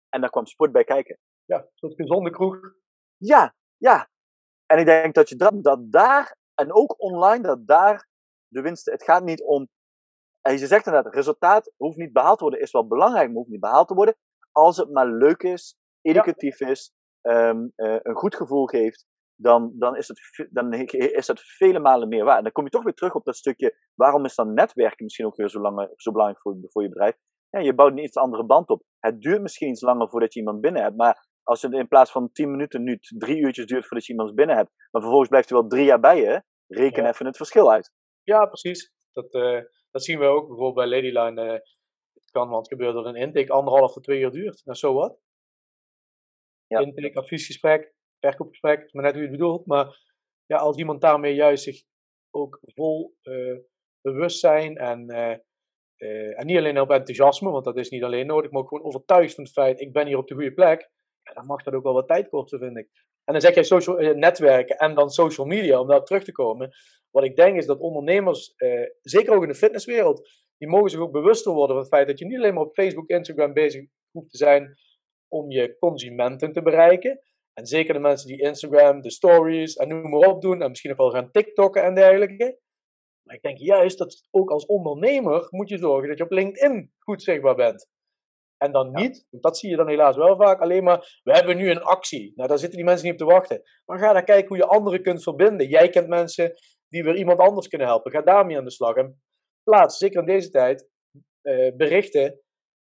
En 0.10 0.22
daar 0.22 0.30
kwam 0.30 0.46
sport 0.46 0.72
bij 0.72 0.84
kijken. 0.84 1.20
Ja, 1.46 1.58
een 1.58 1.70
soort 1.74 1.96
gezonde 1.96 2.30
kroeg. 2.30 2.58
Ja, 3.18 3.56
ja. 3.78 4.10
En 4.66 4.80
ik 4.80 4.86
denk 4.86 5.16
dat 5.16 5.30
je 5.30 5.36
dat, 5.36 5.64
dat 5.64 5.92
daar, 5.92 6.38
en 6.54 6.74
ook 6.74 7.02
online, 7.02 7.44
dat 7.44 7.68
daar 7.68 8.08
de 8.48 8.62
winst. 8.62 8.86
Het 8.86 9.04
gaat 9.04 9.24
niet 9.24 9.44
om. 9.44 9.68
En 10.42 10.52
je 10.52 10.68
zegt 10.68 10.86
inderdaad, 10.86 11.14
resultaat 11.14 11.74
hoeft 11.78 11.98
niet 11.98 12.14
behaald 12.14 12.38
te 12.38 12.44
worden, 12.44 12.62
is 12.62 12.72
wel 12.72 12.88
belangrijk, 12.88 13.28
maar 13.28 13.38
hoeft 13.38 13.50
niet 13.50 13.60
behaald 13.60 13.88
te 13.88 13.94
worden. 13.94 14.16
Als 14.52 14.78
het 14.78 14.92
maar 14.92 15.08
leuk 15.08 15.44
is, 15.44 15.78
educatief 16.02 16.60
ja. 16.60 16.68
is, 16.68 16.94
um, 17.30 17.72
uh, 17.76 17.96
een 18.02 18.16
goed 18.16 18.36
gevoel 18.36 18.66
geeft, 18.66 19.06
dan, 19.36 19.72
dan, 19.76 19.96
is 19.96 20.08
het, 20.08 20.48
dan 20.52 20.74
is 20.74 21.28
het 21.28 21.42
vele 21.42 21.80
malen 21.80 22.08
meer 22.08 22.24
waard. 22.24 22.38
En 22.38 22.44
dan 22.44 22.52
kom 22.52 22.64
je 22.64 22.70
toch 22.70 22.84
weer 22.84 22.94
terug 22.94 23.16
op 23.16 23.26
dat 23.26 23.36
stukje, 23.36 23.78
waarom 23.96 24.26
is 24.26 24.36
dan 24.36 24.54
netwerken 24.54 25.04
misschien 25.04 25.26
ook 25.26 25.36
weer 25.36 25.50
zo, 25.50 25.60
lang, 25.60 25.94
zo 25.96 26.12
belangrijk 26.12 26.42
voor, 26.42 26.58
voor 26.62 26.82
je 26.82 26.90
bedrijf? 26.90 27.16
Ja, 27.50 27.60
je 27.60 27.76
bouwt 27.76 27.92
een 27.92 28.04
iets 28.04 28.18
andere 28.18 28.46
band 28.46 28.70
op. 28.70 28.84
Het 29.00 29.22
duurt 29.22 29.42
misschien 29.42 29.70
iets 29.70 29.82
langer 29.82 30.10
voordat 30.10 30.34
je 30.34 30.40
iemand 30.40 30.62
binnen 30.62 30.82
hebt, 30.82 30.96
maar 30.96 31.28
als 31.44 31.62
het 31.62 31.74
in 31.74 31.88
plaats 31.88 32.12
van 32.12 32.32
10 32.32 32.52
minuten 32.52 32.84
nu 32.84 32.98
drie 33.00 33.38
uurtjes 33.38 33.66
duurt 33.66 33.88
voordat 33.88 34.06
je 34.06 34.12
iemand 34.14 34.36
binnen 34.36 34.56
hebt, 34.56 34.70
maar 34.92 35.02
vervolgens 35.02 35.30
blijft 35.30 35.50
hij 35.50 35.60
wel 35.60 35.68
drie 35.68 35.86
jaar 35.86 36.00
bij 36.00 36.18
je, 36.18 36.44
reken 36.68 37.04
ja. 37.04 37.10
even 37.10 37.26
het 37.26 37.38
verschil 37.38 37.72
uit. 37.72 37.92
Ja, 38.24 38.46
precies. 38.46 38.94
Dat, 39.12 39.34
uh, 39.34 39.62
dat 39.92 40.04
zien 40.04 40.20
we 40.20 40.26
ook 40.26 40.48
bijvoorbeeld 40.48 40.76
bij 40.76 40.88
Ladyline. 40.88 41.46
Uh, 41.46 41.52
het 42.14 42.32
kan 42.32 42.50
wat 42.50 42.68
gebeuren 42.68 42.96
dat 42.96 43.06
een 43.06 43.22
intake 43.22 43.52
anderhalf 43.52 43.94
tot 43.94 44.04
twee 44.04 44.20
uur 44.20 44.32
duurt. 44.32 44.62
Nou, 44.66 44.78
zo 44.78 44.94
wat. 44.94 45.20
Ja. 46.68 46.80
Intake, 46.80 47.20
adviesgesprek, 47.20 47.94
verkoopgesprek, 48.20 48.84
is 48.84 48.94
maar 48.94 49.04
net 49.04 49.14
hoe 49.14 49.22
je 49.22 49.28
het 49.28 49.38
bedoelt. 49.38 49.66
Maar 49.66 50.14
ja, 50.46 50.58
als 50.58 50.78
iemand 50.78 51.02
daarmee 51.02 51.34
juist 51.34 51.64
zich 51.64 51.84
ook 52.32 52.60
vol 52.62 53.16
uh, 53.24 53.58
bewust 54.02 54.40
zijn 54.40 54.78
en 54.78 55.10
eh, 55.98 56.40
en 56.40 56.46
niet 56.46 56.58
alleen 56.58 56.80
op 56.80 56.92
enthousiasme, 56.92 57.52
want 57.52 57.66
dat 57.66 57.78
is 57.78 57.90
niet 57.90 58.04
alleen 58.04 58.28
nodig, 58.28 58.52
maar 58.52 58.62
ook 58.62 58.68
gewoon 58.68 58.84
overtuigd 58.84 59.34
van 59.34 59.44
het 59.44 59.54
feit, 59.54 59.80
ik 59.80 59.94
ben 59.94 60.08
hier 60.08 60.18
op 60.18 60.28
de 60.28 60.34
goede 60.34 60.54
plek, 60.54 60.90
dan 61.34 61.46
mag 61.46 61.64
dat 61.64 61.74
ook 61.74 61.84
wel 61.84 61.94
wat 61.94 62.08
tijd 62.08 62.30
kosten, 62.30 62.60
vind 62.60 62.78
ik. 62.78 62.90
En 63.24 63.34
dan 63.34 63.42
zeg 63.42 63.54
jij 63.54 63.64
social, 63.64 63.98
eh, 63.98 64.16
netwerken 64.16 64.78
en 64.78 64.96
dan 64.96 65.10
social 65.10 65.48
media, 65.48 65.80
om 65.80 65.88
daarop 65.88 66.06
terug 66.06 66.24
te 66.24 66.32
komen. 66.32 66.72
Wat 67.12 67.24
ik 67.24 67.36
denk 67.36 67.58
is 67.58 67.66
dat 67.66 67.80
ondernemers, 67.80 68.54
eh, 68.56 68.90
zeker 69.02 69.34
ook 69.34 69.42
in 69.42 69.48
de 69.48 69.56
fitnesswereld, 69.56 70.30
die 70.58 70.70
mogen 70.70 70.90
zich 70.90 71.00
ook 71.00 71.12
bewuster 71.12 71.52
worden 71.52 71.76
van 71.76 71.84
het 71.86 71.94
feit 71.94 72.08
dat 72.08 72.20
je 72.20 72.26
niet 72.26 72.38
alleen 72.38 72.54
maar 72.54 72.64
op 72.64 72.74
Facebook, 72.74 73.10
Instagram 73.10 73.54
bezig 73.54 73.86
hoeft 74.12 74.32
te 74.32 74.38
zijn 74.38 74.76
om 75.36 75.52
je 75.52 75.78
consumenten 75.78 76.52
te 76.52 76.62
bereiken. 76.62 77.22
En 77.54 77.66
zeker 77.66 77.94
de 77.94 78.00
mensen 78.00 78.28
die 78.28 78.42
Instagram, 78.42 79.02
de 79.02 79.12
stories 79.12 79.76
en 79.76 79.88
noem 79.88 80.10
maar 80.10 80.30
op 80.30 80.42
doen, 80.42 80.62
en 80.62 80.70
misschien 80.70 80.92
ook 80.92 80.98
wel 80.98 81.12
gaan 81.12 81.32
TikTokken 81.32 81.84
en 81.84 81.96
dergelijke. 81.96 82.60
Maar 83.24 83.36
ik 83.36 83.42
denk 83.42 83.58
juist 83.58 83.98
dat 83.98 84.28
ook 84.32 84.52
als 84.52 84.66
ondernemer 84.66 85.48
moet 85.50 85.70
je 85.70 85.78
zorgen 85.78 86.08
dat 86.10 86.18
je 86.18 86.24
op 86.24 86.32
LinkedIn 86.32 86.94
goed 87.00 87.24
zichtbaar 87.24 87.56
bent. 87.56 87.88
En 88.58 88.72
dan 88.72 88.92
niet, 88.92 89.28
want 89.30 89.44
dat 89.44 89.58
zie 89.58 89.70
je 89.70 89.76
dan 89.76 89.88
helaas 89.88 90.16
wel 90.16 90.36
vaak, 90.36 90.62
alleen 90.62 90.84
maar, 90.84 91.20
we 91.24 91.32
hebben 91.32 91.58
nu 91.58 91.70
een 91.70 91.82
actie. 91.82 92.32
Nou, 92.36 92.50
daar 92.50 92.58
zitten 92.58 92.78
die 92.78 92.88
mensen 92.88 93.06
niet 93.06 93.22
op 93.22 93.28
te 93.28 93.34
wachten. 93.34 93.62
Maar 93.86 94.00
ga 94.00 94.14
dan 94.14 94.24
kijken 94.24 94.48
hoe 94.48 94.58
je 94.58 94.66
anderen 94.66 95.02
kunt 95.02 95.24
verbinden. 95.24 95.68
Jij 95.68 95.90
kent 95.90 96.08
mensen 96.08 96.54
die 96.88 97.04
weer 97.04 97.16
iemand 97.16 97.40
anders 97.40 97.68
kunnen 97.68 97.88
helpen. 97.88 98.12
Ga 98.12 98.22
daarmee 98.22 98.58
aan 98.58 98.64
de 98.64 98.72
slag. 98.72 98.96
En 98.96 99.22
plaats, 99.64 99.98
zeker 99.98 100.20
in 100.20 100.26
deze 100.26 100.50
tijd, 100.50 100.90
eh, 101.42 101.76
berichten 101.76 102.40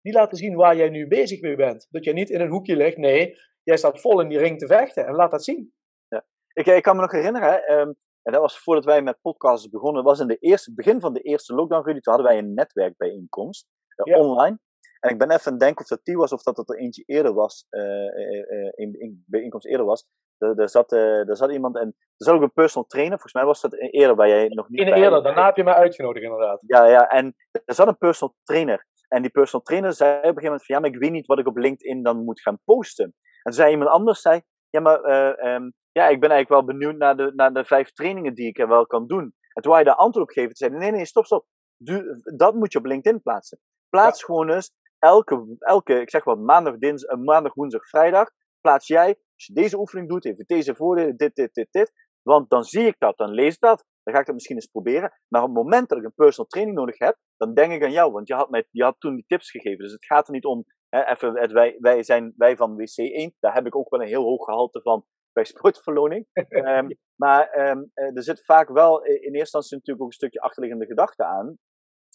die 0.05 0.13
laten 0.13 0.37
zien 0.37 0.55
waar 0.55 0.75
jij 0.75 0.89
nu 0.89 1.07
bezig 1.07 1.41
mee 1.41 1.55
bent. 1.55 1.87
Dat 1.89 2.03
jij 2.03 2.13
niet 2.13 2.29
in 2.29 2.41
een 2.41 2.49
hoekje 2.49 2.75
ligt. 2.75 2.97
Nee, 2.97 3.35
jij 3.63 3.77
staat 3.77 4.01
vol 4.01 4.21
in 4.21 4.29
die 4.29 4.37
ring 4.37 4.59
te 4.59 4.67
vechten 4.67 5.05
en 5.05 5.15
laat 5.15 5.31
dat 5.31 5.43
zien. 5.43 5.73
Ja. 6.07 6.25
Ik, 6.53 6.65
ik 6.65 6.83
kan 6.83 6.95
me 6.95 7.01
nog 7.01 7.11
herinneren, 7.11 7.73
um, 7.73 7.95
en 8.21 8.31
dat 8.31 8.41
was 8.41 8.59
voordat 8.59 8.85
wij 8.85 9.01
met 9.01 9.21
podcasts 9.21 9.69
begonnen, 9.69 10.03
was 10.03 10.19
in 10.19 10.27
de 10.27 10.37
eerste, 10.37 10.73
begin 10.73 10.99
van 10.99 11.13
de 11.13 11.21
eerste 11.21 11.53
lockdown, 11.53 11.85
Rudy, 11.85 11.99
toen 11.99 12.13
hadden 12.13 12.31
wij 12.31 12.41
een 12.41 12.53
netwerkbijeenkomst 12.53 13.67
uh, 13.95 14.17
online. 14.17 14.59
En 14.99 15.09
ik 15.09 15.17
ben 15.17 15.31
even 15.31 15.45
aan 15.45 15.51
het 15.51 15.61
denken 15.61 15.81
of 15.81 15.87
dat 15.87 15.99
die 16.03 16.17
was 16.17 16.33
of 16.33 16.43
dat 16.43 16.57
het 16.57 16.69
er 16.69 16.77
eentje 16.77 17.03
eerder 17.05 17.33
was, 17.33 17.65
uh, 17.69 17.81
uh, 17.81 18.69
een, 18.71 18.95
een 18.99 19.23
bijeenkomst 19.27 19.67
eerder 19.67 19.85
was. 19.85 20.07
Er, 20.37 20.69
zat, 20.69 20.91
er 20.91 21.35
zat 21.37 21.51
iemand 21.51 21.75
en 21.75 21.87
er 21.87 22.25
zat 22.25 22.35
ook 22.35 22.41
een 22.41 22.51
personal 22.51 22.87
trainer. 22.87 23.13
Volgens 23.13 23.33
mij 23.33 23.45
was 23.45 23.61
dat 23.61 23.73
eerder 23.73 24.15
waar 24.15 24.27
jij 24.27 24.47
nog 24.47 24.69
niet. 24.69 24.79
In 24.79 24.93
eerder, 24.93 25.23
daarna 25.23 25.45
heb 25.45 25.55
je 25.55 25.63
mij 25.63 25.73
uitgenodigd 25.73 26.25
inderdaad. 26.25 26.63
Ja, 26.67 26.85
ja, 26.85 27.09
en 27.09 27.35
er 27.65 27.73
zat 27.73 27.87
een 27.87 27.97
personal 27.97 28.35
trainer. 28.43 28.85
En 29.15 29.21
die 29.21 29.31
personal 29.31 29.65
trainer 29.65 29.93
zei 29.93 30.09
op 30.09 30.17
een 30.17 30.27
gegeven 30.27 30.43
moment 30.43 30.65
van 30.65 30.75
ja, 30.75 30.81
maar 30.81 30.89
ik 30.89 30.99
weet 30.99 31.11
niet 31.11 31.25
wat 31.25 31.39
ik 31.39 31.47
op 31.47 31.57
LinkedIn 31.57 32.03
dan 32.03 32.23
moet 32.23 32.41
gaan 32.41 32.59
posten. 32.63 33.15
En 33.43 33.53
zei 33.53 33.71
iemand 33.71 33.89
anders, 33.89 34.21
zei, 34.21 34.41
ja, 34.69 34.79
maar 34.79 35.05
uh, 35.05 35.53
um, 35.53 35.73
ja, 35.91 36.07
ik 36.07 36.19
ben 36.19 36.29
eigenlijk 36.29 36.49
wel 36.49 36.63
benieuwd 36.65 36.97
naar 36.97 37.17
de, 37.17 37.31
naar 37.35 37.53
de 37.53 37.65
vijf 37.65 37.91
trainingen 37.91 38.33
die 38.33 38.47
ik 38.47 38.59
er 38.59 38.67
wel 38.67 38.85
kan 38.85 39.07
doen. 39.07 39.33
En 39.53 39.61
toen 39.61 39.73
hij 39.73 39.83
daar 39.83 39.95
antwoord 39.95 40.27
op 40.27 40.33
gegeven, 40.33 40.55
zei 40.55 40.71
nee, 40.71 40.91
nee, 40.91 41.05
stop, 41.05 41.25
stop. 41.25 41.45
Du, 41.77 42.21
dat 42.35 42.53
moet 42.53 42.71
je 42.71 42.79
op 42.79 42.85
LinkedIn 42.85 43.21
plaatsen. 43.21 43.59
Plaats 43.89 44.19
ja. 44.19 44.25
gewoon 44.25 44.49
eens 44.49 44.71
elke, 44.99 45.55
elke, 45.59 46.01
ik 46.01 46.09
zeg 46.09 46.23
wat, 46.23 46.39
maandag, 46.39 46.77
dinsdag, 46.77 47.17
maandag, 47.17 47.53
woensdag, 47.53 47.87
vrijdag, 47.87 48.29
plaats 48.61 48.87
jij, 48.87 49.07
als 49.07 49.45
je 49.45 49.53
deze 49.53 49.77
oefening 49.77 50.09
doet, 50.09 50.23
heeft 50.23 50.47
deze 50.47 50.75
voordelen, 50.75 51.17
dit, 51.17 51.35
dit, 51.35 51.53
dit, 51.53 51.67
dit. 51.71 51.91
Want 52.21 52.49
dan 52.49 52.63
zie 52.63 52.85
ik 52.85 52.95
dat, 52.97 53.17
dan 53.17 53.29
lees 53.29 53.53
ik 53.53 53.59
dat, 53.59 53.85
dan 54.05 54.13
ga 54.13 54.19
ik 54.19 54.25
dat 54.25 54.35
misschien 54.35 54.55
eens 54.55 54.65
proberen. 54.65 55.11
Maar 55.27 55.41
op 55.41 55.47
het 55.47 55.57
moment 55.57 55.89
dat 55.89 55.97
ik 55.97 56.03
een 56.03 56.13
personal 56.15 56.49
training 56.49 56.77
nodig 56.77 56.97
heb, 56.97 57.17
dan 57.37 57.53
denk 57.53 57.71
ik 57.71 57.83
aan 57.83 57.91
jou, 57.91 58.11
want 58.11 58.27
je 58.27 58.33
had, 58.33 58.49
mij, 58.49 58.67
je 58.71 58.83
had 58.83 58.95
toen 58.99 59.15
die 59.15 59.25
tips 59.27 59.51
gegeven. 59.51 59.83
Dus 59.83 59.91
het 59.91 60.05
gaat 60.05 60.27
er 60.27 60.33
niet 60.33 60.45
om, 60.45 60.65
hè, 60.89 61.05
even, 61.05 61.39
het, 61.39 61.51
wij, 61.51 61.77
wij 61.79 62.03
zijn 62.03 62.33
wij 62.37 62.55
van 62.55 62.77
WC1, 62.79 63.39
daar 63.39 63.53
heb 63.53 63.65
ik 63.65 63.75
ook 63.75 63.89
wel 63.89 64.01
een 64.01 64.07
heel 64.07 64.23
hoog 64.23 64.45
gehalte 64.45 64.81
van 64.81 65.05
bij 65.33 65.45
sportverloning. 65.53 66.27
um, 66.49 66.87
maar 67.23 67.69
um, 67.69 67.91
er 67.93 68.23
zit 68.23 68.45
vaak 68.45 68.69
wel 68.69 69.03
in 69.03 69.13
eerste 69.13 69.39
instantie 69.39 69.75
natuurlijk 69.77 70.01
ook 70.01 70.11
een 70.11 70.17
stukje 70.17 70.39
achterliggende 70.39 70.85
gedachte 70.85 71.23
aan, 71.23 71.57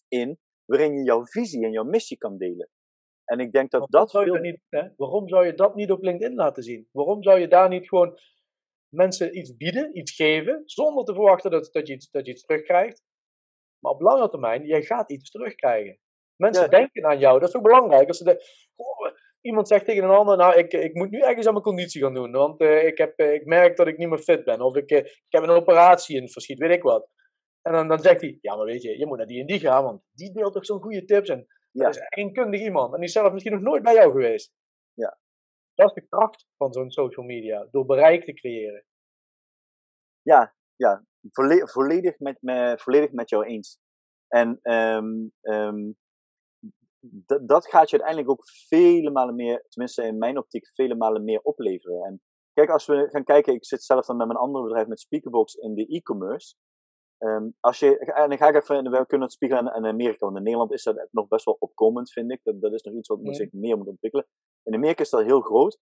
in 0.08 0.38
waarin 0.64 0.94
je 0.94 1.02
jouw 1.02 1.26
visie 1.26 1.64
en 1.64 1.72
jouw 1.72 1.84
missie 1.84 2.18
kan 2.18 2.38
delen. 2.38 2.68
En 3.24 3.38
ik 3.38 3.52
denk 3.52 3.70
dat 3.70 3.90
dat. 3.90 4.10
Zou 4.10 4.24
veel... 4.24 4.34
niet, 4.34 4.60
hè? 4.68 4.88
Waarom 4.96 5.28
zou 5.28 5.46
je 5.46 5.54
dat 5.54 5.74
niet 5.74 5.90
op 5.90 6.02
LinkedIn 6.02 6.36
laten 6.36 6.62
zien? 6.62 6.88
Waarom 6.92 7.22
zou 7.22 7.38
je 7.38 7.48
daar 7.48 7.68
niet 7.68 7.88
gewoon 7.88 8.18
mensen 8.94 9.36
iets 9.36 9.56
bieden, 9.56 9.98
iets 9.98 10.14
geven, 10.14 10.62
zonder 10.64 11.04
te 11.04 11.14
verwachten 11.14 11.50
dat, 11.50 11.68
dat, 11.72 11.86
je, 11.86 11.94
iets, 11.94 12.10
dat 12.10 12.26
je 12.26 12.32
iets 12.32 12.44
terugkrijgt? 12.44 13.02
Maar 13.78 13.92
op 13.92 14.00
lange 14.00 14.28
termijn, 14.28 14.66
jij 14.66 14.82
gaat 14.82 15.10
iets 15.10 15.30
terugkrijgen. 15.30 15.98
Mensen 16.36 16.62
ja. 16.62 16.68
denken 16.68 17.04
aan 17.04 17.18
jou, 17.18 17.40
dat 17.40 17.48
is 17.48 17.54
ook 17.54 17.62
belangrijk. 17.62 18.08
Als 18.08 18.18
ze 18.18 18.24
de, 18.24 18.44
oh, 18.76 19.12
iemand 19.40 19.68
zegt 19.68 19.84
tegen 19.84 20.04
een 20.04 20.10
ander, 20.10 20.36
nou, 20.36 20.58
ik, 20.58 20.72
ik 20.72 20.94
moet 20.94 21.10
nu 21.10 21.20
ergens 21.20 21.46
aan 21.46 21.52
mijn 21.52 21.64
conditie 21.64 22.02
gaan 22.02 22.14
doen, 22.14 22.32
want 22.32 22.60
uh, 22.60 22.86
ik, 22.86 22.98
heb, 22.98 23.20
uh, 23.20 23.32
ik 23.32 23.44
merk 23.44 23.76
dat 23.76 23.86
ik 23.86 23.96
niet 23.96 24.08
meer 24.08 24.18
fit 24.18 24.44
ben. 24.44 24.60
Of 24.60 24.76
ik, 24.76 24.90
uh, 24.90 24.98
ik 24.98 25.26
heb 25.28 25.42
een 25.42 25.50
operatie 25.50 26.16
in 26.16 26.22
het 26.22 26.32
verschiet, 26.32 26.58
weet 26.58 26.70
ik 26.70 26.82
wat. 26.82 27.08
En 27.62 27.72
dan, 27.72 27.88
dan 27.88 27.98
zegt 27.98 28.20
hij, 28.20 28.38
ja, 28.40 28.56
maar 28.56 28.66
weet 28.66 28.82
je, 28.82 28.98
je 28.98 29.06
moet 29.06 29.16
naar 29.16 29.26
die 29.26 29.40
en 29.40 29.46
die 29.46 29.58
gaan, 29.58 29.84
want 29.84 30.02
die 30.12 30.32
deelt 30.32 30.52
toch 30.52 30.66
zo'n 30.66 30.82
goede 30.82 31.04
tips. 31.04 31.28
En 31.28 31.46
ja. 31.70 31.84
dat 31.84 31.94
is 31.94 32.02
een 32.08 32.32
kundig 32.32 32.60
iemand. 32.60 32.92
En 32.92 32.98
die 32.98 33.08
is 33.08 33.12
zelf 33.12 33.32
misschien 33.32 33.52
nog 33.52 33.62
nooit 33.62 33.82
bij 33.82 33.94
jou 33.94 34.10
geweest. 34.10 34.52
Ja. 34.94 35.18
Dat 35.80 35.96
is 35.96 36.02
de 36.02 36.08
kracht 36.08 36.46
van 36.56 36.72
zo'n 36.72 36.90
social 36.90 37.26
media, 37.26 37.68
door 37.70 37.86
bereik 37.86 38.24
te 38.24 38.32
creëren. 38.32 38.84
Ja, 40.22 40.54
ja. 40.76 41.04
Volle 41.30 41.68
volledig, 41.68 42.18
met, 42.18 42.36
me, 42.40 42.78
volledig 42.78 43.12
met 43.12 43.30
jou 43.30 43.44
eens. 43.44 43.78
En 44.28 44.58
um, 44.62 45.32
um, 45.40 45.96
dat 47.46 47.66
gaat 47.66 47.90
je 47.90 48.00
uiteindelijk 48.00 48.30
ook 48.30 48.48
vele 48.68 49.10
malen 49.10 49.34
meer, 49.34 49.64
tenminste 49.68 50.02
in 50.02 50.18
mijn 50.18 50.38
optiek, 50.38 50.70
vele 50.74 50.94
malen 50.94 51.24
meer 51.24 51.40
opleveren. 51.40 52.02
En 52.02 52.20
kijk, 52.52 52.70
als 52.70 52.86
we 52.86 53.08
gaan 53.10 53.24
kijken, 53.24 53.54
ik 53.54 53.64
zit 53.64 53.82
zelf 53.82 54.06
dan 54.06 54.16
met 54.16 54.26
mijn 54.26 54.38
andere 54.38 54.64
bedrijf 54.64 54.86
met 54.86 55.00
Speakerbox 55.00 55.54
in 55.54 55.74
de 55.74 55.86
e-commerce. 55.86 56.54
Um, 57.18 57.56
als 57.60 57.78
je, 57.78 57.98
en 57.98 58.28
dan 58.28 58.38
ga 58.38 58.48
ik 58.48 58.54
even, 58.54 58.90
we 58.90 59.06
kunnen 59.06 59.26
het 59.26 59.32
spiegelen 59.32 59.74
in 59.74 59.86
Amerika, 59.86 60.24
want 60.24 60.36
in 60.36 60.42
Nederland 60.42 60.72
is 60.72 60.82
dat 60.82 61.08
nog 61.10 61.28
best 61.28 61.44
wel 61.44 61.56
opkomend, 61.58 62.12
vind 62.12 62.30
ik. 62.30 62.40
Dat, 62.42 62.60
dat 62.60 62.72
is 62.72 62.82
nog 62.82 62.94
iets 62.94 63.08
wat 63.08 63.20
mm. 63.20 63.34
zich 63.34 63.52
meer 63.52 63.76
moet 63.76 63.86
ontwikkelen. 63.86 64.26
In 64.62 64.74
Amerika 64.74 65.02
is 65.02 65.10
dat 65.10 65.22
heel 65.22 65.40
groot. 65.40 65.78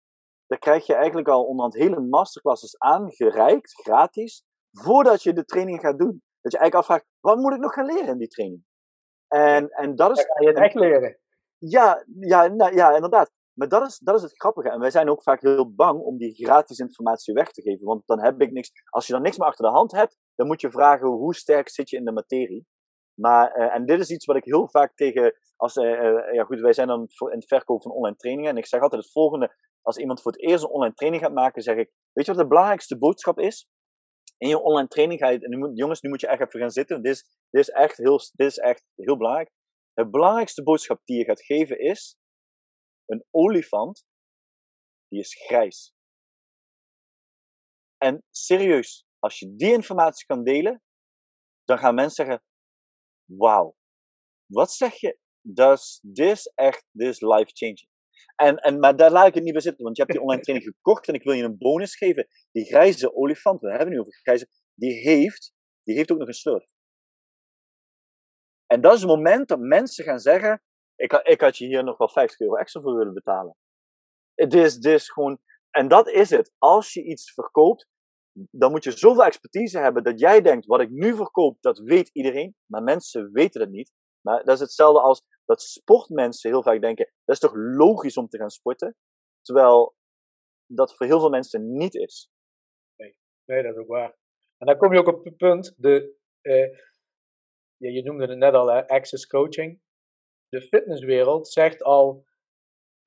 Daar 0.47 0.59
krijg 0.59 0.85
je 0.85 0.93
eigenlijk 0.93 1.27
al 1.27 1.45
onderhand 1.45 1.73
hele 1.73 1.99
masterclasses 1.99 2.77
aangereikt, 2.77 3.73
gratis, 3.73 4.43
voordat 4.71 5.23
je 5.23 5.33
de 5.33 5.45
training 5.45 5.79
gaat 5.79 5.99
doen. 5.99 6.21
Dat 6.41 6.51
je 6.51 6.57
eigenlijk 6.57 6.75
afvraagt, 6.75 7.05
wat 7.19 7.37
moet 7.37 7.53
ik 7.53 7.59
nog 7.59 7.73
gaan 7.73 7.85
leren 7.85 8.07
in 8.07 8.17
die 8.17 8.27
training? 8.27 8.63
En, 9.27 9.69
en 9.69 9.95
dat 9.95 10.11
is... 10.11 10.17
Dan 10.17 10.25
kan 10.25 10.45
je 10.45 10.51
het 10.51 10.63
echt 10.63 10.75
leren. 10.75 11.19
Ja, 11.57 12.05
ja, 12.19 12.47
nou, 12.47 12.75
ja 12.75 12.95
inderdaad. 12.95 13.31
Maar 13.53 13.67
dat 13.67 13.87
is, 13.87 13.97
dat 13.97 14.15
is 14.15 14.21
het 14.21 14.37
grappige. 14.37 14.69
En 14.69 14.79
wij 14.79 14.91
zijn 14.91 15.09
ook 15.09 15.23
vaak 15.23 15.41
heel 15.41 15.73
bang 15.73 15.99
om 15.99 16.17
die 16.17 16.35
gratis 16.35 16.79
informatie 16.79 17.33
weg 17.33 17.51
te 17.51 17.61
geven. 17.61 17.85
Want 17.85 18.01
dan 18.05 18.21
heb 18.21 18.41
ik 18.41 18.51
niks. 18.51 18.71
Als 18.89 19.07
je 19.07 19.13
dan 19.13 19.21
niks 19.21 19.37
meer 19.37 19.47
achter 19.47 19.65
de 19.65 19.71
hand 19.71 19.91
hebt, 19.91 20.17
dan 20.35 20.47
moet 20.47 20.61
je 20.61 20.71
vragen 20.71 21.07
hoe 21.07 21.35
sterk 21.35 21.69
zit 21.69 21.89
je 21.89 21.97
in 21.97 22.05
de 22.05 22.11
materie. 22.11 22.65
Maar, 23.19 23.57
uh, 23.57 23.75
en 23.75 23.85
dit 23.85 23.99
is 23.99 24.09
iets 24.09 24.25
wat 24.25 24.35
ik 24.35 24.43
heel 24.43 24.67
vaak 24.67 24.95
tegen. 24.95 25.35
Als, 25.55 25.75
uh, 25.75 25.83
uh, 25.83 26.33
ja, 26.33 26.43
goed, 26.43 26.59
wij 26.59 26.73
zijn 26.73 26.87
dan 26.87 26.99
in 27.01 27.37
het 27.37 27.47
verkoop 27.47 27.81
van 27.81 27.91
online 27.91 28.15
trainingen. 28.15 28.51
En 28.51 28.57
ik 28.57 28.65
zeg 28.65 28.81
altijd 28.81 29.01
het 29.01 29.11
volgende. 29.11 29.55
Als 29.81 29.97
iemand 29.97 30.21
voor 30.21 30.31
het 30.31 30.41
eerst 30.41 30.63
een 30.63 30.69
online 30.69 30.93
training 30.93 31.23
gaat 31.23 31.33
maken, 31.33 31.61
zeg 31.61 31.75
ik: 31.75 31.91
Weet 32.11 32.25
je 32.25 32.31
wat 32.31 32.41
de 32.41 32.47
belangrijkste 32.47 32.97
boodschap 32.97 33.39
is? 33.39 33.69
In 34.37 34.47
je 34.47 34.59
online 34.59 34.87
training 34.87 35.19
ga 35.19 35.29
je. 35.29 35.57
Moet, 35.57 35.77
jongens, 35.77 36.01
nu 36.01 36.09
moet 36.09 36.21
je 36.21 36.27
echt 36.27 36.41
even 36.41 36.59
gaan 36.59 36.71
zitten. 36.71 37.01
Dit 37.01 37.13
is, 37.13 37.23
dit, 37.49 37.61
is 37.61 37.69
echt 37.69 37.97
heel, 37.97 38.17
dit 38.33 38.47
is 38.47 38.57
echt 38.57 38.85
heel 38.95 39.17
belangrijk. 39.17 39.51
De 39.93 40.09
belangrijkste 40.09 40.63
boodschap 40.63 41.01
die 41.05 41.17
je 41.17 41.25
gaat 41.25 41.41
geven 41.41 41.79
is: 41.79 42.17
een 43.05 43.25
olifant, 43.31 44.05
die 45.07 45.19
is 45.19 45.33
grijs. 45.45 45.95
En 47.97 48.23
serieus, 48.29 49.05
als 49.19 49.39
je 49.39 49.55
die 49.55 49.73
informatie 49.73 50.25
kan 50.25 50.43
delen, 50.43 50.81
dan 51.63 51.77
gaan 51.77 51.95
mensen 51.95 52.25
zeggen: 52.25 52.43
Wauw, 53.27 53.75
wat 54.45 54.71
zeg 54.71 54.95
je? 54.95 55.17
Dus 55.41 55.99
dit 56.01 56.31
is 56.31 56.51
echt, 56.55 56.85
dit 56.91 57.07
is 57.07 57.21
life 57.21 57.51
changing. 57.53 57.87
En, 58.35 58.57
en, 58.57 58.79
maar 58.79 58.95
daar 58.95 59.11
laat 59.11 59.27
ik 59.27 59.33
het 59.33 59.43
niet 59.43 59.53
bij 59.53 59.61
zitten, 59.61 59.83
want 59.83 59.97
je 59.97 60.01
hebt 60.01 60.13
die 60.13 60.23
online 60.23 60.41
training 60.41 60.69
gekocht 60.75 61.07
en 61.07 61.13
ik 61.13 61.23
wil 61.23 61.33
je 61.33 61.43
een 61.43 61.57
bonus 61.57 61.95
geven. 61.95 62.27
Die 62.51 62.65
grijze 62.65 63.15
olifant, 63.15 63.61
we 63.61 63.69
hebben 63.69 63.89
nu 63.89 63.99
over 63.99 64.13
grijze, 64.13 64.47
die 64.73 64.93
heeft, 64.93 65.53
die 65.83 65.95
heeft 65.95 66.11
ook 66.11 66.17
nog 66.17 66.27
een 66.27 66.33
slurf. 66.33 66.65
En 68.65 68.81
dat 68.81 68.93
is 68.93 68.99
het 68.99 69.09
moment 69.09 69.47
dat 69.47 69.59
mensen 69.59 70.03
gaan 70.03 70.19
zeggen: 70.19 70.61
ik, 70.95 71.13
ik 71.13 71.41
had 71.41 71.57
je 71.57 71.65
hier 71.65 71.83
nog 71.83 71.97
wel 71.97 72.09
50 72.09 72.39
euro 72.39 72.55
extra 72.55 72.81
voor 72.81 72.97
willen 72.97 73.13
betalen. 73.13 73.55
Het 74.33 74.53
is, 74.53 74.73
het 74.73 74.85
is 74.85 75.09
gewoon, 75.09 75.39
en 75.69 75.87
dat 75.87 76.09
is 76.09 76.29
het. 76.29 76.53
Als 76.57 76.93
je 76.93 77.03
iets 77.03 77.33
verkoopt, 77.33 77.87
dan 78.51 78.71
moet 78.71 78.83
je 78.83 78.91
zoveel 78.91 79.23
expertise 79.23 79.79
hebben 79.79 80.03
dat 80.03 80.19
jij 80.19 80.41
denkt: 80.41 80.65
wat 80.65 80.81
ik 80.81 80.89
nu 80.89 81.15
verkoop, 81.15 81.61
dat 81.61 81.79
weet 81.79 82.09
iedereen. 82.13 82.55
Maar 82.65 82.83
mensen 82.83 83.31
weten 83.31 83.59
dat 83.59 83.69
niet. 83.69 83.91
Maar 84.21 84.43
dat 84.43 84.55
is 84.55 84.59
hetzelfde 84.59 85.01
als 85.01 85.23
dat 85.45 85.61
sportmensen 85.61 86.49
heel 86.49 86.63
vaak 86.63 86.81
denken: 86.81 87.11
dat 87.25 87.35
is 87.35 87.41
toch 87.41 87.53
logisch 87.55 88.17
om 88.17 88.27
te 88.27 88.37
gaan 88.37 88.49
sporten? 88.49 88.95
Terwijl 89.41 89.95
dat 90.65 90.95
voor 90.95 91.05
heel 91.05 91.19
veel 91.19 91.29
mensen 91.29 91.77
niet 91.77 91.95
is. 91.95 92.29
Nee, 92.95 93.17
nee 93.45 93.63
dat 93.63 93.71
is 93.73 93.81
ook 93.81 93.87
waar. 93.87 94.17
En 94.57 94.67
dan 94.67 94.77
kom 94.77 94.93
je 94.93 94.99
ook 94.99 95.07
op 95.07 95.25
het 95.25 95.37
punt: 95.37 95.73
de, 95.77 96.15
eh, 96.41 96.71
ja, 97.77 97.89
je 97.89 98.03
noemde 98.03 98.27
het 98.27 98.37
net 98.37 98.53
al, 98.53 98.71
access 98.71 99.27
coaching. 99.27 99.81
De 100.49 100.61
fitnesswereld 100.61 101.47
zegt 101.47 101.83
al 101.83 102.25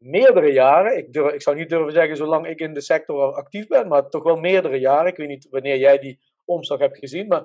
meerdere 0.02 0.52
jaren, 0.52 0.96
ik, 0.96 1.12
durf, 1.12 1.32
ik 1.32 1.42
zou 1.42 1.56
niet 1.56 1.68
durven 1.68 1.92
zeggen 1.92 2.16
zolang 2.16 2.46
ik 2.46 2.60
in 2.60 2.74
de 2.74 2.80
sector 2.80 3.32
actief 3.32 3.66
ben, 3.66 3.88
maar 3.88 4.08
toch 4.08 4.22
wel 4.22 4.36
meerdere 4.36 4.78
jaren. 4.78 5.10
Ik 5.10 5.16
weet 5.16 5.28
niet 5.28 5.48
wanneer 5.50 5.76
jij 5.76 5.98
die 5.98 6.20
omslag 6.44 6.78
hebt 6.78 6.98
gezien, 6.98 7.26
maar 7.26 7.44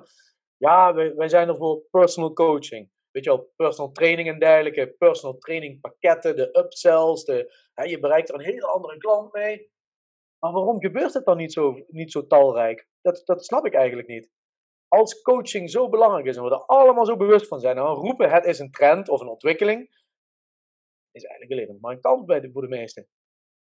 ja, 0.56 0.94
wij, 0.94 1.14
wij 1.14 1.28
zijn 1.28 1.48
er 1.48 1.56
voor 1.56 1.82
personal 1.90 2.32
coaching. 2.32 2.90
weet 3.10 3.24
je 3.24 3.30
wel, 3.30 3.52
personal 3.56 3.92
training 3.92 4.28
en 4.28 4.38
dergelijke, 4.38 4.94
personal 4.98 5.38
training 5.38 5.80
pakketten, 5.80 6.36
de 6.36 6.58
upsells, 6.58 7.24
de, 7.24 7.54
hè, 7.74 7.84
je 7.84 8.00
bereikt 8.00 8.28
er 8.28 8.34
een 8.34 8.40
hele 8.40 8.66
andere 8.66 8.96
klant 8.96 9.32
mee. 9.32 9.70
Maar 10.38 10.52
waarom 10.52 10.80
gebeurt 10.80 11.14
het 11.14 11.24
dan 11.24 11.36
niet 11.36 11.52
zo, 11.52 11.84
niet 11.88 12.12
zo 12.12 12.26
talrijk? 12.26 12.88
Dat, 13.00 13.22
dat 13.24 13.44
snap 13.44 13.66
ik 13.66 13.74
eigenlijk 13.74 14.08
niet. 14.08 14.30
Als 14.88 15.22
coaching 15.22 15.70
zo 15.70 15.88
belangrijk 15.88 16.26
is 16.26 16.36
en 16.36 16.44
we 16.44 16.50
er 16.50 16.64
allemaal 16.66 17.06
zo 17.06 17.16
bewust 17.16 17.48
van 17.48 17.60
zijn, 17.60 17.76
dan 17.76 17.94
roepen 17.94 18.30
het 18.30 18.44
is 18.44 18.58
een 18.58 18.70
trend 18.70 19.08
of 19.08 19.20
een 19.20 19.28
ontwikkeling, 19.28 19.95
is 21.16 21.24
eigenlijk 21.24 21.52
alleen 21.52 21.72
nog 21.72 21.80
maar 21.80 21.92
een 21.92 22.00
kans 22.00 22.24
bij 22.24 22.40
de, 22.40 22.50
voor 22.52 22.62
de 22.62 22.68
meesten. 22.68 23.06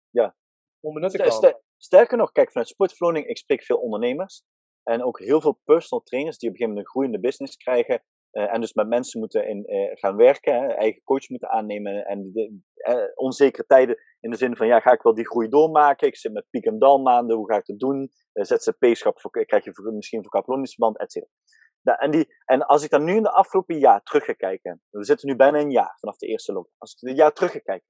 Ja. 0.09 0.35
Onbenutte 0.79 1.17
Ster- 1.17 1.27
kans. 1.29 1.37
ster- 1.45 1.61
Sterker 1.77 2.17
nog, 2.17 2.31
kijk, 2.31 2.51
vanuit 2.51 2.69
Sportverloning, 2.69 3.25
ik 3.25 3.37
spreek 3.37 3.63
veel 3.63 3.77
ondernemers. 3.77 4.43
En 4.83 5.03
ook 5.03 5.19
heel 5.19 5.41
veel 5.41 5.59
personal 5.63 6.03
trainers 6.03 6.37
die 6.37 6.49
op 6.49 6.55
een 6.55 6.59
gegeven 6.61 6.67
moment 6.67 6.85
een 6.85 6.91
groeiende 6.91 7.19
business 7.27 7.57
krijgen. 7.57 8.03
eh, 8.29 8.53
en 8.53 8.61
dus 8.61 8.73
met 8.73 8.87
mensen 8.87 9.19
moeten 9.19 9.47
in, 9.47 9.65
eh, 9.65 9.91
gaan 9.97 10.15
werken, 10.15 10.53
hè, 10.53 10.67
eigen 10.67 11.03
coach 11.03 11.29
moeten 11.29 11.49
aannemen. 11.49 12.05
En 12.05 12.31
de, 12.33 12.59
eh, 12.73 13.03
onzekere 13.15 13.65
tijden 13.65 13.97
in 14.19 14.29
de 14.31 14.37
zin 14.37 14.55
van, 14.55 14.67
ja, 14.67 14.79
ga 14.79 14.91
ik 14.91 15.01
wel 15.01 15.13
die 15.15 15.27
groei 15.27 15.47
doormaken? 15.49 16.07
Ik 16.07 16.17
zit 16.17 16.33
met 16.33 16.45
piek- 16.49 16.65
en 16.65 16.79
dalmaanden, 16.79 17.35
hoe 17.37 17.51
ga 17.51 17.57
ik 17.57 17.65
dat 17.65 17.79
doen? 17.79 18.11
ZZP-schap 18.33 19.19
voor- 19.19 19.45
krijg 19.45 19.63
je 19.63 19.73
voor- 19.73 19.93
misschien 19.93 20.21
voor 20.21 20.31
kapelonisverband, 20.31 20.97
et 20.99 21.11
cetera. 21.11 21.31
En, 21.97 22.11
die, 22.11 22.35
en 22.45 22.65
als 22.65 22.83
ik 22.83 22.89
dan 22.89 23.03
nu 23.03 23.15
in 23.15 23.23
de 23.23 23.31
afgelopen 23.31 23.77
jaar 23.77 24.03
terug 24.03 24.25
ga 24.25 24.33
kijken, 24.33 24.81
we 24.89 25.03
zitten 25.03 25.27
nu 25.27 25.35
bijna 25.35 25.59
een 25.59 25.71
jaar 25.71 25.97
vanaf 25.99 26.17
de 26.17 26.27
eerste 26.27 26.53
lockdown. 26.53 26.77
Als 26.77 26.93
ik 26.93 27.09
een 27.09 27.15
jaar 27.15 27.33
terug 27.33 27.51
ga 27.51 27.59
kijken, 27.59 27.87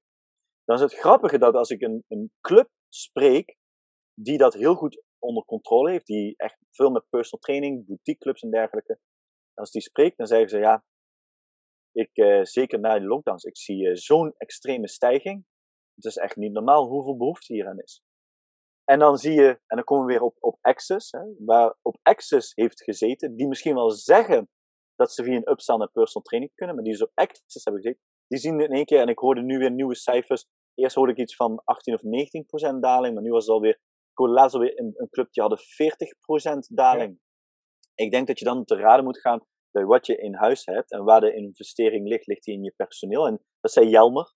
dan 0.64 0.76
is 0.76 0.82
het 0.82 0.94
grappige 0.94 1.38
dat 1.38 1.54
als 1.54 1.70
ik 1.70 1.80
een, 1.80 2.04
een 2.08 2.32
club 2.40 2.68
spreek 2.88 3.56
die 4.14 4.38
dat 4.38 4.54
heel 4.54 4.74
goed 4.74 5.02
onder 5.18 5.44
controle 5.44 5.90
heeft, 5.90 6.06
die 6.06 6.34
echt 6.36 6.58
veel 6.70 6.90
met 6.90 7.08
personal 7.08 7.40
training, 7.40 7.86
boutiqueclubs 7.86 8.42
en 8.42 8.50
dergelijke, 8.50 8.98
als 9.54 9.70
die 9.70 9.82
spreekt, 9.82 10.16
dan 10.16 10.26
zeggen 10.26 10.48
ze 10.48 10.58
ja, 10.58 10.84
ik, 11.92 12.10
eh, 12.12 12.44
zeker 12.44 12.80
na 12.80 12.98
de 12.98 13.06
lockdowns, 13.06 13.44
ik 13.44 13.56
zie 13.56 13.88
eh, 13.88 13.94
zo'n 13.94 14.34
extreme 14.36 14.88
stijging. 14.88 15.44
Het 15.94 16.04
is 16.04 16.16
echt 16.16 16.36
niet 16.36 16.52
normaal 16.52 16.86
hoeveel 16.86 17.16
behoefte 17.16 17.52
hier 17.52 17.68
aan 17.68 17.80
is. 17.80 18.02
En 18.84 18.98
dan 18.98 19.16
zie 19.16 19.32
je, 19.32 19.48
en 19.48 19.76
dan 19.76 19.84
komen 19.84 20.06
we 20.06 20.12
weer 20.12 20.22
op, 20.22 20.36
op 20.40 20.58
Access, 20.60 21.10
hè, 21.10 21.20
waar 21.38 21.76
op 21.82 21.98
Access 22.02 22.54
heeft 22.54 22.82
gezeten, 22.82 23.36
die 23.36 23.48
misschien 23.48 23.74
wel 23.74 23.90
zeggen 23.90 24.48
dat 24.94 25.12
ze 25.12 25.24
via 25.24 25.36
een 25.36 25.50
upsell 25.50 25.76
naar 25.76 25.90
personal 25.90 26.22
training 26.22 26.52
kunnen, 26.54 26.74
maar 26.74 26.84
die 26.84 26.92
dus 26.92 27.02
op 27.02 27.12
Access 27.14 27.64
hebben 27.64 27.82
gezeten, 27.82 28.02
die 28.26 28.38
zien 28.38 28.60
in 28.60 28.72
één 28.72 28.84
keer, 28.84 29.00
en 29.00 29.08
ik 29.08 29.18
hoorde 29.18 29.42
nu 29.42 29.58
weer 29.58 29.70
nieuwe 29.70 29.94
cijfers, 29.94 30.46
eerst 30.74 30.94
hoorde 30.94 31.12
ik 31.12 31.18
iets 31.18 31.36
van 31.36 31.62
18 31.64 31.94
of 31.94 32.02
19 32.02 32.46
procent 32.46 32.82
daling, 32.82 33.14
maar 33.14 33.22
nu 33.22 33.30
was 33.30 33.44
het 33.44 33.54
alweer, 33.54 33.74
ik 34.10 34.16
hoorde 34.18 34.32
laatst 34.32 34.54
alweer 34.54 34.78
een, 34.78 34.92
een 34.96 35.08
club 35.10 35.32
die 35.32 35.42
hadden 35.42 35.58
40 35.58 36.18
procent 36.18 36.76
daling. 36.76 37.20
Ik 37.94 38.10
denk 38.10 38.26
dat 38.26 38.38
je 38.38 38.44
dan 38.44 38.64
te 38.64 38.76
raden 38.76 39.04
moet 39.04 39.20
gaan 39.20 39.46
bij 39.70 39.84
wat 39.84 40.06
je 40.06 40.16
in 40.16 40.34
huis 40.34 40.64
hebt 40.64 40.90
en 40.90 41.04
waar 41.04 41.20
de 41.20 41.34
investering 41.34 42.08
ligt, 42.08 42.26
ligt 42.26 42.44
die 42.44 42.54
in 42.54 42.62
je 42.62 42.72
personeel. 42.76 43.26
En 43.26 43.44
dat 43.60 43.72
zei 43.72 43.88
Jelmer. 43.88 44.32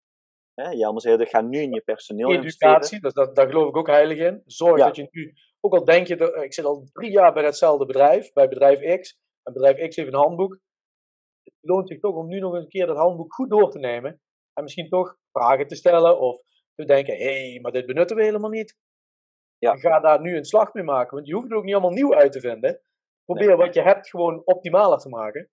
Hè? 0.55 0.71
Jelmer 0.71 1.01
zei, 1.01 1.27
ga 1.27 1.41
nu 1.41 1.61
in 1.61 1.73
je 1.73 1.81
personeel 1.81 2.33
investeren. 2.33 2.75
Educatie, 2.75 3.01
dus 3.01 3.13
dat, 3.13 3.37
daar 3.37 3.49
geloof 3.49 3.69
ik 3.69 3.77
ook 3.77 3.87
heilig 3.87 4.19
in. 4.19 4.43
Zorg 4.47 4.79
Ja. 4.79 4.85
dat 4.85 4.97
je 4.97 5.09
nu, 5.11 5.35
ook 5.61 5.75
al 5.75 5.85
denk 5.85 6.07
je, 6.07 6.17
dat, 6.17 6.37
ik 6.37 6.55
zit 6.55 6.65
al 6.65 6.89
drie 6.93 7.11
jaar 7.11 7.33
bij 7.33 7.45
hetzelfde 7.45 7.87
bedrijf, 7.87 8.33
bij 8.33 8.49
bedrijf 8.49 9.01
X, 9.01 9.19
en 9.43 9.53
bedrijf 9.53 9.89
X 9.89 9.97
heeft 9.97 10.09
een 10.09 10.19
handboek. 10.19 10.59
Het 11.43 11.55
loont 11.61 11.89
zich 11.89 12.01
toch 12.01 12.15
om 12.15 12.27
nu 12.27 12.39
nog 12.39 12.53
een 12.53 12.69
keer 12.69 12.87
dat 12.87 12.97
handboek 12.97 13.35
goed 13.35 13.51
door 13.51 13.71
te 13.71 13.79
nemen. 13.79 14.21
En 14.53 14.63
misschien 14.63 14.89
toch 14.89 15.17
vragen 15.33 15.67
te 15.67 15.75
stellen 15.75 16.21
of 16.21 16.43
te 16.75 16.85
denken, 16.85 17.17
hé, 17.17 17.51
hey, 17.51 17.61
maar 17.61 17.73
dit 17.73 17.87
benutten 17.87 18.17
we 18.17 18.25
helemaal 18.25 18.51
niet. 18.51 18.77
Ja. 19.59 19.77
Ga 19.77 20.01
daar 20.01 20.21
nu 20.21 20.37
een 20.37 20.45
slag 20.45 20.73
mee 20.73 20.85
maken, 20.85 21.15
want 21.15 21.27
je 21.27 21.35
hoeft 21.35 21.49
het 21.49 21.57
ook 21.57 21.65
niet 21.65 21.75
allemaal 21.75 21.91
nieuw 21.91 22.15
uit 22.15 22.33
te 22.33 22.41
vinden. 22.41 22.81
Probeer 23.25 23.57
wat 23.57 23.75
je 23.75 23.83
hebt 23.83 24.09
gewoon 24.09 24.43
optimaler 24.45 24.99
te 24.99 25.09
maken. 25.09 25.51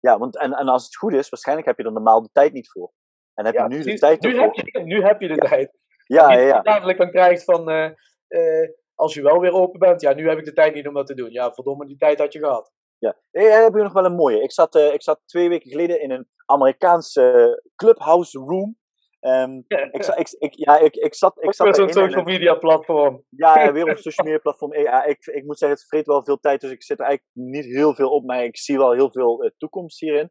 Ja, 0.00 0.18
want 0.18 0.38
en, 0.38 0.52
en 0.52 0.68
als 0.68 0.84
het 0.84 0.96
goed 0.96 1.12
is, 1.12 1.28
waarschijnlijk 1.28 1.66
heb 1.66 1.78
je 1.78 1.84
er 1.84 1.92
normaal 1.92 2.22
de 2.22 2.30
tijd 2.32 2.52
niet 2.52 2.70
voor. 2.70 2.92
En 3.34 3.44
heb 3.44 3.54
Ja, 3.54 3.62
je 3.62 3.68
nu 3.68 3.82
de 3.82 3.94
tijd 3.98 4.22
nu, 4.22 4.40
heb 4.40 4.54
je, 4.54 4.80
nu 4.80 5.02
heb 5.02 5.20
je 5.20 5.28
de 5.28 5.34
tijd. 5.36 5.78
Ja, 6.06 6.32
ja, 6.32 6.38
ja. 6.40 6.60
dadelijk 6.60 6.98
dan 6.98 7.10
krijgt 7.10 7.44
van, 7.44 7.70
eh, 7.70 7.84
eh, 8.28 8.68
als 8.94 9.14
je 9.14 9.22
wel 9.22 9.40
weer 9.40 9.52
open 9.52 9.78
bent, 9.78 10.00
ja, 10.00 10.14
nu 10.14 10.28
heb 10.28 10.38
ik 10.38 10.44
de 10.44 10.52
tijd 10.52 10.74
niet 10.74 10.88
om 10.88 10.94
dat 10.94 11.06
te 11.06 11.14
doen. 11.14 11.30
Ja, 11.30 11.52
verdomme, 11.52 11.86
die 11.86 11.96
tijd 11.96 12.18
had 12.18 12.32
je 12.32 12.38
gehad. 12.38 12.72
ja. 12.98 13.16
Hey, 13.30 13.62
heb 13.62 13.74
je 13.74 13.82
nog 13.82 13.92
wel 13.92 14.04
een 14.04 14.14
mooie? 14.14 14.42
Ik 14.42 14.52
zat, 14.52 14.74
eh, 14.74 14.92
ik 14.92 15.02
zat 15.02 15.20
twee 15.26 15.48
weken 15.48 15.70
geleden 15.70 16.00
in 16.00 16.10
een 16.10 16.28
Amerikaanse 16.46 17.62
clubhouse 17.76 18.38
room. 18.38 18.76
Ehm, 19.20 19.58
ik, 19.90 20.02
za- 20.02 20.16
ik, 20.16 20.30
ik, 20.38 20.54
ja, 20.54 20.78
ik, 20.78 20.94
ik 20.94 21.14
zat, 21.14 21.36
ik 21.38 21.44
Ook 21.46 21.54
zat 21.54 21.66
weer 21.66 21.74
zo'n 21.74 21.88
erin 21.88 22.02
en 22.02 22.04
social 22.10 22.24
media 22.24 22.54
platform. 22.54 23.24
Ja, 23.28 23.60
ja, 23.62 23.72
weer 23.72 23.90
op 23.90 23.96
social 23.98 24.26
media 24.26 24.40
platform. 24.40 24.72
Eh, 24.72 24.82
Ja, 24.82 25.04
ik, 25.04 25.26
ik 25.26 25.44
moet 25.44 25.58
zeggen, 25.58 25.78
het 25.78 25.86
vreet 25.88 26.06
wel 26.06 26.24
veel 26.24 26.38
tijd, 26.40 26.60
dus 26.60 26.70
ik 26.70 26.82
zit 26.82 26.98
er 27.00 27.04
eigenlijk 27.06 27.36
niet 27.52 27.64
heel 27.64 27.94
veel 27.94 28.10
op, 28.10 28.24
maar 28.24 28.44
ik 28.44 28.56
zie 28.58 28.78
wel 28.78 28.92
heel 28.92 29.10
veel 29.12 29.42
eh, 29.42 29.50
toekomst 29.56 30.00
hierin. 30.00 30.30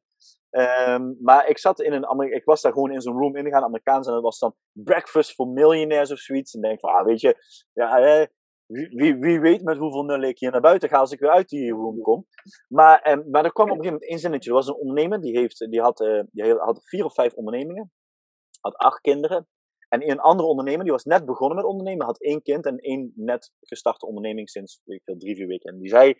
Ehm, 0.54 1.14
maar 1.20 1.48
ik 1.48 1.58
zat 1.58 1.82
in 1.82 1.94
een, 1.94 2.34
ik 2.34 2.44
was 2.44 2.62
daar 2.62 2.72
gewoon 2.72 2.92
in 2.92 3.02
zo'n 3.02 3.18
room 3.18 3.36
ingegaan, 3.36 3.64
Amerikaans, 3.64 4.08
en 4.08 4.14
dat 4.14 4.24
was 4.24 4.40
dan 4.40 4.56
Breakfast 4.72 5.34
for 5.34 5.48
Millionaires 5.48 6.12
of 6.12 6.18
zoiets. 6.18 6.54
En 6.54 6.62
denk 6.62 6.80
van, 6.80 6.94
ah, 6.94 7.06
weet 7.06 7.22
je, 7.22 7.36
ja, 7.74 8.28
wie, 8.66 9.16
wie, 9.16 9.40
weet 9.40 9.64
met 9.64 9.78
hoeveel 9.78 10.04
nullen 10.04 10.30
ik 10.30 10.40
hier 10.40 10.52
naar 10.52 10.62
buiten 10.62 10.90
ga 10.90 10.98
als 10.98 11.12
ik 11.12 11.20
weer 11.20 11.30
uit 11.30 11.50
die 11.50 11.72
room 11.72 12.02
kom. 12.02 12.28
Maar, 12.68 13.02
ehm, 13.02 13.30
maar 13.30 13.46
er 13.46 13.52
kwam 13.52 13.66
op 13.66 13.78
een 13.78 13.84
gegeven 13.84 13.94
moment 13.94 14.10
één 14.10 14.20
zinnetje. 14.20 14.50
Er 14.50 14.56
was 14.56 14.68
een 14.68 14.76
ondernemer, 14.76 15.22
die, 15.22 15.38
heeft, 15.38 15.58
die, 15.70 15.82
had, 15.82 16.02
eh, 16.02 16.24
die 16.32 16.54
had 16.54 16.80
vier 16.84 17.06
of 17.06 17.14
vijf 17.14 17.34
ondernemingen, 17.34 17.92
had 18.60 18.76
acht 18.76 19.02
kinderen. 19.02 19.48
En 19.90 20.10
een 20.10 20.20
andere 20.20 20.50
ondernemer, 20.50 20.84
die 20.84 20.92
was 20.92 21.04
net 21.04 21.26
begonnen 21.26 21.58
met 21.58 21.66
ondernemen, 21.66 22.06
had 22.06 22.22
één 22.22 22.42
kind 22.42 22.66
en 22.66 22.78
één 22.78 23.14
net 23.16 23.52
gestarte 23.60 24.06
onderneming 24.06 24.50
sinds 24.50 24.82
ik 24.86 25.02
drie, 25.04 25.36
vier 25.36 25.48
weken. 25.48 25.74
En 25.74 25.80
die 25.80 25.90
zei, 25.90 26.16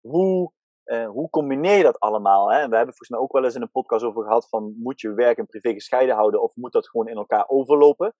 hoe, 0.00 0.52
eh, 0.84 1.08
hoe 1.08 1.30
combineer 1.30 1.76
je 1.76 1.82
dat 1.82 1.98
allemaal? 1.98 2.50
Hè? 2.50 2.56
We 2.56 2.76
hebben 2.76 2.94
volgens 2.94 3.08
mij 3.08 3.18
ook 3.18 3.32
wel 3.32 3.44
eens 3.44 3.54
in 3.54 3.62
een 3.62 3.70
podcast 3.70 4.04
over 4.04 4.22
gehad 4.22 4.48
van, 4.48 4.74
moet 4.78 5.00
je 5.00 5.14
werk 5.14 5.38
en 5.38 5.46
privé 5.46 5.72
gescheiden 5.72 6.14
houden 6.14 6.42
of 6.42 6.56
moet 6.56 6.72
dat 6.72 6.88
gewoon 6.88 7.08
in 7.08 7.16
elkaar 7.16 7.48
overlopen? 7.48 8.14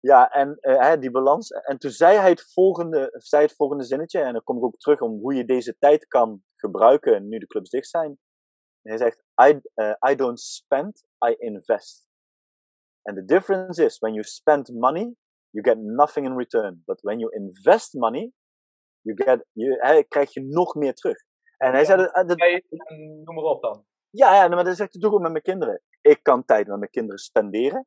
Ja, 0.00 0.30
en 0.30 0.58
eh, 0.60 1.00
die 1.00 1.10
balans. 1.10 1.50
En 1.50 1.78
toen 1.78 1.90
zei 1.90 2.18
hij 2.18 2.30
het 2.30 2.52
volgende, 2.52 3.08
zei 3.12 3.42
het 3.42 3.54
volgende 3.54 3.84
zinnetje, 3.84 4.20
en 4.20 4.32
dan 4.32 4.42
kom 4.42 4.56
ik 4.56 4.64
ook 4.64 4.78
terug 4.78 5.00
om 5.00 5.18
hoe 5.20 5.34
je 5.34 5.44
deze 5.44 5.76
tijd 5.78 6.06
kan 6.06 6.42
gebruiken 6.54 7.28
nu 7.28 7.38
de 7.38 7.46
clubs 7.46 7.70
dicht 7.70 7.88
zijn. 7.88 8.18
Hij 8.82 8.96
zegt, 8.96 9.22
I, 9.42 9.60
eh, 9.74 10.10
I 10.10 10.14
don't 10.14 10.40
spend, 10.40 11.04
I 11.28 11.34
invest. 11.38 12.06
And 13.02 13.16
the 13.16 13.24
difference 13.24 13.84
is, 13.84 13.98
when 13.98 14.12
you 14.12 14.24
spend 14.24 14.72
money, 14.72 15.14
you 15.50 15.64
get 15.64 15.78
nothing 15.78 16.26
in 16.26 16.36
return. 16.36 16.82
But 16.84 17.00
when 17.00 17.18
you 17.18 17.34
invest 17.34 17.94
money, 17.94 18.32
you 19.00 19.16
get, 19.22 19.46
hè, 19.80 20.02
krijg 20.02 20.32
je 20.32 20.42
nog 20.42 20.74
meer 20.74 20.94
terug. 20.94 21.24
En 21.56 21.72
hij 21.72 21.84
zei, 21.84 21.98
dat, 22.02 22.28
dat- 22.28 22.40
Hey, 22.40 22.64
noem 23.24 23.34
maar 23.34 23.44
op 23.44 23.62
dan. 23.62 23.84
ja, 24.10 24.34
ja, 24.34 24.48
maar 24.48 24.64
dat 24.64 24.76
zegt 24.76 24.92
hij 24.92 25.02
toch 25.02 25.12
ook 25.12 25.20
met 25.20 25.30
mijn 25.30 25.42
kinderen. 25.42 25.82
Ik 26.00 26.22
kan 26.22 26.44
tijd 26.44 26.66
met 26.66 26.78
mijn 26.78 26.90
kinderen 26.90 27.18
spenderen, 27.18 27.86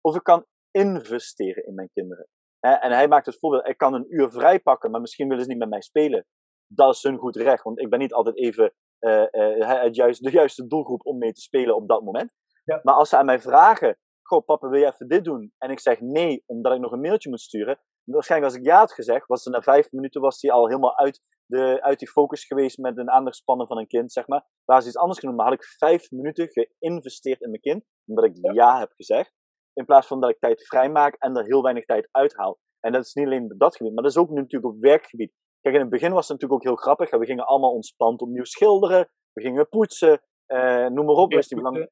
of 0.00 0.16
ik 0.16 0.22
kan 0.22 0.46
investeren 0.70 1.66
in 1.66 1.74
mijn 1.74 1.90
kinderen. 1.92 2.26
Hè, 2.60 2.70
En 2.72 2.92
hij 2.92 3.08
maakt 3.08 3.26
het 3.26 3.38
voorbeeld, 3.38 3.68
ik 3.68 3.76
kan 3.78 3.94
een 3.94 4.06
uur 4.08 4.30
vrij 4.30 4.60
pakken, 4.60 4.90
maar 4.90 5.00
misschien 5.00 5.28
willen 5.28 5.42
ze 5.44 5.50
niet 5.50 5.58
met 5.58 5.68
mij 5.68 5.80
spelen. 5.82 6.26
Dat 6.66 6.94
is 6.94 7.02
hun 7.02 7.18
goed 7.18 7.36
recht, 7.36 7.62
want 7.62 7.80
ik 7.80 7.90
ben 7.90 7.98
niet 7.98 8.12
altijd 8.12 8.36
even 8.36 8.72
eh, 8.98 9.34
eh, 9.60 9.82
het 9.82 9.94
juist, 9.96 10.22
de 10.22 10.30
juiste 10.30 10.66
doelgroep 10.66 11.06
om 11.06 11.18
mee 11.18 11.32
te 11.32 11.40
spelen 11.40 11.76
op 11.76 11.88
dat 11.88 12.02
moment. 12.02 12.34
Ja. 12.64 12.80
Maar 12.82 12.94
als 12.94 13.08
ze 13.08 13.16
aan 13.16 13.24
mij 13.26 13.40
vragen, 13.40 13.98
goh 14.22 14.44
papa 14.44 14.68
wil 14.68 14.80
je 14.80 14.86
even 14.86 15.08
dit 15.08 15.24
doen? 15.24 15.52
En 15.58 15.70
ik 15.70 15.80
zeg 15.80 16.00
nee, 16.00 16.42
omdat 16.46 16.72
ik 16.74 16.80
nog 16.80 16.92
een 16.92 17.00
mailtje 17.00 17.28
moet 17.30 17.40
sturen. 17.40 17.80
Waarschijnlijk 18.12 18.52
als 18.52 18.60
ik 18.60 18.66
ja 18.68 18.78
had 18.78 18.92
gezegd, 18.92 19.26
was 19.26 19.42
ze 19.42 19.50
na 19.50 19.62
vijf 19.62 19.92
minuten 19.92 20.20
was 20.20 20.40
hij 20.42 20.50
al 20.50 20.66
helemaal 20.66 20.96
uit, 20.98 21.20
de, 21.46 21.82
uit 21.82 21.98
die 21.98 22.08
focus 22.08 22.44
geweest 22.44 22.78
met 22.78 22.98
een 22.98 23.10
aandachtspannen 23.10 23.66
van 23.66 23.78
een 23.78 23.86
kind, 23.86 24.12
zeg 24.12 24.26
maar. 24.26 24.46
Waar 24.64 24.82
ze 24.82 24.88
iets 24.88 24.96
anders 24.96 25.18
genoemd, 25.18 25.36
maar 25.36 25.46
had 25.46 25.54
ik 25.54 25.64
vijf 25.64 26.10
minuten 26.10 26.48
geïnvesteerd 26.78 27.40
in 27.40 27.50
mijn 27.50 27.62
kind, 27.62 27.84
omdat 28.06 28.24
ik 28.24 28.36
ja, 28.54 28.78
heb 28.78 28.92
gezegd. 28.96 29.32
In 29.72 29.84
plaats 29.84 30.06
van 30.06 30.20
dat 30.20 30.30
ik 30.30 30.38
tijd 30.38 30.66
vrijmaak 30.66 31.14
en 31.14 31.36
er 31.36 31.44
heel 31.44 31.62
weinig 31.62 31.84
tijd 31.84 32.08
uithaal. 32.10 32.58
En 32.80 32.92
dat 32.92 33.04
is 33.04 33.14
niet 33.14 33.26
alleen 33.26 33.52
op 33.52 33.58
dat 33.58 33.76
gebied, 33.76 33.94
maar 33.94 34.02
dat 34.02 34.12
is 34.12 34.18
ook 34.18 34.30
natuurlijk 34.30 34.74
op 34.74 34.80
werkgebied. 34.80 35.32
Kijk, 35.60 35.74
in 35.74 35.80
het 35.80 35.90
begin 35.90 36.12
was 36.12 36.28
het 36.28 36.40
natuurlijk 36.40 36.60
ook 36.60 36.66
heel 36.68 36.76
grappig. 36.82 37.10
We 37.10 37.26
gingen 37.26 37.46
allemaal 37.46 37.72
ontspant 37.72 38.20
opnieuw 38.20 38.44
schilderen. 38.44 39.08
We 39.32 39.42
gingen 39.42 39.68
poetsen. 39.68 40.22
eh, 40.46 40.86
noem 40.86 41.04
maar 41.04 41.14
op. 41.14 41.30
Dus 41.30 41.48
die 41.48 41.58
belang- 41.62 41.90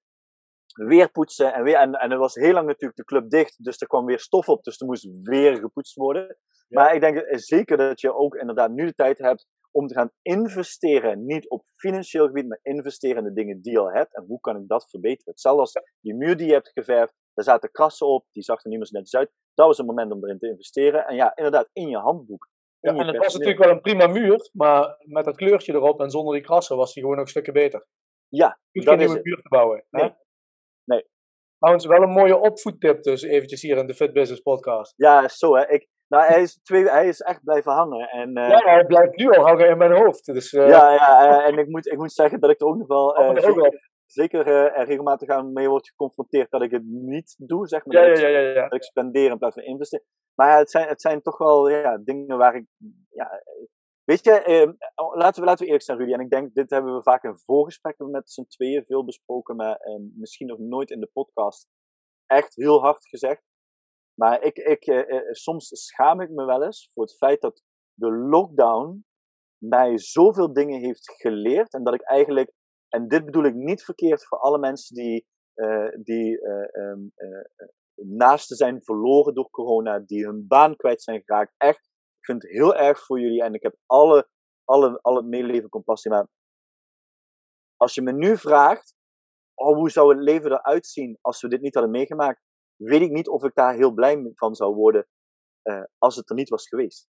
weer 0.77 1.11
poetsen. 1.11 1.55
En, 1.55 1.63
weer, 1.63 1.77
en, 1.77 1.93
en 1.93 2.11
er 2.11 2.19
was 2.19 2.35
heel 2.35 2.53
lang 2.53 2.67
natuurlijk 2.67 2.99
de 2.99 3.05
club 3.05 3.31
dicht. 3.31 3.65
Dus 3.65 3.81
er 3.81 3.87
kwam 3.87 4.05
weer 4.05 4.21
stof 4.21 4.49
op. 4.49 4.65
Dus 4.65 4.81
er 4.81 4.87
moest 4.87 5.09
weer 5.23 5.57
gepoetst 5.57 5.95
worden. 5.95 6.37
Maar 6.69 6.95
ik 6.95 7.01
denk 7.01 7.25
zeker 7.29 7.77
dat 7.77 8.01
je 8.01 8.15
ook 8.15 8.35
inderdaad 8.35 8.71
nu 8.71 8.87
de 8.87 8.95
tijd 8.95 9.19
hebt 9.19 9.47
om 9.71 9.87
te 9.87 9.95
gaan 9.95 10.11
investeren. 10.23 11.25
Niet 11.25 11.49
op 11.49 11.65
financieel 11.77 12.27
gebied, 12.27 12.49
maar 12.49 12.59
investeren 12.63 13.17
in 13.17 13.25
de 13.25 13.33
dingen 13.33 13.63
die 13.63 13.73
je 13.73 13.79
al 13.79 13.93
hebt. 13.93 14.17
En 14.17 14.25
hoe 14.27 14.41
kan 14.41 14.57
ik 14.57 14.69
dat 14.69 14.91
verbeteren? 14.91 15.33
Hetzelfde 15.33 15.61
als 15.61 15.73
die 16.01 16.15
muur 16.15 16.37
die 16.37 16.47
je 16.47 16.53
hebt 16.53 16.71
geverfd. 16.75 17.15
Daar 17.35 17.45
zaten 17.45 17.71
krassen 17.71 18.07
op. 18.07 18.27
Die 18.33 18.43
zag 18.43 18.65
er 18.65 18.71
niet 18.71 18.79
meer 18.79 18.87
zo 18.87 18.99
netjes 18.99 19.21
uit. 19.21 19.31
Dat 19.55 19.67
was 19.67 19.77
het 19.77 19.87
moment 19.87 20.13
om 20.13 20.25
erin 20.25 20.39
te 20.39 20.49
investeren. 20.49 21.07
En 21.07 21.17
ja, 21.17 21.37
inderdaad, 21.37 21.69
in 21.73 21.89
je 21.89 21.99
handboek. 21.99 22.49
Ja, 22.81 22.93
je 22.93 23.01
en 23.01 23.07
het 23.07 23.17
was 23.17 23.33
natuurlijk 23.33 23.65
wel 23.65 23.71
een 23.71 23.81
prima 23.81 24.07
muur, 24.07 24.51
maar 24.53 24.97
met 24.99 25.25
dat 25.25 25.37
kleurtje 25.37 25.73
erop 25.73 26.01
en 26.01 26.11
zonder 26.11 26.35
die 26.35 26.43
krassen 26.43 26.77
was 26.77 26.93
die 26.93 27.03
gewoon 27.03 27.19
nog 27.19 27.29
stukken 27.29 27.53
beter. 27.53 27.87
Ja, 28.29 28.59
hoeft 28.73 28.87
dat 28.87 28.95
geen 28.95 29.05
is 29.05 29.13
nieuwe 29.13 29.17
het. 29.17 29.25
muur 29.25 29.43
te 29.43 29.49
bouwen. 29.49 29.85
Nee. 29.91 30.15
Trouwens, 31.59 31.87
wel 31.87 32.03
een 32.03 32.11
mooie 32.11 32.39
opvoedtip 32.39 33.03
dus 33.03 33.23
eventjes 33.23 33.63
hier 33.63 33.77
in 33.77 33.87
de 33.87 33.95
Fit 33.95 34.13
Business 34.13 34.43
podcast. 34.43 34.95
Ja, 34.97 35.29
zo 35.29 35.57
hè. 35.57 35.69
Ik, 35.69 35.89
nou, 36.09 36.25
hij, 36.25 36.43
is 36.43 36.61
twee, 36.63 36.91
hij 36.91 37.09
is 37.09 37.21
echt 37.21 37.45
blijven 37.45 37.73
hangen. 37.73 38.09
En, 38.09 38.35
eh, 38.35 38.49
Ja, 38.49 38.59
hij 38.59 38.87
blijft 38.87 39.17
nu 39.17 39.31
al 39.31 39.47
hangen 39.47 39.69
in 39.69 39.79
mijn 39.79 39.93
hoofd. 39.93 40.25
Dus, 40.25 40.53
eh, 40.53 40.69
ja, 40.69 40.93
ja, 40.93 41.39
eh, 41.39 41.47
en 41.53 41.59
ik 41.59 41.69
moet, 41.69 41.87
ik 41.87 41.99
moet 41.99 42.13
zeggen 42.13 42.41
dat 42.41 42.51
ik 42.51 42.61
er 42.61 42.67
ook 42.67 42.77
nog 42.77 42.87
wel... 42.87 43.17
ook 43.17 43.41
zeker- 43.41 43.91
zeker 44.07 44.49
uh, 44.49 44.85
regelmatig 44.85 45.29
aan 45.29 45.53
mee 45.53 45.69
word 45.69 45.89
geconfronteerd 45.89 46.51
dat 46.51 46.63
ik 46.63 46.71
het 46.71 46.83
niet 46.85 47.35
doe, 47.39 47.67
zeg 47.67 47.85
maar. 47.85 48.03
Ja, 48.03 48.09
dat, 48.09 48.21
ja, 48.21 48.29
ja, 48.29 48.39
ja, 48.39 48.63
dat 48.63 48.75
ik 48.75 48.83
spendeer 48.83 49.31
in 49.31 49.39
plaats 49.39 49.55
van 49.55 49.65
investeren. 49.65 50.07
Maar 50.35 50.59
het 50.59 50.71
zijn, 50.71 50.89
het 50.89 51.01
zijn 51.01 51.23
toch 51.23 51.39
wel 51.39 51.69
ja, 51.69 51.99
dingen 52.05 52.39
waar 52.39 52.55
ik. 52.55 52.67
Ja, 53.11 53.43
weet 54.07 54.25
je, 54.25 54.31
eh, 54.31 54.71
laten, 54.95 55.41
we, 55.41 55.47
laten 55.47 55.59
we 55.59 55.65
eerlijk 55.65 55.83
zijn, 55.83 55.99
Rudy. 55.99 56.13
En 56.13 56.21
ik 56.21 56.31
denk, 56.31 56.55
dit 56.55 56.71
hebben 56.71 56.95
we 56.95 57.03
vaak 57.03 57.25
in 57.25 57.37
voorgesprekken 57.37 58.11
met 58.11 58.31
z'n 58.31 58.47
tweeën 58.47 58.85
veel 58.85 59.05
besproken, 59.05 59.57
maar 59.57 59.77
eh, 59.77 60.01
misschien 60.15 60.47
nog 60.47 60.59
nooit 60.59 60.91
in 60.91 61.01
de 61.01 61.11
podcast 61.13 61.69
echt 62.27 62.55
heel 62.55 62.81
hard 62.81 63.07
gezegd. 63.07 63.43
Maar 64.15 64.43
ik, 64.43 64.57
ik, 64.57 64.87
eh, 64.87 65.21
soms 65.31 65.69
schaam 65.69 66.21
ik 66.21 66.31
me 66.31 66.45
wel 66.45 66.63
eens 66.63 66.91
voor 66.93 67.03
het 67.03 67.17
feit 67.17 67.41
dat 67.41 67.63
de 67.95 68.11
lockdown 68.11 69.05
mij 69.59 69.99
zoveel 69.99 70.53
dingen 70.53 70.81
heeft 70.81 71.13
geleerd. 71.21 71.73
En 71.73 71.85
dat 71.85 71.95
ik 71.95 72.03
eigenlijk, 72.03 72.53
en 72.89 73.09
dit 73.09 73.25
bedoel 73.25 73.45
ik 73.45 73.55
niet 73.55 73.85
verkeerd 73.85 74.27
voor 74.27 74.39
alle 74.39 74.59
mensen 74.59 74.95
die, 74.95 75.27
uh, 75.55 75.89
die 76.03 76.47
um, 76.79 77.13
uh, 77.17 77.69
naasten 77.95 78.57
zijn 78.57 78.83
verloren 78.83 79.35
door 79.35 79.51
corona, 79.51 79.99
die 79.99 80.25
hun 80.25 80.47
baan 80.47 80.77
kwijt 80.77 81.03
zijn 81.03 81.23
geraakt. 81.25 81.55
Echt, 81.57 81.86
vind 82.27 82.43
het 82.43 82.51
heel 82.51 82.77
erg 82.77 83.05
voor 83.05 83.21
jullie 83.21 83.43
en 83.43 83.55
ik 83.55 83.63
heb 83.63 83.77
alle, 83.87 84.29
alle, 84.65 84.99
alle 85.03 85.23
medeleven 85.23 85.69
compassie. 85.69 86.11
Maar 86.11 86.27
als 87.77 87.95
je 87.95 88.03
me 88.03 88.13
nu 88.13 88.37
vraagt, 88.37 88.95
oh, 89.55 89.77
hoe 89.77 89.91
zou 89.91 90.15
het 90.15 90.25
leven 90.25 90.53
eruit 90.53 90.87
zien 90.87 91.19
als 91.21 91.41
we 91.41 91.49
dit 91.49 91.61
niet 91.61 91.75
hadden 91.75 91.93
meegemaakt, 91.93 92.41
weet 92.77 93.01
ik 93.01 93.11
niet 93.11 93.29
of 93.29 93.45
ik 93.45 93.55
daar 93.55 93.75
heel 93.75 93.93
blij 93.93 94.33
van 94.35 94.55
zou 94.55 94.75
worden 94.75 95.07
als 95.99 96.17
het 96.17 96.31
er 96.31 96.37
niet 96.37 96.49
was 96.49 96.69
geweest. 96.69 97.09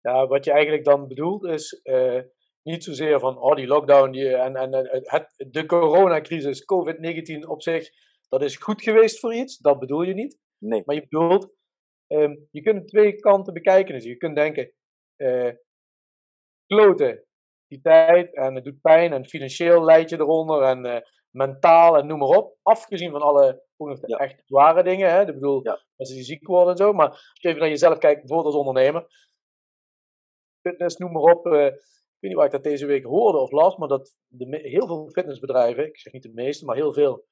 Ja, 0.00 0.26
wat 0.26 0.44
je 0.44 0.52
eigenlijk 0.52 0.84
dan 0.84 1.08
bedoelt 1.08 1.44
is 1.44 1.80
uh, 1.82 2.20
niet 2.62 2.84
zozeer 2.84 3.20
van 3.20 3.38
oh, 3.38 3.56
die 3.56 3.66
lockdown 3.66 4.10
die, 4.10 4.36
en, 4.36 4.56
en 4.56 4.72
het, 5.02 5.34
de 5.36 5.66
coronacrisis, 5.66 6.64
COVID-19 6.64 7.48
op 7.48 7.62
zich, 7.62 7.90
dat 8.28 8.42
is 8.42 8.56
goed 8.56 8.82
geweest 8.82 9.20
voor 9.20 9.34
iets. 9.34 9.58
Dat 9.58 9.78
bedoel 9.78 10.02
je 10.02 10.14
niet. 10.14 10.38
Nee. 10.58 10.82
Maar 10.84 10.94
je 10.94 11.06
bedoelt, 11.08 11.52
um, 12.06 12.48
je 12.50 12.62
kunt 12.62 12.88
twee 12.88 13.16
kanten 13.16 13.54
bekijken. 13.54 13.94
Dus 13.94 14.04
je 14.04 14.16
kunt 14.16 14.36
denken, 14.36 14.72
uh, 15.16 15.52
kloten, 16.66 17.24
die 17.66 17.80
tijd, 17.80 18.34
en 18.34 18.54
het 18.54 18.64
doet 18.64 18.80
pijn, 18.80 19.12
en 19.12 19.26
financieel 19.26 19.84
leid 19.84 20.10
je 20.10 20.18
eronder, 20.18 20.62
en 20.62 20.86
uh, 20.86 20.96
mentaal, 21.30 21.96
en 21.96 22.06
noem 22.06 22.18
maar 22.18 22.38
op. 22.38 22.56
Afgezien 22.62 23.10
van 23.10 23.22
alle 23.22 23.64
ook 23.76 23.88
nog 23.88 24.00
de 24.00 24.08
ja. 24.08 24.16
echt 24.16 24.42
zware 24.46 24.82
dingen. 24.82 25.10
Hè? 25.10 25.20
Ik 25.20 25.26
bedoel, 25.26 25.60
ja. 25.64 25.82
mensen 25.96 26.16
die 26.16 26.24
ziek 26.24 26.46
worden 26.46 26.70
en 26.70 26.76
zo. 26.76 26.92
Maar 26.92 27.08
als 27.08 27.38
je 27.40 27.48
even 27.48 27.60
naar 27.60 27.68
jezelf 27.68 27.98
kijkt, 27.98 28.18
bijvoorbeeld 28.18 28.54
als 28.54 28.66
ondernemer 28.66 29.06
fitness, 30.62 30.96
noem 30.96 31.12
maar 31.12 31.22
op. 31.22 31.46
Uh, 31.46 31.66
ik 31.66 32.18
weet 32.18 32.30
niet 32.30 32.34
waar 32.34 32.46
ik 32.46 32.52
dat 32.52 32.72
deze 32.72 32.86
week 32.86 33.04
hoorde 33.04 33.38
of 33.38 33.50
las, 33.50 33.76
maar 33.76 33.88
dat 33.88 34.18
de, 34.26 34.58
heel 34.62 34.86
veel 34.86 35.10
fitnessbedrijven, 35.10 35.86
ik 35.86 35.98
zeg 35.98 36.12
niet 36.12 36.22
de 36.22 36.32
meeste, 36.32 36.64
maar 36.64 36.76
heel 36.76 36.92
veel, 36.92 37.24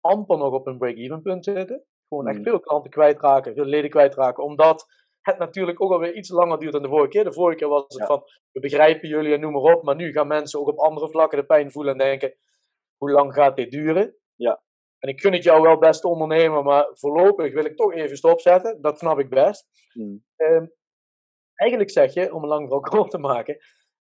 amper 0.00 0.38
nog 0.38 0.52
op 0.52 0.66
een 0.66 0.78
break-even 0.78 1.22
punt 1.22 1.44
zitten. 1.44 1.84
Gewoon 2.14 2.28
echt 2.28 2.44
hmm. 2.44 2.46
veel 2.46 2.60
klanten 2.60 2.90
kwijtraken, 2.90 3.54
veel 3.54 3.64
leden 3.64 3.90
kwijtraken, 3.90 4.44
omdat 4.44 4.86
het 5.20 5.38
natuurlijk 5.38 5.82
ook 5.82 5.92
alweer 5.92 6.14
iets 6.14 6.30
langer 6.30 6.58
duurt 6.58 6.72
dan 6.72 6.82
de 6.82 6.88
vorige 6.88 7.08
keer. 7.08 7.24
De 7.24 7.32
vorige 7.32 7.58
keer 7.58 7.68
was 7.68 7.84
het 7.86 8.06
van, 8.06 8.22
we 8.52 8.60
begrijpen 8.60 9.08
jullie 9.08 9.34
en 9.34 9.40
noem 9.40 9.52
maar 9.52 9.74
op, 9.74 9.82
maar 9.82 9.96
nu 9.96 10.12
gaan 10.12 10.26
mensen 10.26 10.60
ook 10.60 10.68
op 10.68 10.78
andere 10.78 11.08
vlakken 11.08 11.38
de 11.38 11.46
pijn 11.46 11.70
voelen 11.70 11.92
en 11.92 11.98
denken, 11.98 12.34
hoe 12.96 13.10
lang 13.10 13.34
gaat 13.34 13.56
dit 13.56 13.70
duren? 13.70 14.16
Ja. 14.34 14.62
En 14.98 15.08
ik 15.08 15.20
gun 15.20 15.32
het 15.32 15.42
jou 15.42 15.62
wel 15.62 15.78
best 15.78 16.04
ondernemen, 16.04 16.64
maar 16.64 16.88
voorlopig 16.92 17.52
wil 17.52 17.64
ik 17.64 17.76
toch 17.76 17.92
even 17.92 18.16
stopzetten. 18.16 18.80
Dat 18.80 18.98
snap 18.98 19.18
ik 19.18 19.28
best. 19.28 19.66
Hmm. 19.92 20.24
Um, 20.36 20.72
eigenlijk 21.54 21.90
zeg 21.90 22.14
je, 22.14 22.34
om 22.34 22.42
een 22.42 22.48
lang 22.48 22.68
verhaal 22.68 22.80
kort 22.80 23.10
te 23.10 23.18
maken, 23.18 23.56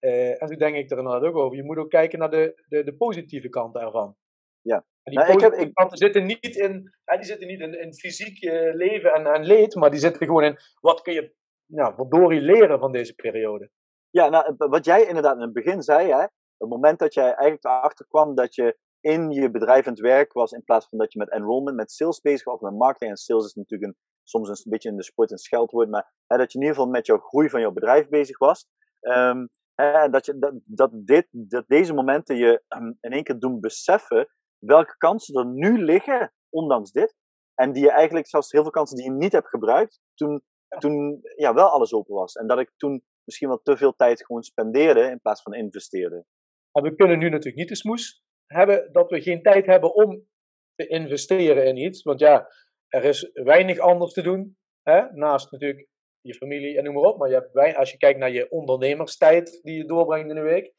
uh, 0.00 0.42
en 0.42 0.48
toen 0.48 0.59
denk 0.59 0.76
ik 0.76 0.90
er 0.90 0.98
inderdaad 0.98 1.28
ook 1.28 1.36
over, 1.36 1.57
je 1.57 1.64
moet 1.64 1.78
ook 1.78 1.90
kijken 1.90 2.18
naar 2.18 2.30
de, 2.30 2.64
de, 2.68 2.84
de 2.84 2.96
positieve 2.96 3.48
kanten 3.48 3.80
ervan. 3.80 4.16
Ja. 4.64 4.76
En 5.02 5.12
die 5.12 5.18
nou, 5.18 5.32
ik 5.32 5.40
heb, 5.40 5.52
ik... 5.52 5.72
zitten 5.88 6.24
niet 6.24 6.56
in, 6.56 6.92
ja, 7.04 7.16
die 7.16 7.26
zitten 7.26 7.46
niet 7.46 7.60
in, 7.60 7.80
in 7.80 7.94
fysiek 7.94 8.42
uh, 8.42 8.74
leven 8.74 9.12
en, 9.12 9.26
en 9.26 9.44
leed, 9.44 9.74
maar 9.74 9.90
die 9.90 10.00
zitten 10.00 10.26
gewoon 10.26 10.44
in, 10.44 10.56
wat 10.80 11.00
kun 11.00 11.12
je, 11.12 11.34
nou, 11.66 11.94
verdorie 11.94 12.40
leren 12.40 12.78
van 12.78 12.92
deze 12.92 13.14
periode. 13.14 13.70
Ja, 14.10 14.28
nou, 14.28 14.54
wat 14.56 14.84
jij 14.84 15.06
inderdaad 15.06 15.36
in 15.36 15.42
het 15.42 15.52
begin 15.52 15.82
zei, 15.82 16.12
hè, 16.12 16.20
het 16.56 16.68
moment 16.68 16.98
dat 16.98 17.14
jij 17.14 17.24
eigenlijk 17.24 17.64
erachter 17.64 18.06
kwam 18.06 18.34
dat 18.34 18.54
je 18.54 18.78
in 19.00 19.30
je 19.30 19.50
bedrijf 19.50 19.86
aan 19.86 19.92
het 19.92 20.02
werk 20.02 20.32
was, 20.32 20.52
in 20.52 20.64
plaats 20.64 20.88
van 20.88 20.98
dat 20.98 21.12
je 21.12 21.18
met 21.18 21.30
enrollment, 21.30 21.76
met 21.76 21.92
sales 21.92 22.20
bezig 22.20 22.44
was, 22.44 22.54
of 22.54 22.60
met 22.60 22.78
marketing. 22.78 23.10
En 23.10 23.16
sales 23.16 23.44
is 23.44 23.54
natuurlijk 23.54 23.90
een 23.90 23.98
soms 24.22 24.48
een 24.48 24.70
beetje 24.70 24.88
in 24.88 24.96
de 24.96 25.02
sport 25.02 25.30
een 25.30 25.38
scheldwoord, 25.38 25.88
maar 25.88 26.12
hè, 26.26 26.36
dat 26.36 26.52
je 26.52 26.58
in 26.58 26.64
ieder 26.64 26.76
geval 26.76 26.92
met 26.92 27.06
jouw 27.06 27.18
groei 27.18 27.48
van 27.48 27.60
jouw 27.60 27.72
bedrijf 27.72 28.08
bezig 28.08 28.38
was. 28.38 28.66
Um, 29.00 29.48
hè, 29.74 30.08
dat, 30.08 30.26
je, 30.26 30.38
dat, 30.38 30.52
dat, 30.64 30.90
dit, 30.92 31.26
dat 31.30 31.64
deze 31.66 31.94
momenten 31.94 32.36
je 32.36 32.62
um, 32.76 32.98
in 33.00 33.12
één 33.12 33.24
keer 33.24 33.38
doen 33.38 33.60
beseffen 33.60 34.28
welke 34.66 34.96
kansen 34.96 35.34
er 35.34 35.46
nu 35.46 35.84
liggen, 35.84 36.32
ondanks 36.48 36.90
dit. 36.90 37.14
En 37.54 37.72
die 37.72 37.82
je 37.82 37.90
eigenlijk, 37.90 38.26
zelfs 38.26 38.52
heel 38.52 38.62
veel 38.62 38.70
kansen 38.70 38.96
die 38.96 39.04
je 39.06 39.16
niet 39.16 39.32
hebt 39.32 39.48
gebruikt, 39.48 40.00
toen, 40.14 40.42
toen 40.78 41.20
ja, 41.36 41.54
wel 41.54 41.68
alles 41.68 41.92
open 41.92 42.14
was. 42.14 42.34
En 42.34 42.46
dat 42.46 42.58
ik 42.58 42.72
toen 42.76 43.02
misschien 43.24 43.48
wel 43.48 43.60
te 43.62 43.76
veel 43.76 43.94
tijd 43.94 44.24
gewoon 44.24 44.42
spendeerde 44.42 45.00
in 45.00 45.20
plaats 45.20 45.42
van 45.42 45.54
investeerde. 45.54 46.24
Maar 46.72 46.82
we 46.82 46.94
kunnen 46.94 47.18
nu 47.18 47.28
natuurlijk 47.28 47.56
niet 47.56 47.68
de 47.68 47.76
smoes 47.76 48.22
hebben 48.46 48.92
dat 48.92 49.10
we 49.10 49.22
geen 49.22 49.42
tijd 49.42 49.66
hebben 49.66 49.94
om 49.94 50.26
te 50.74 50.86
investeren 50.86 51.66
in 51.66 51.76
iets. 51.76 52.02
Want 52.02 52.20
ja, 52.20 52.48
er 52.88 53.04
is 53.04 53.30
weinig 53.32 53.78
anders 53.78 54.12
te 54.12 54.22
doen. 54.22 54.56
Hè? 54.82 55.12
Naast 55.12 55.50
natuurlijk 55.50 55.88
je 56.20 56.34
familie 56.34 56.78
en 56.78 56.84
noem 56.84 56.94
maar 56.94 57.02
op. 57.02 57.18
Maar 57.18 57.28
je 57.28 57.34
hebt 57.34 57.52
weinig, 57.52 57.78
als 57.78 57.90
je 57.90 57.96
kijkt 57.96 58.18
naar 58.18 58.30
je 58.30 58.50
ondernemerstijd 58.50 59.60
die 59.62 59.76
je 59.76 59.86
doorbrengt 59.86 60.30
in 60.30 60.36
een 60.36 60.42
week. 60.42 60.72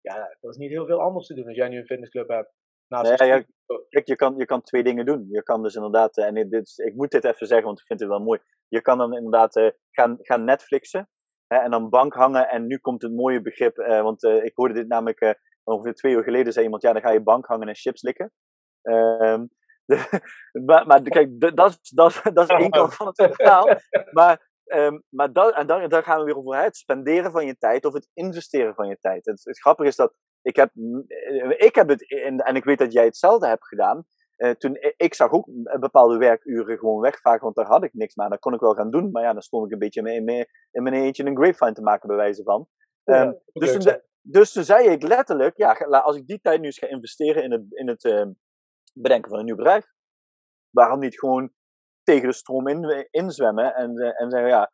Ja, 0.00 0.16
er 0.40 0.50
is 0.50 0.56
niet 0.56 0.70
heel 0.70 0.86
veel 0.86 1.00
anders 1.00 1.26
te 1.26 1.34
doen 1.34 1.46
als 1.46 1.56
jij 1.56 1.68
nu 1.68 1.78
een 1.78 1.86
fitnessclub 1.86 2.28
hebt. 2.28 2.52
Naast 2.94 3.20
nee, 3.20 3.28
ja, 3.28 3.44
kijk, 3.88 4.06
je 4.06 4.16
kan, 4.16 4.34
je 4.36 4.44
kan 4.44 4.62
twee 4.62 4.82
dingen 4.82 5.06
doen. 5.06 5.26
Je 5.30 5.42
kan 5.42 5.62
dus 5.62 5.74
inderdaad, 5.74 6.16
en 6.16 6.48
dit, 6.48 6.72
ik 6.76 6.94
moet 6.94 7.10
dit 7.10 7.24
even 7.24 7.46
zeggen, 7.46 7.66
want 7.66 7.80
ik 7.80 7.86
vind 7.86 8.00
het 8.00 8.08
wel 8.08 8.20
mooi. 8.20 8.40
Je 8.68 8.80
kan 8.80 8.98
dan 8.98 9.14
inderdaad 9.14 9.56
uh, 9.56 9.70
gaan, 9.90 10.16
gaan 10.20 10.44
Netflixen 10.44 11.08
hè, 11.46 11.56
en 11.56 11.70
dan 11.70 11.88
bank 11.88 12.14
hangen. 12.14 12.48
En 12.48 12.66
nu 12.66 12.78
komt 12.78 13.02
het 13.02 13.12
mooie 13.12 13.42
begrip, 13.42 13.78
uh, 13.78 14.02
want 14.02 14.22
uh, 14.22 14.44
ik 14.44 14.52
hoorde 14.54 14.74
dit 14.74 14.88
namelijk 14.88 15.38
ongeveer 15.64 15.94
twee 15.94 16.12
uur 16.12 16.22
geleden, 16.22 16.52
zei 16.52 16.64
iemand, 16.64 16.82
ja, 16.82 16.92
dan 16.92 17.02
ga 17.02 17.10
je 17.10 17.22
bank 17.22 17.46
hangen 17.46 17.68
en 17.68 17.74
chips 17.74 18.02
likken. 18.02 18.32
Ehm, 18.82 19.46
maar, 20.66 20.86
maar, 20.86 21.02
kijk, 21.02 21.40
dat 21.56 21.70
is, 21.70 21.90
dat, 21.90 22.20
dat 22.34 22.50
is 22.50 22.56
één 22.56 22.70
kant 22.70 22.94
van 22.94 23.06
het 23.06 23.34
verhaal. 23.34 23.68
Maar, 24.10 24.50
um, 24.64 25.02
maar 25.08 25.32
dat, 25.32 25.54
en 25.54 25.66
daar, 25.66 25.88
daar 25.88 26.02
gaan 26.02 26.18
we 26.18 26.24
weer 26.24 26.36
over 26.36 26.62
het 26.62 26.76
spenderen 26.76 27.32
van 27.32 27.46
je 27.46 27.56
tijd 27.56 27.84
of 27.84 27.92
het 27.92 28.08
investeren 28.14 28.74
van 28.74 28.88
je 28.88 28.98
tijd. 29.00 29.24
Het, 29.26 29.44
het 29.44 29.60
grappige 29.60 29.88
is 29.88 29.96
dat 29.96 30.14
ik 30.44 30.56
heb, 30.56 30.70
ik 31.56 31.74
heb 31.74 31.88
het, 31.88 32.22
en, 32.22 32.56
ik 32.56 32.64
weet 32.64 32.78
dat 32.78 32.92
jij 32.92 33.04
hetzelfde 33.04 33.46
hebt 33.46 33.66
gedaan. 33.66 34.04
Uh, 34.36 34.50
toen, 34.50 34.76
ik 34.96 35.14
zag 35.14 35.30
ook 35.30 35.48
bepaalde 35.80 36.18
werkuren 36.18 36.78
gewoon 36.78 37.00
wegvagen, 37.00 37.42
want 37.42 37.54
daar 37.54 37.66
had 37.66 37.84
ik 37.84 37.94
niks 37.94 38.14
meer. 38.14 38.28
Dat 38.28 38.38
kon 38.38 38.54
ik 38.54 38.60
wel 38.60 38.74
gaan 38.74 38.90
doen, 38.90 39.10
maar 39.10 39.22
ja, 39.22 39.32
dan 39.32 39.42
stond 39.42 39.66
ik 39.66 39.72
een 39.72 39.78
beetje 39.78 40.12
in 40.12 40.24
mijn, 40.24 40.46
in 40.70 40.82
mijn 40.82 40.94
eentje 40.94 41.24
een 41.24 41.36
grapevine 41.36 41.72
te 41.72 41.82
maken, 41.82 42.08
bij 42.08 42.16
wijze 42.16 42.42
van. 42.42 42.68
Um, 43.04 43.40
dus, 43.52 43.72
toen, 43.72 44.00
dus 44.20 44.52
toen 44.52 44.64
zei 44.64 44.88
ik 44.88 45.02
letterlijk, 45.02 45.56
ja, 45.56 45.72
als 45.72 46.16
ik 46.16 46.26
die 46.26 46.40
tijd 46.40 46.60
nu 46.60 46.66
eens 46.66 46.78
ga 46.78 46.86
investeren 46.86 47.42
in 47.42 47.52
het, 47.52 47.64
in 47.68 47.88
het, 47.88 48.04
uh, 48.04 48.26
bedenken 48.94 49.30
van 49.30 49.38
een 49.38 49.44
nieuw 49.44 49.56
bedrijf. 49.56 49.86
Waarom 50.70 50.98
niet 50.98 51.18
gewoon 51.18 51.52
tegen 52.02 52.28
de 52.28 52.34
stroom 52.34 52.68
in, 52.68 53.08
inzwemmen 53.10 53.74
en, 53.74 53.96
eh, 53.98 54.20
en 54.20 54.30
zeggen, 54.30 54.48
ja, 54.48 54.72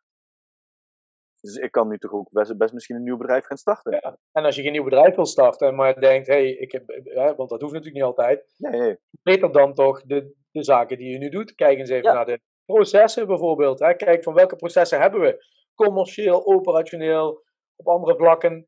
dus 1.41 1.55
ik 1.55 1.71
kan 1.71 1.87
nu 1.87 1.97
toch 1.97 2.11
ook 2.11 2.29
best, 2.31 2.57
best 2.57 2.73
misschien 2.73 2.95
een 2.95 3.03
nieuw 3.03 3.17
bedrijf 3.17 3.45
gaan 3.45 3.57
starten. 3.57 3.91
Ja. 3.91 4.17
En 4.31 4.43
als 4.43 4.55
je 4.55 4.61
geen 4.61 4.71
nieuw 4.71 4.83
bedrijf 4.83 5.15
wil 5.15 5.25
starten, 5.25 5.75
maar 5.75 5.99
denkt, 5.99 6.27
hé, 6.27 6.33
hey, 6.33 6.51
ik 6.51 6.71
heb, 6.71 6.83
hè, 7.03 7.35
want 7.35 7.49
dat 7.49 7.61
hoeft 7.61 7.73
natuurlijk 7.73 7.93
niet 7.93 8.03
altijd. 8.03 8.53
Nee, 8.57 8.97
Beter 9.23 9.51
dan 9.51 9.73
toch 9.73 10.01
de, 10.03 10.35
de 10.51 10.63
zaken 10.63 10.97
die 10.97 11.11
je 11.11 11.17
nu 11.17 11.29
doet. 11.29 11.55
Kijk 11.55 11.77
eens 11.77 11.89
even 11.89 12.13
naar 12.13 12.25
de 12.25 12.39
processen 12.65 13.27
bijvoorbeeld. 13.27 13.79
Hè. 13.79 13.95
Kijk 13.95 14.23
van 14.23 14.33
welke 14.33 14.55
processen 14.55 14.99
hebben 14.99 15.21
we. 15.21 15.45
Commercieel, 15.75 16.45
operationeel, 16.45 17.43
op 17.75 17.87
andere 17.87 18.15
vlakken. 18.15 18.67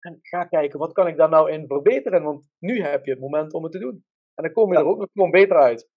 En 0.00 0.18
ga 0.22 0.44
kijken, 0.44 0.78
wat 0.78 0.92
kan 0.92 1.06
ik 1.06 1.16
daar 1.16 1.28
nou 1.28 1.50
in 1.50 1.66
verbeteren? 1.66 2.22
Want 2.22 2.48
nu 2.58 2.82
heb 2.82 3.04
je 3.04 3.10
het 3.10 3.20
moment 3.20 3.52
om 3.52 3.62
het 3.62 3.72
te 3.72 3.78
doen. 3.78 4.04
En 4.34 4.44
dan 4.44 4.52
kom 4.52 4.72
je 4.72 4.78
er 4.78 4.86
ook 4.86 4.98
nog 4.98 5.08
gewoon 5.12 5.30
beter 5.30 5.56
uit. 5.56 5.88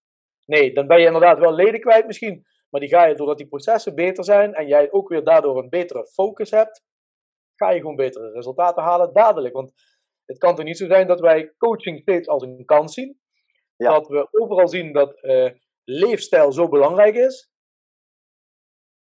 Nee, 0.45 0.73
dan 0.73 0.87
ben 0.87 0.99
je 0.99 1.05
inderdaad 1.05 1.39
wel 1.39 1.53
leden 1.53 1.79
kwijt 1.79 2.05
misschien. 2.05 2.45
Maar 2.75 2.83
die 2.83 2.93
ga 2.93 3.05
je, 3.05 3.15
doordat 3.15 3.37
die 3.37 3.47
processen 3.47 3.95
beter 3.95 4.23
zijn 4.23 4.53
en 4.53 4.67
jij 4.67 4.91
ook 4.91 5.09
weer 5.09 5.23
daardoor 5.23 5.57
een 5.57 5.69
betere 5.69 6.05
focus 6.05 6.51
hebt, 6.51 6.83
ga 7.55 7.69
je 7.69 7.79
gewoon 7.79 7.95
betere 7.95 8.31
resultaten 8.31 8.83
halen 8.83 9.13
dadelijk. 9.13 9.53
Want 9.53 9.73
het 10.25 10.37
kan 10.37 10.55
toch 10.55 10.65
niet 10.65 10.77
zo 10.77 10.87
zijn 10.87 11.07
dat 11.07 11.19
wij 11.19 11.53
coaching 11.57 11.99
steeds 11.99 12.27
als 12.27 12.43
een 12.43 12.65
kans 12.65 12.93
zien. 12.93 13.19
Ja. 13.75 13.91
Dat 13.91 14.07
we 14.07 14.27
overal 14.31 14.67
zien 14.67 14.93
dat 14.93 15.23
uh, 15.23 15.51
leefstijl 15.83 16.51
zo 16.51 16.69
belangrijk 16.69 17.15
is. 17.15 17.51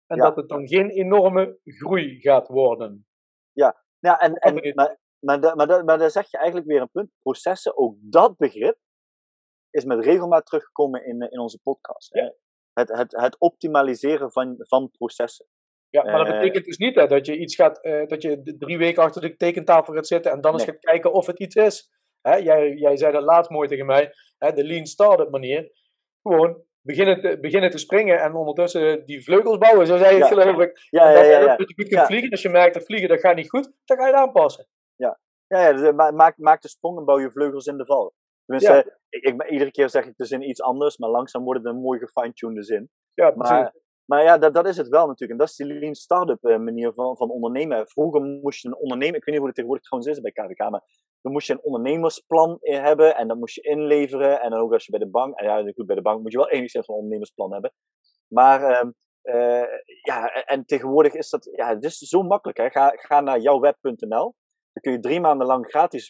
En 0.07 0.17
dat 0.17 0.35
het 0.35 0.49
dan 0.49 0.67
geen 0.67 0.89
enorme 0.89 1.59
groei 1.63 2.21
gaat 2.21 2.47
worden. 2.47 3.07
Ja, 3.51 3.83
ja 3.99 4.19
en, 4.19 4.33
en, 4.33 4.75
maar, 4.75 4.99
maar, 5.19 5.55
maar, 5.55 5.83
maar 5.85 5.97
daar 5.97 6.11
zeg 6.11 6.31
je 6.31 6.37
eigenlijk 6.37 6.67
weer 6.67 6.81
een 6.81 6.91
punt. 6.91 7.11
Processen, 7.21 7.77
ook 7.77 7.95
dat 7.99 8.37
begrip, 8.37 8.77
is 9.69 9.85
met 9.85 10.05
regelmaat 10.05 10.45
teruggekomen 10.45 11.05
in, 11.05 11.21
in 11.21 11.39
onze 11.39 11.59
podcast. 11.59 12.11
Het, 12.73 12.89
het, 12.89 13.11
het 13.21 13.39
optimaliseren 13.39 14.31
van, 14.31 14.55
van 14.57 14.91
processen. 14.91 15.45
Ja, 15.89 16.03
maar 16.03 16.17
dat 16.17 16.27
eh, 16.27 16.39
betekent 16.39 16.65
dus 16.65 16.77
niet 16.77 16.95
hè, 16.95 17.07
dat 17.07 17.25
je 17.25 17.37
iets 17.37 17.55
gaat, 17.55 17.85
uh, 17.85 18.07
dat 18.07 18.21
je 18.21 18.55
drie 18.59 18.77
weken 18.77 19.03
achter 19.03 19.21
de 19.21 19.35
tekentafel 19.35 19.93
gaat 19.93 20.07
zitten 20.07 20.31
en 20.31 20.41
dan 20.41 20.53
eens 20.53 20.63
gaat 20.63 20.79
kijken 20.79 21.13
of 21.13 21.25
het 21.25 21.39
iets 21.39 21.55
is. 21.55 21.91
Hè, 22.21 22.35
jij, 22.35 22.73
jij 22.73 22.97
zei 22.97 23.11
dat 23.11 23.23
laatst 23.23 23.51
mooi 23.51 23.67
tegen 23.67 23.85
mij. 23.85 24.13
Hè, 24.37 24.53
de 24.53 24.63
lean 24.63 24.85
startup 24.85 25.29
manier. 25.29 25.71
Gewoon 26.21 26.63
beginnen 26.81 27.21
te, 27.21 27.39
beginnen 27.39 27.69
te 27.69 27.77
springen 27.77 28.19
en 28.19 28.33
ondertussen 28.33 29.05
die 29.05 29.23
vleugels 29.23 29.57
bouwen. 29.57 29.87
Zo 29.87 29.97
zei 29.97 30.15
je 30.15 30.21
het 30.23 30.29
Ja. 30.33 30.41
geloof 30.41 30.59
ik. 30.59 30.87
Ja, 30.89 31.09
ja, 31.09 31.23
ja. 31.23 31.39
ja. 31.39 31.55
dat 31.55 31.69
je 31.69 31.75
goed 31.75 31.87
kunt 31.87 31.99
Ja. 31.99 32.05
vliegen. 32.05 32.29
Als 32.31 32.41
je 32.41 32.49
merkt 32.49 32.73
dat 32.73 32.85
vliegen 32.85 33.09
dat 33.09 33.19
gaat 33.19 33.35
niet 33.35 33.49
goed, 33.49 33.71
dan 33.85 33.97
ga 33.97 34.05
je 34.05 34.11
het 34.11 34.21
aanpassen. 34.21 34.67
Ja, 34.95 35.19
ja 35.47 35.73
dus, 35.73 35.81
eh, 35.81 35.93
ma- 35.93 36.11
maak, 36.11 36.37
maak 36.37 36.61
de 36.61 36.67
sprong 36.67 36.97
en 36.97 37.05
bouw 37.05 37.19
je 37.19 37.31
vleugels 37.31 37.65
in 37.65 37.77
de 37.77 37.85
val. 37.85 38.13
Tenminste, 38.59 38.91
Ja. 38.91 38.97
ik, 39.09 39.23
ik, 39.23 39.49
iedere 39.49 39.71
keer 39.71 39.89
zeg 39.89 40.05
ik 40.05 40.13
de 40.15 40.25
zin 40.25 40.49
iets 40.49 40.61
anders, 40.61 40.97
maar 40.97 41.09
langzaam 41.09 41.43
wordt 41.43 41.63
het 41.63 41.73
een 41.73 41.81
mooi 41.81 41.99
gefine-tuned 41.99 42.65
zin. 42.65 42.89
Ja, 43.13 43.31
precies. 43.31 43.55
Maar, 43.55 43.73
maar 44.05 44.23
ja, 44.23 44.37
dat, 44.37 44.53
dat 44.53 44.67
is 44.67 44.77
het 44.77 44.87
wel 44.87 45.07
natuurlijk. 45.07 45.31
En 45.31 45.37
dat 45.37 45.49
is 45.49 45.55
die 45.55 45.79
lean 45.79 45.95
startup 45.95 46.43
eh, 46.43 46.57
manier 46.57 46.93
van, 46.93 47.17
van 47.17 47.29
ondernemen. 47.29 47.87
Vroeger 47.87 48.21
moest 48.21 48.61
je 48.61 48.67
een 48.67 48.77
ondernemer, 48.77 49.15
ik 49.15 49.23
weet 49.23 49.35
niet 49.35 49.37
hoe 49.37 49.45
het 49.45 49.55
tegenwoordig 49.55 49.87
trouwens 49.87 50.13
is 50.13 50.21
bij 50.21 50.31
KVK, 50.31 50.69
maar 50.69 50.83
dan 51.21 51.31
moest 51.31 51.47
je 51.47 51.53
een 51.53 51.63
ondernemersplan 51.63 52.57
eh, 52.59 52.81
hebben 52.81 53.15
en 53.15 53.27
dat 53.27 53.37
moest 53.37 53.55
je 53.55 53.61
inleveren. 53.61 54.41
En 54.41 54.49
dan 54.49 54.59
ook 54.59 54.73
als 54.73 54.85
je 54.85 54.91
bij 54.91 54.99
de 54.99 55.09
bank, 55.09 55.39
en 55.39 55.45
ja, 55.45 55.71
goed, 55.71 55.85
bij 55.85 55.95
de 55.95 56.01
bank 56.01 56.21
moet 56.21 56.31
je 56.31 56.37
wel 56.37 56.49
enigszins 56.49 56.87
een 56.87 56.95
ondernemersplan 56.95 57.53
hebben. 57.53 57.73
Maar 58.27 58.63
ehm, 58.63 58.91
eh, 59.21 59.67
ja, 60.01 60.33
en, 60.33 60.45
en 60.45 60.65
tegenwoordig 60.65 61.13
is 61.13 61.29
dat, 61.29 61.49
ja, 61.51 61.69
het 61.69 61.83
is 61.83 61.97
zo 61.97 62.21
makkelijk. 62.21 62.57
Hè. 62.57 62.69
Ga, 62.69 62.89
ga 62.95 63.21
naar 63.21 63.39
jouwweb.nl. 63.39 64.35
Dan 64.73 64.81
kun 64.81 64.91
je 64.91 64.99
drie 64.99 65.19
maanden 65.19 65.47
lang 65.47 65.65
gratis 65.65 66.09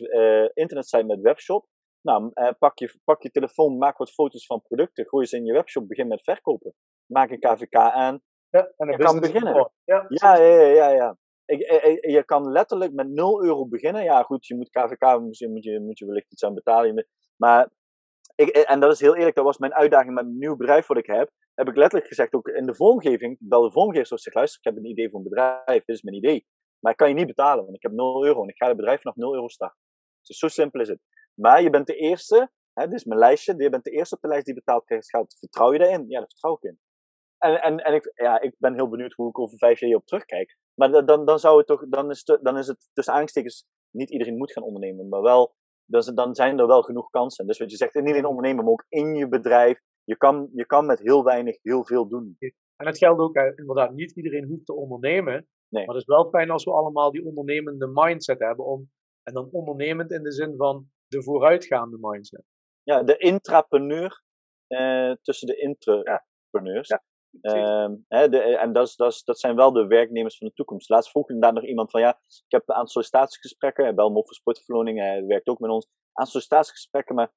internet 0.54 0.88
zijn 0.88 1.06
met 1.06 1.22
webshop. 1.22 1.66
Nou, 2.04 2.32
eh, 2.34 2.50
pak, 2.60 2.78
je, 2.80 3.00
pak 3.04 3.22
je 3.22 3.32
telefoon, 3.32 3.78
maak 3.78 3.98
wat 3.98 4.12
foto's 4.12 4.46
van 4.46 4.62
producten, 4.62 5.08
gooi 5.08 5.26
ze 5.26 5.38
in 5.38 5.46
je 5.46 5.54
webshop, 5.54 5.88
begin 5.88 6.08
met 6.08 6.24
verkopen. 6.24 6.74
Maak 7.06 7.32
een 7.32 7.40
KVK 7.40 7.76
aan. 7.76 8.22
ja, 8.50 8.72
en 8.78 8.88
je 8.88 8.98
kan 8.98 9.20
beginnen. 9.20 9.72
Ja, 9.84 10.06
Ja, 10.08 10.36
ja, 10.36 10.46
ja, 10.46 10.72
ja. 10.72 10.90
ja. 10.90 11.18
Ik, 11.46 11.62
eh, 11.62 11.86
eh, 11.86 12.14
je 12.14 12.24
kan 12.24 12.52
letterlijk 12.52 12.94
met 12.94 13.10
0 13.10 13.44
euro 13.44 13.68
beginnen. 13.68 14.04
Ja, 14.04 14.24
goed, 14.24 14.48
je 14.48 14.56
moet 14.56 14.70
KVK, 14.70 15.20
misschien 15.22 15.52
moet 15.52 15.64
je, 15.64 15.80
moet 15.80 16.00
je 16.00 16.06
wellicht 16.06 16.32
iets 16.32 16.44
aan 16.44 16.54
betalen. 16.54 17.08
Maar, 17.36 17.70
ik, 18.36 18.50
en 18.50 18.80
dat 18.80 18.92
is 18.92 19.00
heel 19.00 19.16
eerlijk, 19.16 19.36
dat 19.36 19.46
was 19.46 19.58
mijn 19.58 19.74
uitdaging 19.74 20.14
met 20.14 20.26
een 20.26 20.38
nieuw 20.38 20.56
bedrijf 20.56 20.88
wat 20.88 20.98
ik 20.98 21.06
heb. 21.06 21.32
Heb 21.54 21.68
ik 21.68 21.76
letterlijk 21.76 22.08
gezegd, 22.08 22.34
ook 22.34 22.48
in 22.48 22.66
de 22.66 22.76
vormgeving, 22.76 23.38
bel 23.40 23.62
de 23.62 23.72
vormgever 23.72 24.20
zeg, 24.20 24.34
luister, 24.34 24.60
ik 24.60 24.66
heb 24.66 24.78
een 24.78 24.90
idee 24.90 25.10
voor 25.10 25.20
een 25.20 25.30
bedrijf, 25.30 25.86
dit 25.86 25.96
is 25.96 26.02
mijn 26.02 26.18
idee. 26.18 26.46
Maar 26.80 26.92
ik 26.92 26.98
kan 26.98 27.10
je 27.10 27.16
niet 27.16 27.28
betalen, 27.28 27.64
want 27.64 27.76
ik 27.76 27.82
heb 27.82 27.92
0 27.92 28.26
euro 28.26 28.42
en 28.42 28.50
ik 28.50 28.58
ga 28.58 28.68
het 28.68 28.76
bedrijf 28.76 29.02
vanaf 29.02 29.16
0 29.16 29.34
euro 29.34 29.48
starten. 29.48 29.80
Dus 30.22 30.38
zo 30.38 30.48
simpel 30.48 30.80
is 30.80 30.88
het. 30.88 31.00
Maar 31.34 31.62
je 31.62 31.70
bent 31.70 31.88
de 31.88 31.96
eerste, 31.96 32.52
hè, 32.74 32.88
dit 32.88 33.00
is 33.00 33.06
mijn 33.06 33.20
lijstje, 33.20 33.54
je 33.58 33.70
bent 33.70 33.84
de 33.84 33.92
eerste 33.92 34.16
op 34.16 34.22
de 34.22 34.28
lijst 34.28 34.46
die 34.46 34.54
betaald 34.54 34.86
krijgt 34.86 35.10
geld. 35.10 35.38
Vertrouw 35.40 35.72
je 35.72 35.80
daarin? 35.80 36.06
Ja, 36.08 36.20
daar 36.20 36.28
vertrouw 36.28 36.54
ik 36.54 36.64
in. 36.64 36.80
En, 37.38 37.62
en, 37.62 37.78
en 37.78 37.94
ik, 37.94 38.12
ja, 38.16 38.42
ik 38.42 38.56
ben 38.58 38.74
heel 38.74 38.90
benieuwd 38.90 39.14
hoe 39.14 39.30
ik 39.30 39.40
over 39.40 39.58
vijf 39.58 39.80
jaar 39.80 39.90
hierop 39.90 40.06
terugkijk. 40.06 40.58
Maar 40.74 40.92
da- 40.92 41.02
dan, 41.02 41.26
dan, 41.26 41.40
zou 41.40 41.58
het 41.58 41.68
toch, 41.68 41.88
dan, 41.90 42.10
is 42.10 42.22
het, 42.26 42.44
dan 42.44 42.58
is 42.58 42.68
het 42.68 42.90
tussen 42.94 43.14
aanstekens, 43.14 43.66
niet 43.90 44.10
iedereen 44.10 44.38
moet 44.38 44.52
gaan 44.52 44.64
ondernemen, 44.64 45.10
maar 45.10 45.22
wel, 45.22 45.56
dan 46.14 46.36
zijn 46.36 46.60
er 46.60 46.68
wel 46.68 46.82
genoeg 46.82 47.10
kansen. 47.10 47.48
Dus 47.48 47.58
wat 47.58 47.72
je 47.72 47.78
zegt, 47.78 47.94
niet 47.94 48.10
alleen 48.10 48.26
ondernemen, 48.26 48.64
maar 48.64 48.74
ook 48.74 48.86
in 48.90 49.16
je 49.16 49.28
bedrijf. 49.28 49.80
Je 50.04 50.18
kan, 50.18 50.50
je 50.54 50.66
kan 50.66 50.86
met 50.86 51.00
heel 51.00 51.24
weinig 51.24 51.58
heel 51.62 51.86
veel 51.86 52.08
doen. 52.08 52.38
En 52.76 52.86
het 52.88 52.98
geldt 52.98 53.22
ook, 53.22 53.36
inderdaad, 53.36 53.94
niet 53.94 54.12
iedereen 54.12 54.48
hoeft 54.48 54.66
te 54.66 54.74
ondernemen. 54.74 55.48
Nee. 55.70 55.86
Maar 55.86 55.96
het 55.96 56.04
is 56.08 56.16
wel 56.16 56.30
fijn 56.30 56.50
als 56.50 56.64
we 56.64 56.72
allemaal 56.72 57.12
die 57.12 57.26
ondernemende 57.26 57.88
mindset 57.94 58.40
hebben. 58.40 58.66
Om, 58.66 58.92
en 59.24 59.34
dan 59.34 59.50
ondernemend 59.52 60.12
in 60.12 60.24
de 60.24 60.32
zin 60.32 60.56
van 60.56 60.88
de 61.14 61.24
vooruitgaande 61.24 61.98
mindset. 62.00 62.44
Ja, 62.84 63.04
de 63.04 63.18
intrapreneur 63.18 64.24
eh, 64.68 65.12
tussen 65.22 65.48
de 65.48 65.56
intrapreneurs. 65.56 66.88
Ja. 66.88 67.04
Ehm, 67.42 67.96
hè, 68.08 68.30
de, 68.30 68.58
en 68.58 68.74
dat, 68.74 68.88
is, 68.88 68.96
dat, 68.96 69.12
is, 69.12 69.24
dat 69.24 69.40
zijn 69.40 69.56
wel 69.56 69.72
de 69.74 69.88
werknemers 69.88 70.38
van 70.38 70.48
de 70.48 70.54
toekomst. 70.54 70.90
Laatst 70.90 71.10
vroeg 71.12 71.30
inderdaad 71.30 71.54
nog 71.54 71.66
iemand 71.66 71.92
van 71.92 72.02
ja, 72.02 72.10
ik 72.28 72.44
heb 72.52 72.62
een 72.66 72.76
aantal 72.76 72.88
sollicitatiegesprekken. 72.92 73.84
Hij 73.84 73.94
bel 73.94 74.12
voor 74.12 74.34
sportverloning, 74.34 75.00
hij 75.00 75.26
werkt 75.26 75.48
ook 75.48 75.60
met 75.60 75.72
ons. 75.72 75.88
Aan 76.14 76.26
sollicitatiegesprekken, 76.26 77.16
maar 77.16 77.32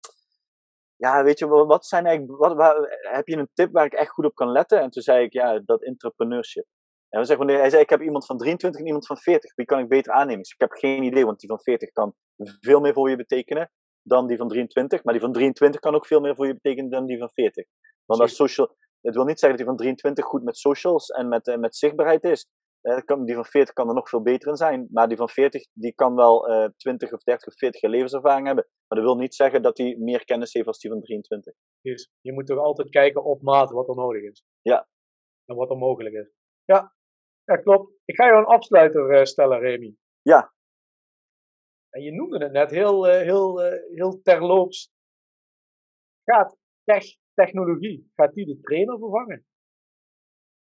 ja, 0.97 1.25
weet 1.25 1.39
je, 1.39 1.47
wat 1.47 1.67
wat 1.67 1.87
zijn 1.87 2.07
eigenlijk, 2.07 2.39
wat, 2.39 2.55
waar- 2.55 2.99
heb 3.13 3.27
je 3.27 3.37
een 3.37 3.51
tip 3.53 3.73
waar 3.73 3.85
ik 3.85 3.93
echt 3.93 4.11
goed 4.11 4.25
op 4.25 4.35
kan 4.35 4.53
letten? 4.53 4.81
En 4.81 4.91
toen 4.91 5.03
zei 5.03 5.25
ik, 5.25 5.33
ja, 5.33 5.59
dat 5.65 5.83
entrepreneurship. 5.83 6.67
En 7.09 7.47
hij 7.47 7.71
zei, 7.71 7.83
ik 7.83 7.91
heb 7.91 8.03
iemand 8.03 8.27
van 8.27 8.39
23 8.39 8.81
en 8.81 8.87
iemand 8.87 9.07
van 9.07 9.17
40. 9.17 9.55
Wie 9.55 9.67
kan 9.67 9.79
ik 9.79 9.89
beter 9.89 10.13
aannemen? 10.13 10.43
Dus 10.43 10.53
ik 10.53 10.61
heb 10.61 10.71
geen 10.71 11.03
idee, 11.03 11.25
want 11.25 11.41
die 11.41 11.49
van 11.49 11.61
40 11.61 11.91
kan 11.91 12.15
veel 12.61 12.81
meer 12.81 12.93
voor 12.93 13.11
je 13.11 13.17
betekenen 13.17 13.71
dan 14.03 14.27
die 14.27 14.37
van 14.37 14.49
23. 14.49 15.05
Maar 15.05 15.13
die 15.13 15.23
van 15.23 15.33
23 15.33 15.81
kan 15.81 15.95
ook 15.95 16.07
veel 16.07 16.21
meer 16.21 16.35
voor 16.35 16.47
je 16.47 16.55
betekenen 16.55 16.91
dan 16.91 17.07
die 17.07 17.19
van 17.19 17.31
40. 17.31 17.67
Want 18.05 18.21
als 18.21 18.35
social, 18.35 18.77
het 19.01 19.15
wil 19.15 19.25
niet 19.25 19.39
zeggen 19.39 19.59
dat 19.59 19.59
die 19.59 19.67
van 19.67 19.77
23 19.77 20.25
goed 20.25 20.43
met 20.43 20.57
socials 20.57 21.09
en 21.09 21.29
met, 21.29 21.47
eh, 21.49 21.57
met 21.57 21.77
zichtbaarheid 21.77 22.25
is. 22.25 22.47
Eh, 22.81 22.99
kan, 23.05 23.25
die 23.25 23.35
van 23.35 23.45
40 23.45 23.75
kan 23.75 23.89
er 23.89 23.95
nog 23.95 24.09
veel 24.09 24.23
beter 24.23 24.49
in 24.49 24.57
zijn. 24.57 24.89
Maar 24.91 25.09
die 25.09 25.17
van 25.17 25.29
40 25.29 25.67
die 25.73 25.95
kan 25.95 26.15
wel 26.15 26.49
eh 26.49 26.69
20 26.77 27.13
of 27.13 27.23
30 27.23 27.47
of 27.47 27.55
40 27.55 27.81
jaar 27.81 27.91
levenservaring 27.91 28.47
hebben. 28.47 28.67
Maar 28.89 28.99
dat 28.99 29.09
wil 29.09 29.17
niet 29.17 29.35
zeggen 29.35 29.63
dat 29.63 29.79
hij 29.79 29.97
meer 29.99 30.25
kennis 30.25 30.53
heeft 30.53 30.67
als 30.67 30.79
die 30.79 30.91
van 30.91 31.01
23. 31.01 31.55
Dus 31.81 32.11
je 32.21 32.33
moet 32.33 32.47
toch 32.47 32.59
altijd 32.59 32.91
kijken 32.91 33.25
op 33.25 33.43
maat 33.43 33.71
wat 33.71 33.89
er 33.89 33.95
nodig 33.95 34.23
is. 34.23 34.45
Ja. 34.63 34.89
En 35.45 35.57
wat 35.57 35.71
er 35.71 35.77
mogelijk 35.77 36.15
is. 36.15 36.31
Ja, 36.67 36.95
ja 37.45 37.57
klopt. 37.57 37.93
Ik 38.05 38.17
ga 38.17 38.27
jou 38.27 38.39
een 38.39 38.45
afsluiter 38.45 39.11
eh, 39.11 39.25
stellen, 39.25 39.59
Remy. 39.59 39.97
Ja. 40.23 40.55
En 41.91 42.03
je 42.03 42.13
noemde 42.13 42.39
het 42.39 42.53
net 42.53 42.71
heel, 42.71 43.09
eh, 43.09 43.23
heel, 43.23 43.63
eh, 43.63 43.95
heel 43.95 44.21
terloops. 44.23 44.93
Gaat 46.25 46.57
tech, 46.85 47.05
technologie, 47.35 48.11
gaat 48.15 48.35
die 48.35 48.47
de 48.47 48.61
trainer 48.61 48.99
vervangen? 48.99 49.47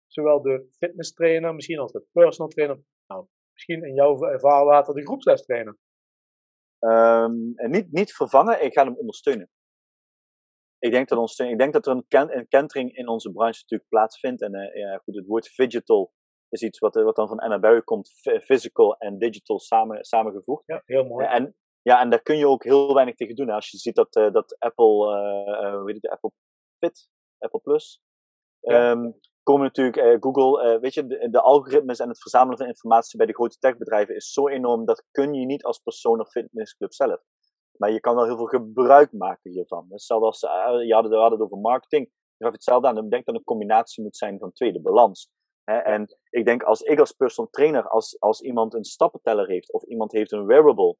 Zowel 0.07 0.41
de 0.41 0.67
fitness 0.77 1.13
trainer, 1.13 1.55
misschien 1.55 1.79
als 1.79 1.91
de 1.91 2.05
personal 2.11 2.47
trainer. 2.47 2.81
Nou, 3.07 3.27
misschien 3.53 3.83
in 3.83 3.93
jouw 3.93 4.17
vaarwater 4.17 4.93
de 4.93 5.05
groepslestrainer. 5.05 5.77
Ehm, 6.79 7.51
en 7.55 7.71
niet, 7.71 7.91
niet 7.91 8.13
vervangen, 8.13 8.63
ik 8.63 8.73
ga 8.73 8.83
hem 8.83 8.97
ondersteunen. 8.97 9.49
Ik 10.79 10.91
denk 10.91 11.07
dat, 11.07 11.17
ondersteunen, 11.17 11.55
ik 11.55 11.61
denk 11.61 11.73
dat 11.73 11.85
er 11.85 11.91
een, 11.91 12.05
ken, 12.07 12.37
een 12.37 12.47
kentering 12.47 12.97
in 12.97 13.07
onze 13.07 13.31
branche 13.31 13.59
natuurlijk 13.61 13.89
plaatsvindt. 13.89 14.41
En 14.41 14.53
eh, 14.53 14.81
ja, 14.81 14.97
goed, 14.97 15.15
het 15.15 15.25
woord 15.25 15.55
digital 15.55 16.13
is 16.49 16.61
iets 16.61 16.79
wat, 16.79 16.95
eh, 16.95 17.03
wat 17.03 17.15
dan 17.15 17.27
van 17.27 17.39
Anna 17.39 17.59
Barry 17.59 17.81
komt. 17.81 18.11
Physical 18.43 18.97
en 18.97 19.17
digital 19.17 19.59
samen, 19.59 20.03
samengevoegd. 20.05 20.63
Ja, 20.65 20.81
heel 20.85 21.05
mooi. 21.05 21.25
En, 21.25 21.55
ja, 21.81 22.01
en 22.01 22.09
daar 22.09 22.21
kun 22.21 22.37
je 22.37 22.47
ook 22.47 22.63
heel 22.63 22.93
weinig 22.93 23.15
tegen 23.15 23.35
doen. 23.35 23.47
hè. 23.47 23.53
Als 23.53 23.71
je 23.71 23.77
ziet 23.77 23.95
dat, 23.95 24.15
eh, 24.15 24.31
dat 24.31 24.55
Apple, 24.59 25.15
het, 25.85 26.01
de 26.01 26.09
Apple 26.11 26.31
Fit, 26.79 27.09
Apple 27.37 27.59
Plus, 27.59 28.01
Ja. 28.59 28.91
ehm, 28.91 29.11
komen 29.43 29.63
natuurlijk, 29.63 30.23
Google, 30.23 30.79
weet 30.79 30.93
je, 30.93 31.07
de, 31.07 31.29
de 31.29 31.41
algoritmes 31.41 31.99
en 31.99 32.09
het 32.09 32.21
verzamelen 32.21 32.57
van 32.57 32.67
informatie 32.67 33.17
bij 33.17 33.27
de 33.27 33.33
grote 33.33 33.57
techbedrijven 33.57 34.15
is 34.15 34.31
zo 34.33 34.47
enorm, 34.47 34.85
dat 34.85 35.05
kun 35.11 35.33
je 35.33 35.45
niet 35.45 35.63
als 35.63 35.79
persoon 35.79 36.19
of 36.19 36.29
fitnessclub 36.29 36.93
zelf. 36.93 37.21
Maar 37.77 37.91
je 37.91 37.99
kan 37.99 38.15
wel 38.15 38.25
heel 38.25 38.37
veel 38.37 38.45
gebruik 38.45 39.11
maken 39.11 39.51
hiervan. 39.51 39.85
Dus 39.89 40.05
zelfs 40.05 40.23
als, 40.25 40.43
eh, 40.43 40.87
je 40.87 40.93
had 40.93 41.03
het, 41.03 41.11
we 41.11 41.19
hadden 41.19 41.39
het 41.39 41.47
over 41.47 41.61
marketing, 41.61 42.05
ik 42.05 42.45
gaf 42.45 42.51
hetzelfde 42.51 42.87
aan. 42.87 42.97
Ik 42.97 43.09
denk 43.09 43.25
dat 43.25 43.35
een 43.35 43.43
combinatie 43.43 44.03
moet 44.03 44.17
zijn 44.17 44.39
van 44.39 44.51
twee, 44.51 44.73
de 44.73 44.81
balans. 44.81 45.29
Hè? 45.63 45.77
En 45.77 46.17
ik 46.29 46.45
denk 46.45 46.63
als 46.63 46.81
ik 46.81 46.99
als 46.99 47.11
personal 47.11 47.51
trainer, 47.51 47.87
als, 47.87 48.19
als 48.19 48.41
iemand 48.41 48.73
een 48.73 48.83
stappenteller 48.83 49.47
heeft, 49.47 49.73
of 49.73 49.83
iemand 49.83 50.11
heeft 50.11 50.31
een 50.31 50.45
wearable, 50.45 50.95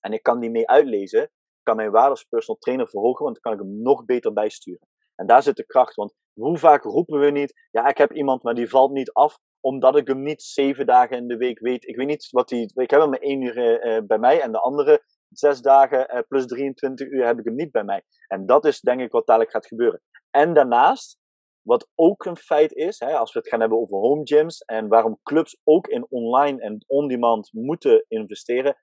en 0.00 0.12
ik 0.12 0.22
kan 0.22 0.40
die 0.40 0.50
mee 0.50 0.68
uitlezen, 0.68 1.30
kan 1.62 1.76
mijn 1.76 1.90
waarde 1.90 2.10
als 2.10 2.24
personal 2.24 2.60
trainer 2.60 2.88
verhogen, 2.88 3.24
want 3.24 3.38
dan 3.40 3.52
kan 3.52 3.60
ik 3.60 3.66
hem 3.66 3.82
nog 3.82 4.04
beter 4.04 4.32
bijsturen. 4.32 4.88
En 5.14 5.26
daar 5.26 5.42
zit 5.42 5.56
de 5.56 5.66
kracht, 5.66 5.94
want 5.94 6.14
hoe 6.32 6.58
vaak 6.58 6.82
roepen 6.82 7.18
we 7.18 7.30
niet, 7.30 7.68
ja, 7.70 7.88
ik 7.88 7.98
heb 7.98 8.12
iemand, 8.12 8.42
maar 8.42 8.54
die 8.54 8.68
valt 8.68 8.92
niet 8.92 9.12
af, 9.12 9.38
omdat 9.60 9.96
ik 9.96 10.06
hem 10.06 10.22
niet 10.22 10.42
zeven 10.42 10.86
dagen 10.86 11.16
in 11.16 11.28
de 11.28 11.36
week 11.36 11.58
weet. 11.58 11.86
Ik 11.86 11.96
weet 11.96 12.06
niet 12.06 12.28
wat 12.30 12.48
die, 12.48 12.72
ik 12.74 12.90
heb 12.90 13.00
hem 13.00 13.10
maar 13.10 13.18
één 13.18 13.40
uur 13.40 13.80
eh, 13.80 14.02
bij 14.06 14.18
mij, 14.18 14.40
en 14.40 14.52
de 14.52 14.60
andere 14.60 15.02
zes 15.30 15.60
dagen 15.60 16.08
eh, 16.08 16.20
plus 16.28 16.46
23 16.46 17.08
uur 17.08 17.26
heb 17.26 17.38
ik 17.38 17.44
hem 17.44 17.54
niet 17.54 17.70
bij 17.70 17.84
mij. 17.84 18.02
En 18.26 18.46
dat 18.46 18.64
is 18.64 18.80
denk 18.80 19.00
ik 19.00 19.12
wat 19.12 19.26
dadelijk 19.26 19.52
gaat 19.52 19.66
gebeuren. 19.66 20.02
En 20.30 20.54
daarnaast, 20.54 21.18
wat 21.62 21.88
ook 21.94 22.24
een 22.24 22.36
feit 22.36 22.72
is, 22.72 22.98
hè, 22.98 23.16
als 23.16 23.32
we 23.32 23.38
het 23.38 23.48
gaan 23.48 23.60
hebben 23.60 23.78
over 23.78 23.96
home 23.96 24.26
gyms 24.26 24.60
en 24.60 24.88
waarom 24.88 25.20
clubs 25.22 25.60
ook 25.64 25.86
in 25.86 26.06
online 26.08 26.60
en 26.60 26.84
on-demand 26.86 27.52
moeten 27.52 28.04
investeren. 28.08 28.76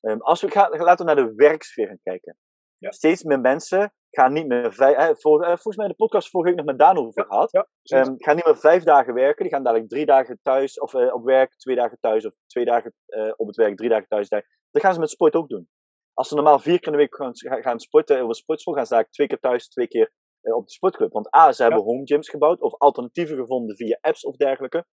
Ehm, 0.00 0.18
als 0.18 0.40
we 0.40 0.50
gaan, 0.50 0.70
laten 0.70 1.06
we 1.06 1.14
naar 1.14 1.24
de 1.26 1.34
werksfeer 1.34 1.86
gaan 1.86 2.00
kijken. 2.02 2.36
Ja. 2.78 2.90
Steeds 2.90 3.22
meer 3.22 3.40
mensen 3.40 3.92
gaan 4.10 4.32
niet 4.32 4.46
meer 4.46 4.72
vijf. 4.72 4.96
Hè, 4.96 5.16
voor, 5.16 5.42
eh, 5.42 5.48
volgens 5.48 5.76
mij 5.76 5.86
in 5.86 5.90
de 5.90 6.04
podcast 6.04 6.30
vorige 6.30 6.50
week 6.50 6.58
nog 6.58 6.68
met 6.68 6.78
Daan 6.78 6.98
over 6.98 7.26
gehad. 7.26 7.50
Ja. 7.52 7.66
Ehm, 7.82 8.14
gaan 8.16 8.36
niet 8.36 8.44
meer 8.44 8.56
vijf 8.56 8.82
dagen 8.82 9.14
werken. 9.14 9.42
Die 9.42 9.52
gaan 9.52 9.62
dadelijk 9.62 9.88
drie 9.88 10.06
dagen 10.06 10.38
thuis 10.42 10.80
of 10.80 10.94
eh, 10.94 11.14
op 11.14 11.24
werk, 11.24 11.56
twee 11.56 11.76
dagen 11.76 11.98
thuis 12.00 12.26
of 12.26 12.34
twee 12.46 12.64
dagen 12.64 12.94
eh, 13.06 13.32
op 13.36 13.46
het 13.46 13.56
werk, 13.56 13.76
drie 13.76 13.88
dagen 13.88 14.08
thuis. 14.08 14.28
Dat 14.28 14.42
gaan 14.70 14.94
ze 14.94 15.00
met 15.00 15.10
sport 15.10 15.34
ook 15.34 15.48
doen. 15.48 15.68
Als 16.14 16.28
ze 16.28 16.34
normaal 16.34 16.58
vier 16.58 16.78
keer 16.78 16.86
in 16.86 16.92
de 16.92 16.98
week 16.98 17.14
gaan, 17.16 17.62
gaan 17.62 17.80
sporten 17.80 18.18
een 18.18 18.34
sportschool, 18.34 18.74
gaan 18.74 18.86
ze 18.86 18.94
eigenlijk 18.94 19.12
twee 19.14 19.26
keer 19.26 19.50
thuis, 19.50 19.68
twee 19.68 19.88
keer 19.88 20.12
eh, 20.40 20.54
op 20.54 20.66
de 20.66 20.72
sportclub. 20.72 21.12
Want 21.12 21.34
A, 21.36 21.52
ze 21.52 21.62
hebben 21.62 21.82
home 21.82 22.02
gyms 22.04 22.28
gebouwd 22.28 22.60
of 22.60 22.74
alternatieven 22.78 23.36
gevonden 23.36 23.76
via 23.76 23.98
apps 24.00 24.24
of 24.24 24.36
dergelijke. 24.36 24.84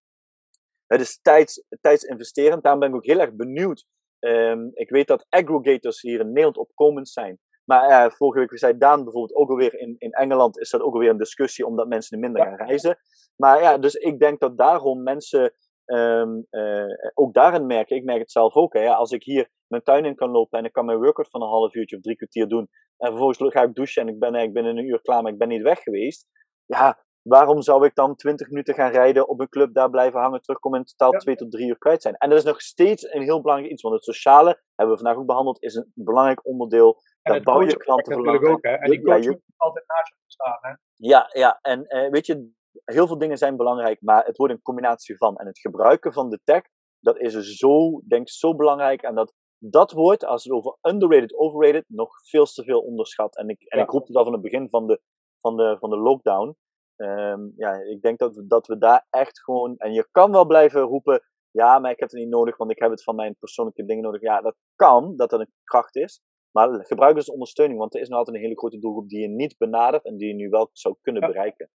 Het 0.88 1.02
is 1.02 1.20
tijds, 1.22 1.64
tijdsinvesterend. 1.82 2.64
Daarom 2.64 2.82
ben 2.82 2.90
ik 2.90 2.96
ook 2.96 3.06
heel 3.06 3.20
erg 3.20 3.34
benieuwd. 3.34 3.86
Ehm, 4.20 4.68
ik 4.74 4.90
weet 4.90 5.08
dat 5.08 5.26
aggregators 5.30 6.02
hier 6.02 6.20
in 6.20 6.28
Nederland 6.28 6.58
opkomend 6.58 7.10
zijn. 7.10 7.40
Maar 7.66 7.90
eh, 7.90 8.12
vorige 8.12 8.40
week 8.40 8.58
zei 8.58 8.78
Daan 8.78 9.04
bijvoorbeeld 9.04 9.36
ook 9.40 9.50
alweer 9.50 9.80
in, 9.80 9.96
in 9.98 10.12
Engeland 10.12 10.60
is 10.60 10.70
dat 10.70 10.82
ook 10.82 10.94
alweer 10.94 11.10
een 11.10 11.18
discussie 11.18 11.66
omdat 11.66 11.88
mensen 11.88 12.20
minder 12.20 12.42
Ja. 12.42 12.48
gaan 12.48 12.68
reizen. 12.68 12.98
Maar 13.36 13.62
ja, 13.62 13.78
dus 13.78 13.94
ik 13.94 14.20
denk 14.20 14.40
dat 14.40 14.58
daarom 14.58 15.04
mensen 15.04 15.54
ehm, 15.92 16.40
eh, 16.50 17.12
ook 17.14 17.34
daarin 17.34 17.66
merk 17.66 17.90
ik, 17.90 17.98
ik 17.98 18.04
merk 18.04 18.20
het 18.20 18.32
zelf 18.32 18.56
ook. 18.56 18.74
Hè, 18.74 18.80
ja, 18.80 18.94
als 18.94 19.12
ik 19.12 19.24
hier 19.24 19.50
mijn 19.68 19.84
tuin 19.84 20.06
in 20.06 20.16
kan 20.16 20.30
lopen 20.32 20.60
en 20.60 20.66
ik 20.66 20.72
kan 20.74 20.86
mijn 20.86 20.98
workout 20.98 21.30
van 21.30 21.42
een 21.42 21.48
half 21.48 21.74
uurtje 21.76 21.96
of 21.96 22.02
drie 22.02 22.16
kwartier 22.16 22.48
doen. 22.48 22.70
En 22.98 23.08
vervolgens 23.08 23.54
ga 23.54 23.62
ik 23.62 23.76
douchen 23.76 24.02
en 24.02 24.08
ik 24.08 24.20
ben 24.20 24.34
eigenlijk 24.36 24.54
binnen 24.54 24.84
een 24.84 24.90
uur 24.92 25.02
klaar, 25.02 25.22
maar 25.24 25.32
ik 25.32 25.38
ben 25.38 25.48
niet 25.48 25.62
weg 25.62 25.80
geweest. 25.80 26.28
Ja, 26.66 27.04
waarom 27.22 27.62
zou 27.62 27.86
ik 27.86 27.96
dan 27.96 28.16
20 28.16 28.50
minuten 28.50 28.74
gaan 28.74 28.92
rijden 28.92 29.28
op 29.28 29.40
een 29.40 29.50
club, 29.50 29.74
daar 29.74 29.90
blijven 29.90 30.20
hangen, 30.20 30.42
terugkomen 30.42 30.80
en 30.80 30.86
in 30.86 30.94
totaal 30.96 31.20
twee 31.20 31.36
tot 31.36 31.52
drie 31.52 31.68
uur 31.68 31.78
kwijt 31.78 32.02
zijn? 32.02 32.16
En 32.16 32.30
dat 32.30 32.38
is 32.38 32.44
nog 32.44 32.62
steeds 32.62 33.14
een 33.14 33.22
heel 33.22 33.42
belangrijk 33.42 33.72
iets, 33.72 33.82
want 33.82 33.96
het 33.96 34.04
sociale, 34.04 34.62
hebben 34.76 34.96
we 34.96 35.02
vandaag 35.02 35.22
ook 35.22 35.28
behandeld, 35.28 35.64
is 35.64 35.76
een 35.76 35.92
belangrijk 35.96 36.46
onderdeel. 36.48 36.98
En 37.22 37.32
Daar 37.34 37.42
bouw 37.42 37.62
je 37.62 37.78
klanten 37.78 38.18
natuurlijk 38.18 38.48
ook, 38.48 38.64
hè? 38.64 38.72
En 38.72 38.90
die 38.90 39.00
Ja, 39.00 39.14
coach 39.14 39.24
je- 39.24 39.30
moet 39.30 39.42
altijd 39.58 39.88
naast 39.88 40.08
je 40.08 40.16
staan, 40.28 40.58
hè? 40.62 40.74
Ja, 40.96 41.30
ja, 41.34 41.60
en 41.62 41.86
eh, 41.86 42.10
weet 42.12 42.26
je, 42.26 42.52
heel 42.86 43.08
veel 43.08 43.18
dingen 43.18 43.38
zijn 43.38 43.58
belangrijk, 43.58 44.02
maar 44.02 44.26
het 44.26 44.38
wordt 44.38 44.54
een 44.54 44.62
combinatie 44.62 45.18
van. 45.18 45.36
En 45.38 45.46
het 45.46 45.60
gebruiken 45.60 46.14
van 46.14 46.30
de 46.30 46.40
tech, 46.44 46.62
dat 47.00 47.18
is 47.20 47.34
zo, 47.58 48.02
denk 48.08 48.22
ik, 48.22 48.30
zo 48.30 48.56
belangrijk. 48.56 49.02
En 49.02 49.16
dat, 49.16 49.34
dat 49.58 49.92
wordt, 49.92 50.26
als 50.26 50.44
het 50.44 50.54
over 50.54 50.78
underrated, 50.82 51.34
overrated, 51.38 51.84
nog 51.88 52.10
veel 52.30 52.46
te 52.46 52.64
veel 52.64 52.80
onderschat. 52.82 53.38
En 53.38 53.50
ik, 53.50 53.62
en 53.62 53.78
Ja. 53.78 53.84
ik 53.84 53.90
roepte 53.92 54.12
dat 54.12 54.24
van 54.24 54.34
het 54.34 54.42
begin 54.42 54.70
van 54.70 54.88
de, 54.88 55.02
van 55.40 55.58
de, 55.58 55.78
van 55.80 55.90
de 55.90 55.98
lockdown. 55.98 56.56
Ehm, 56.96 57.42
ja, 57.56 57.74
ik 57.74 58.02
denk 58.02 58.20
dat 58.20 58.36
we, 58.36 58.48
dat 58.48 58.68
we 58.68 58.78
daar 58.78 59.06
echt 59.10 59.44
gewoon, 59.44 59.78
en 59.78 59.94
je 59.94 60.08
kan 60.12 60.32
wel 60.32 60.46
blijven 60.46 60.82
roepen, 60.82 61.22
ja, 61.52 61.80
maar 61.80 61.92
ik 61.92 62.00
heb 62.00 62.10
het 62.10 62.20
niet 62.20 62.30
nodig, 62.30 62.58
want 62.58 62.72
ik 62.72 62.80
heb 62.80 62.92
het 62.92 63.04
van 63.04 63.16
mijn 63.16 63.36
persoonlijke 63.40 63.86
dingen 63.86 64.04
nodig. 64.04 64.22
Ja, 64.22 64.42
dat 64.42 64.56
kan, 64.76 65.16
dat 65.16 65.30
dat 65.30 65.40
een 65.40 65.54
kracht 65.64 65.96
is. 65.96 66.22
Maar 66.52 66.86
gebruik 66.86 67.16
dus 67.16 67.32
ondersteuning, 67.32 67.80
want 67.80 67.96
er 67.96 68.02
is 68.02 68.08
nog 68.10 68.18
altijd 68.18 68.36
een 68.38 68.42
hele 68.44 68.58
grote 68.58 68.80
doelgroep 68.80 69.10
die 69.10 69.20
je 69.22 69.28
niet 69.28 69.58
benadert 69.58 70.06
en 70.06 70.18
die 70.18 70.28
je 70.28 70.34
nu 70.34 70.50
wel 70.50 70.70
zou 70.74 70.96
kunnen 71.02 71.22
Ja. 71.22 71.28
bereiken. 71.28 71.70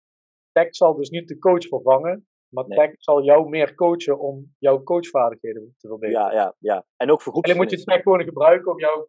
Tech 0.53 0.75
zal 0.75 0.95
dus 0.95 1.09
niet 1.09 1.27
de 1.27 1.39
coach 1.39 1.67
vervangen, 1.67 2.27
maar 2.49 2.67
Nee. 2.67 2.77
tech 2.77 2.95
zal 2.97 3.23
jou 3.23 3.49
meer 3.49 3.75
coachen 3.75 4.19
om 4.19 4.53
jouw 4.59 4.83
coachvaardigheden 4.83 5.75
te 5.77 5.87
verbeteren. 5.87 6.21
Ja, 6.25 6.33
ja, 6.33 6.55
ja. 6.59 6.85
En 6.97 7.11
ook 7.11 7.21
voor 7.21 7.33
En 7.33 7.41
dan 7.41 7.57
moet 7.57 7.69
je 7.69 7.75
groepsfitness. 7.77 7.85
tech 7.85 8.03
gewoon 8.03 8.23
gebruiken 8.23 8.71
om 8.71 8.79
jou, 8.79 9.07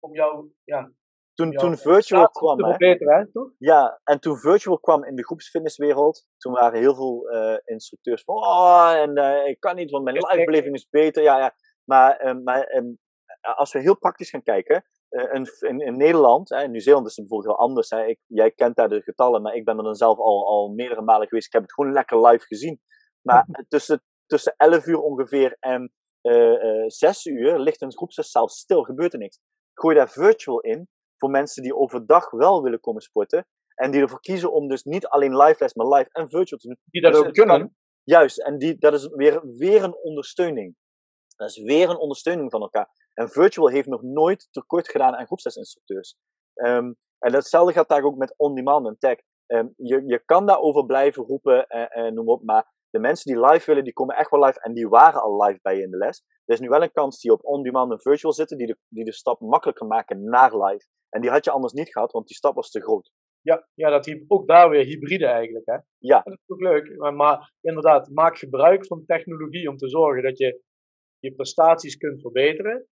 om 0.00 0.14
jou 0.14 0.50
ja, 0.64 0.92
Toen, 1.34 1.50
jouw 1.50 1.60
toen 1.60 1.76
virtual 1.76 2.28
kwam, 2.28 2.64
hè, 2.64 2.70
verbeteren, 2.70 3.18
hè, 3.18 3.30
toch? 3.30 3.50
Ja, 3.58 4.00
en 4.04 4.20
toen 4.20 4.36
virtual 4.36 4.78
kwam 4.78 5.04
in 5.04 5.16
de 5.16 5.24
groepsfitnesswereld, 5.24 6.26
toen 6.36 6.52
waren 6.52 6.80
heel 6.80 6.94
veel 6.94 7.28
eh, 7.28 7.56
instructeurs 7.64 8.22
van, 8.24 8.34
oh, 8.34 8.92
en 8.94 9.16
eh, 9.16 9.48
ik 9.48 9.60
kan 9.60 9.76
niet, 9.76 9.90
want 9.90 10.04
mijn 10.04 10.16
livebeleving 10.16 10.74
is 10.74 10.88
beter. 10.88 11.22
Ja, 11.22 11.38
ja. 11.38 11.54
Maar, 11.84 12.16
eh, 12.16 12.34
maar 12.44 12.62
ehm, 12.62 12.94
als 13.40 13.72
we 13.72 13.80
heel 13.80 13.98
praktisch 13.98 14.30
gaan 14.30 14.42
kijken, 14.42 14.84
in, 15.32 15.46
in, 15.68 15.80
in 15.80 15.96
Nederland, 15.96 16.48
hè, 16.48 16.62
in 16.62 16.70
Nieuw-Zeeland 16.70 17.06
is 17.06 17.16
het 17.16 17.26
bijvoorbeeld 17.28 17.56
heel 17.56 17.66
anders. 17.66 17.90
Hè. 17.90 18.04
Ik, 18.06 18.18
jij 18.26 18.50
kent 18.50 18.76
daar 18.76 18.88
de 18.88 19.02
getallen, 19.02 19.42
maar 19.42 19.54
ik 19.54 19.64
ben 19.64 19.76
er 19.78 19.84
dan 19.84 19.94
zelf 19.94 20.18
al, 20.18 20.46
al 20.46 20.68
meerdere 20.68 21.02
malen 21.02 21.28
geweest. 21.28 21.46
Ik 21.46 21.52
heb 21.52 21.62
het 21.62 21.72
gewoon 21.72 21.92
lekker 21.92 22.26
live 22.26 22.44
gezien. 22.46 22.80
Maar 23.22 23.46
tussen, 23.68 24.02
tussen 24.26 24.54
11 24.56 24.86
uur 24.86 24.98
ongeveer 25.00 25.56
en 25.60 25.92
eh, 26.20 26.80
eh, 26.82 26.84
6 26.86 27.24
uur 27.26 27.58
ligt 27.58 27.82
een 27.82 27.92
groepsles 27.96 28.30
zelfs 28.30 28.58
stil, 28.58 28.82
gebeurt 28.82 29.12
er 29.12 29.18
niks. 29.18 29.38
Gooi 29.72 29.94
daar 29.96 30.08
virtual 30.10 30.60
in 30.60 30.88
voor 31.16 31.30
mensen 31.30 31.62
die 31.62 31.76
overdag 31.76 32.30
wel 32.30 32.62
willen 32.62 32.80
komen 32.80 33.02
sporten. 33.02 33.46
En 33.74 33.90
die 33.90 34.00
ervoor 34.00 34.20
kiezen 34.20 34.52
om 34.52 34.68
dus 34.68 34.82
niet 34.82 35.06
alleen 35.06 35.36
live 35.36 35.56
les, 35.58 35.74
maar 35.74 35.86
live 35.88 36.08
en 36.12 36.28
virtual 36.28 36.58
te 36.60 36.66
doen. 36.66 36.78
Die 36.84 37.00
dat 37.02 37.12
Dus 37.12 37.20
ook 37.20 37.32
kunnen. 37.32 37.58
kan- 37.58 37.74
Juist, 38.02 38.38
en 38.42 38.58
die, 38.58 38.78
dat 38.78 38.92
is 38.94 39.06
weer, 39.06 39.46
weer 39.56 39.82
een 39.84 39.96
ondersteuning. 40.02 40.76
Dat 41.36 41.48
is 41.48 41.62
weer 41.62 41.90
een 41.90 41.98
ondersteuning 41.98 42.50
van 42.50 42.60
elkaar. 42.60 42.88
En 43.18 43.28
virtual 43.28 43.68
heeft 43.68 43.88
nog 43.88 44.02
nooit 44.02 44.48
tekort 44.50 44.88
gedaan 44.88 45.14
aan 45.14 45.26
groepslesinstructeurs. 45.26 46.16
Ehm 46.54 46.92
en 47.18 47.32
datzelfde 47.32 47.72
gaat 47.72 47.88
daar 47.88 48.02
ook 48.02 48.16
met 48.16 48.34
on-demand 48.36 48.86
en 48.86 48.98
tech. 48.98 49.18
Ehm, 49.46 49.68
je, 49.76 50.02
je 50.06 50.22
kan 50.24 50.46
daarover 50.46 50.86
blijven 50.86 51.24
roepen 51.24 51.66
en, 51.66 51.88
en 51.88 52.14
noem 52.14 52.28
op, 52.28 52.42
maar 52.42 52.72
de 52.90 52.98
mensen 52.98 53.32
die 53.32 53.46
live 53.46 53.66
willen, 53.66 53.84
die 53.84 53.92
komen 53.92 54.16
echt 54.16 54.30
wel 54.30 54.44
live 54.44 54.60
en 54.60 54.74
die 54.74 54.88
waren 54.88 55.22
al 55.22 55.42
live 55.42 55.58
bij 55.62 55.76
je 55.76 55.82
in 55.82 55.90
de 55.90 55.96
les. 55.96 56.24
Er 56.44 56.54
is 56.54 56.60
nu 56.60 56.68
wel 56.68 56.82
een 56.82 56.92
kans 56.92 57.20
die 57.20 57.32
op 57.32 57.44
on-demand 57.44 57.92
en 57.92 58.00
virtual 58.00 58.32
zitten, 58.32 58.58
die 58.58 58.66
de, 58.66 58.78
die 58.88 59.04
de 59.04 59.12
stap 59.12 59.40
makkelijker 59.40 59.86
maken 59.86 60.24
naar 60.24 60.56
live. 60.64 60.86
En 61.08 61.20
die 61.20 61.30
had 61.30 61.44
je 61.44 61.50
anders 61.50 61.72
niet 61.72 61.92
gehad, 61.92 62.12
want 62.12 62.26
die 62.26 62.36
stap 62.36 62.54
was 62.54 62.70
te 62.70 62.82
groot. 62.82 63.10
Ja, 63.40 63.68
ja 63.74 63.90
dat 63.90 64.24
ook 64.26 64.46
daar 64.46 64.70
weer 64.70 64.84
hybride 64.84 65.26
eigenlijk. 65.26 65.66
Hè? 65.66 65.76
Ja. 65.98 66.20
Dat 66.22 66.32
is 66.32 66.50
ook 66.50 66.60
leuk. 66.60 66.96
Maar, 66.96 67.14
maar 67.14 67.52
inderdaad, 67.60 68.08
maak 68.08 68.38
gebruik 68.38 68.86
van 68.86 69.04
technologie 69.06 69.68
om 69.68 69.76
te 69.76 69.88
zorgen 69.88 70.22
dat 70.22 70.38
je 70.38 70.62
je 71.18 71.34
prestaties 71.34 71.96
kunt 71.96 72.20
verbeteren. 72.20 72.86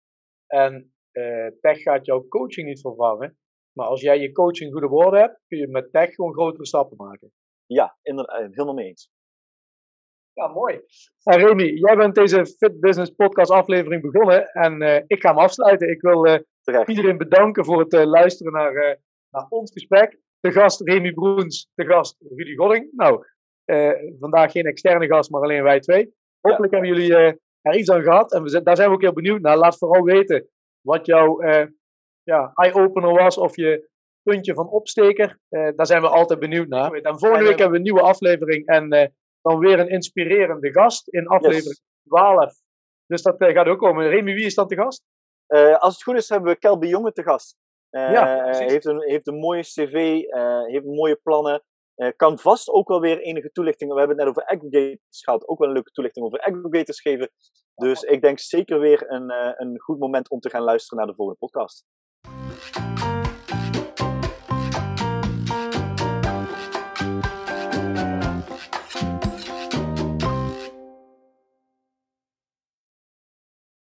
En 0.47 0.93
eh, 1.11 1.47
tech 1.61 1.81
gaat 1.81 2.05
jouw 2.05 2.27
coaching 2.27 2.67
niet 2.67 2.81
vervangen. 2.81 3.37
Maar 3.71 3.87
als 3.87 4.01
jij 4.01 4.19
je 4.19 4.31
coaching 4.31 4.73
goed 4.73 4.83
op 4.83 4.91
orde 4.91 5.17
hebt, 5.17 5.39
kun 5.47 5.57
je 5.57 5.67
met 5.67 5.91
tech 5.91 6.13
gewoon 6.13 6.33
grotere 6.33 6.65
stappen 6.65 6.97
maken. 6.97 7.31
Ja, 7.65 7.97
inderdaad, 8.01 8.39
eh, 8.39 8.47
helemaal 8.49 8.73
mee 8.73 8.87
eens. 8.87 9.13
Ja, 10.33 10.47
mooi. 10.47 10.81
En 11.23 11.37
Remy, 11.39 11.63
jij 11.63 11.95
bent 11.95 12.15
deze 12.15 12.45
Fit 12.45 12.79
Business 12.79 13.11
podcast 13.11 13.51
aflevering 13.51 14.01
begonnen. 14.01 14.47
En 14.51 14.81
eh, 14.81 15.03
ik 15.07 15.21
ga 15.21 15.29
hem 15.29 15.37
afsluiten. 15.37 15.89
Ik 15.89 16.01
wil 16.01 16.25
eh, 16.25 16.39
iedereen 16.85 17.17
bedanken 17.17 17.65
voor 17.65 17.79
het 17.79 17.93
eh, 17.93 18.05
luisteren 18.05 18.53
naar, 18.53 18.75
eh, 18.75 18.95
naar 19.29 19.45
ons 19.49 19.71
gesprek. 19.71 20.19
De 20.39 20.51
gast 20.51 20.81
Remy 20.81 21.13
Broens, 21.13 21.71
de 21.73 21.85
gast 21.85 22.17
Rudy 22.35 22.55
Godding. 22.55 22.91
Nou, 22.91 23.25
eh, 23.65 23.91
vandaag 24.19 24.51
geen 24.51 24.65
externe 24.65 25.07
gast, 25.07 25.29
maar 25.29 25.41
alleen 25.41 25.63
wij 25.63 25.79
twee. 25.79 26.13
Hopelijk 26.41 26.73
hebben 26.73 26.89
jullie 26.89 27.15
eh, 27.15 27.33
er 27.65 27.77
iets 27.77 27.89
aan 27.89 28.03
gehad. 28.03 28.33
En 28.33 28.43
we 28.43 28.49
zijn, 28.49 28.63
daar 28.63 28.75
zijn 28.75 28.89
we 28.89 28.95
ook 28.95 29.01
heel 29.01 29.13
benieuwd 29.13 29.41
naar. 29.41 29.57
Laat 29.57 29.77
vooral 29.77 30.03
weten 30.03 30.49
wat 30.81 31.05
jouw 31.05 31.39
eh, 31.39 31.67
ja, 32.23 32.51
eye-opener 32.53 33.13
was 33.13 33.37
of 33.37 33.55
je 33.55 33.89
puntje 34.23 34.53
van 34.53 34.69
opsteker. 34.69 35.39
Eh, 35.49 35.69
daar 35.75 35.85
zijn 35.85 36.01
we 36.01 36.07
altijd 36.07 36.39
benieuwd 36.39 36.67
naar. 36.67 36.91
En 36.91 37.19
volgende 37.19 37.37
En, 37.37 37.43
week 37.43 37.53
eh, 37.53 37.59
hebben 37.59 37.69
we 37.69 37.75
een 37.77 37.81
nieuwe 37.81 38.01
aflevering. 38.01 38.65
En 38.65 39.13
dan 39.41 39.59
weer 39.59 39.79
een 39.79 39.89
inspirerende 39.89 40.71
gast 40.71 41.07
in 41.07 41.27
aflevering 41.27 41.63
Yes. 41.63 41.83
12. 42.07 42.53
Dus 43.05 43.21
dat 43.21 43.35
gaat 43.37 43.67
ook 43.67 43.79
komen. 43.79 44.09
Remy, 44.09 44.33
wie 44.33 44.45
is 44.45 44.55
dan 44.55 44.67
te 44.67 44.75
gast? 44.75 45.03
Als 45.79 45.93
het 45.93 46.03
goed 46.03 46.15
is, 46.15 46.29
hebben 46.29 46.51
we 46.51 46.59
Kelby 46.59 46.87
Jonge 46.87 47.11
te 47.11 47.23
gast. 47.23 47.55
Ja, 47.89 48.57
heeft, 48.57 48.85
een, 48.85 49.01
heeft 49.01 49.27
een 49.27 49.39
mooie 49.39 49.61
cv, 49.61 50.21
heeft 50.65 50.85
mooie 50.85 51.19
plannen. 51.23 51.63
Eh, 51.95 52.09
kan 52.15 52.39
vast 52.39 52.69
ook 52.69 52.87
wel 52.87 52.99
weer 52.99 53.19
enige 53.19 53.51
toelichting. 53.51 53.93
We 53.93 53.99
hebben 53.99 54.17
het 54.17 54.25
net 54.25 54.35
over 54.35 54.49
aggregators 54.51 55.23
gehad. 55.23 55.47
Ook 55.47 55.59
wel 55.59 55.67
een 55.67 55.73
leuke 55.73 55.91
toelichting 55.91 56.25
over 56.25 56.39
aggregators 56.39 57.01
geven. 57.01 57.31
Dus 57.75 58.01
ik 58.01 58.21
denk 58.21 58.39
zeker 58.39 58.79
weer 58.79 59.11
een, 59.11 59.29
eh, 59.29 59.53
een 59.55 59.79
goed 59.79 59.99
moment 59.99 60.29
om 60.29 60.39
te 60.39 60.49
gaan 60.49 60.61
luisteren 60.61 60.97
naar 60.97 61.07
de 61.07 61.15
volgende 61.15 61.39
podcast. 61.39 61.85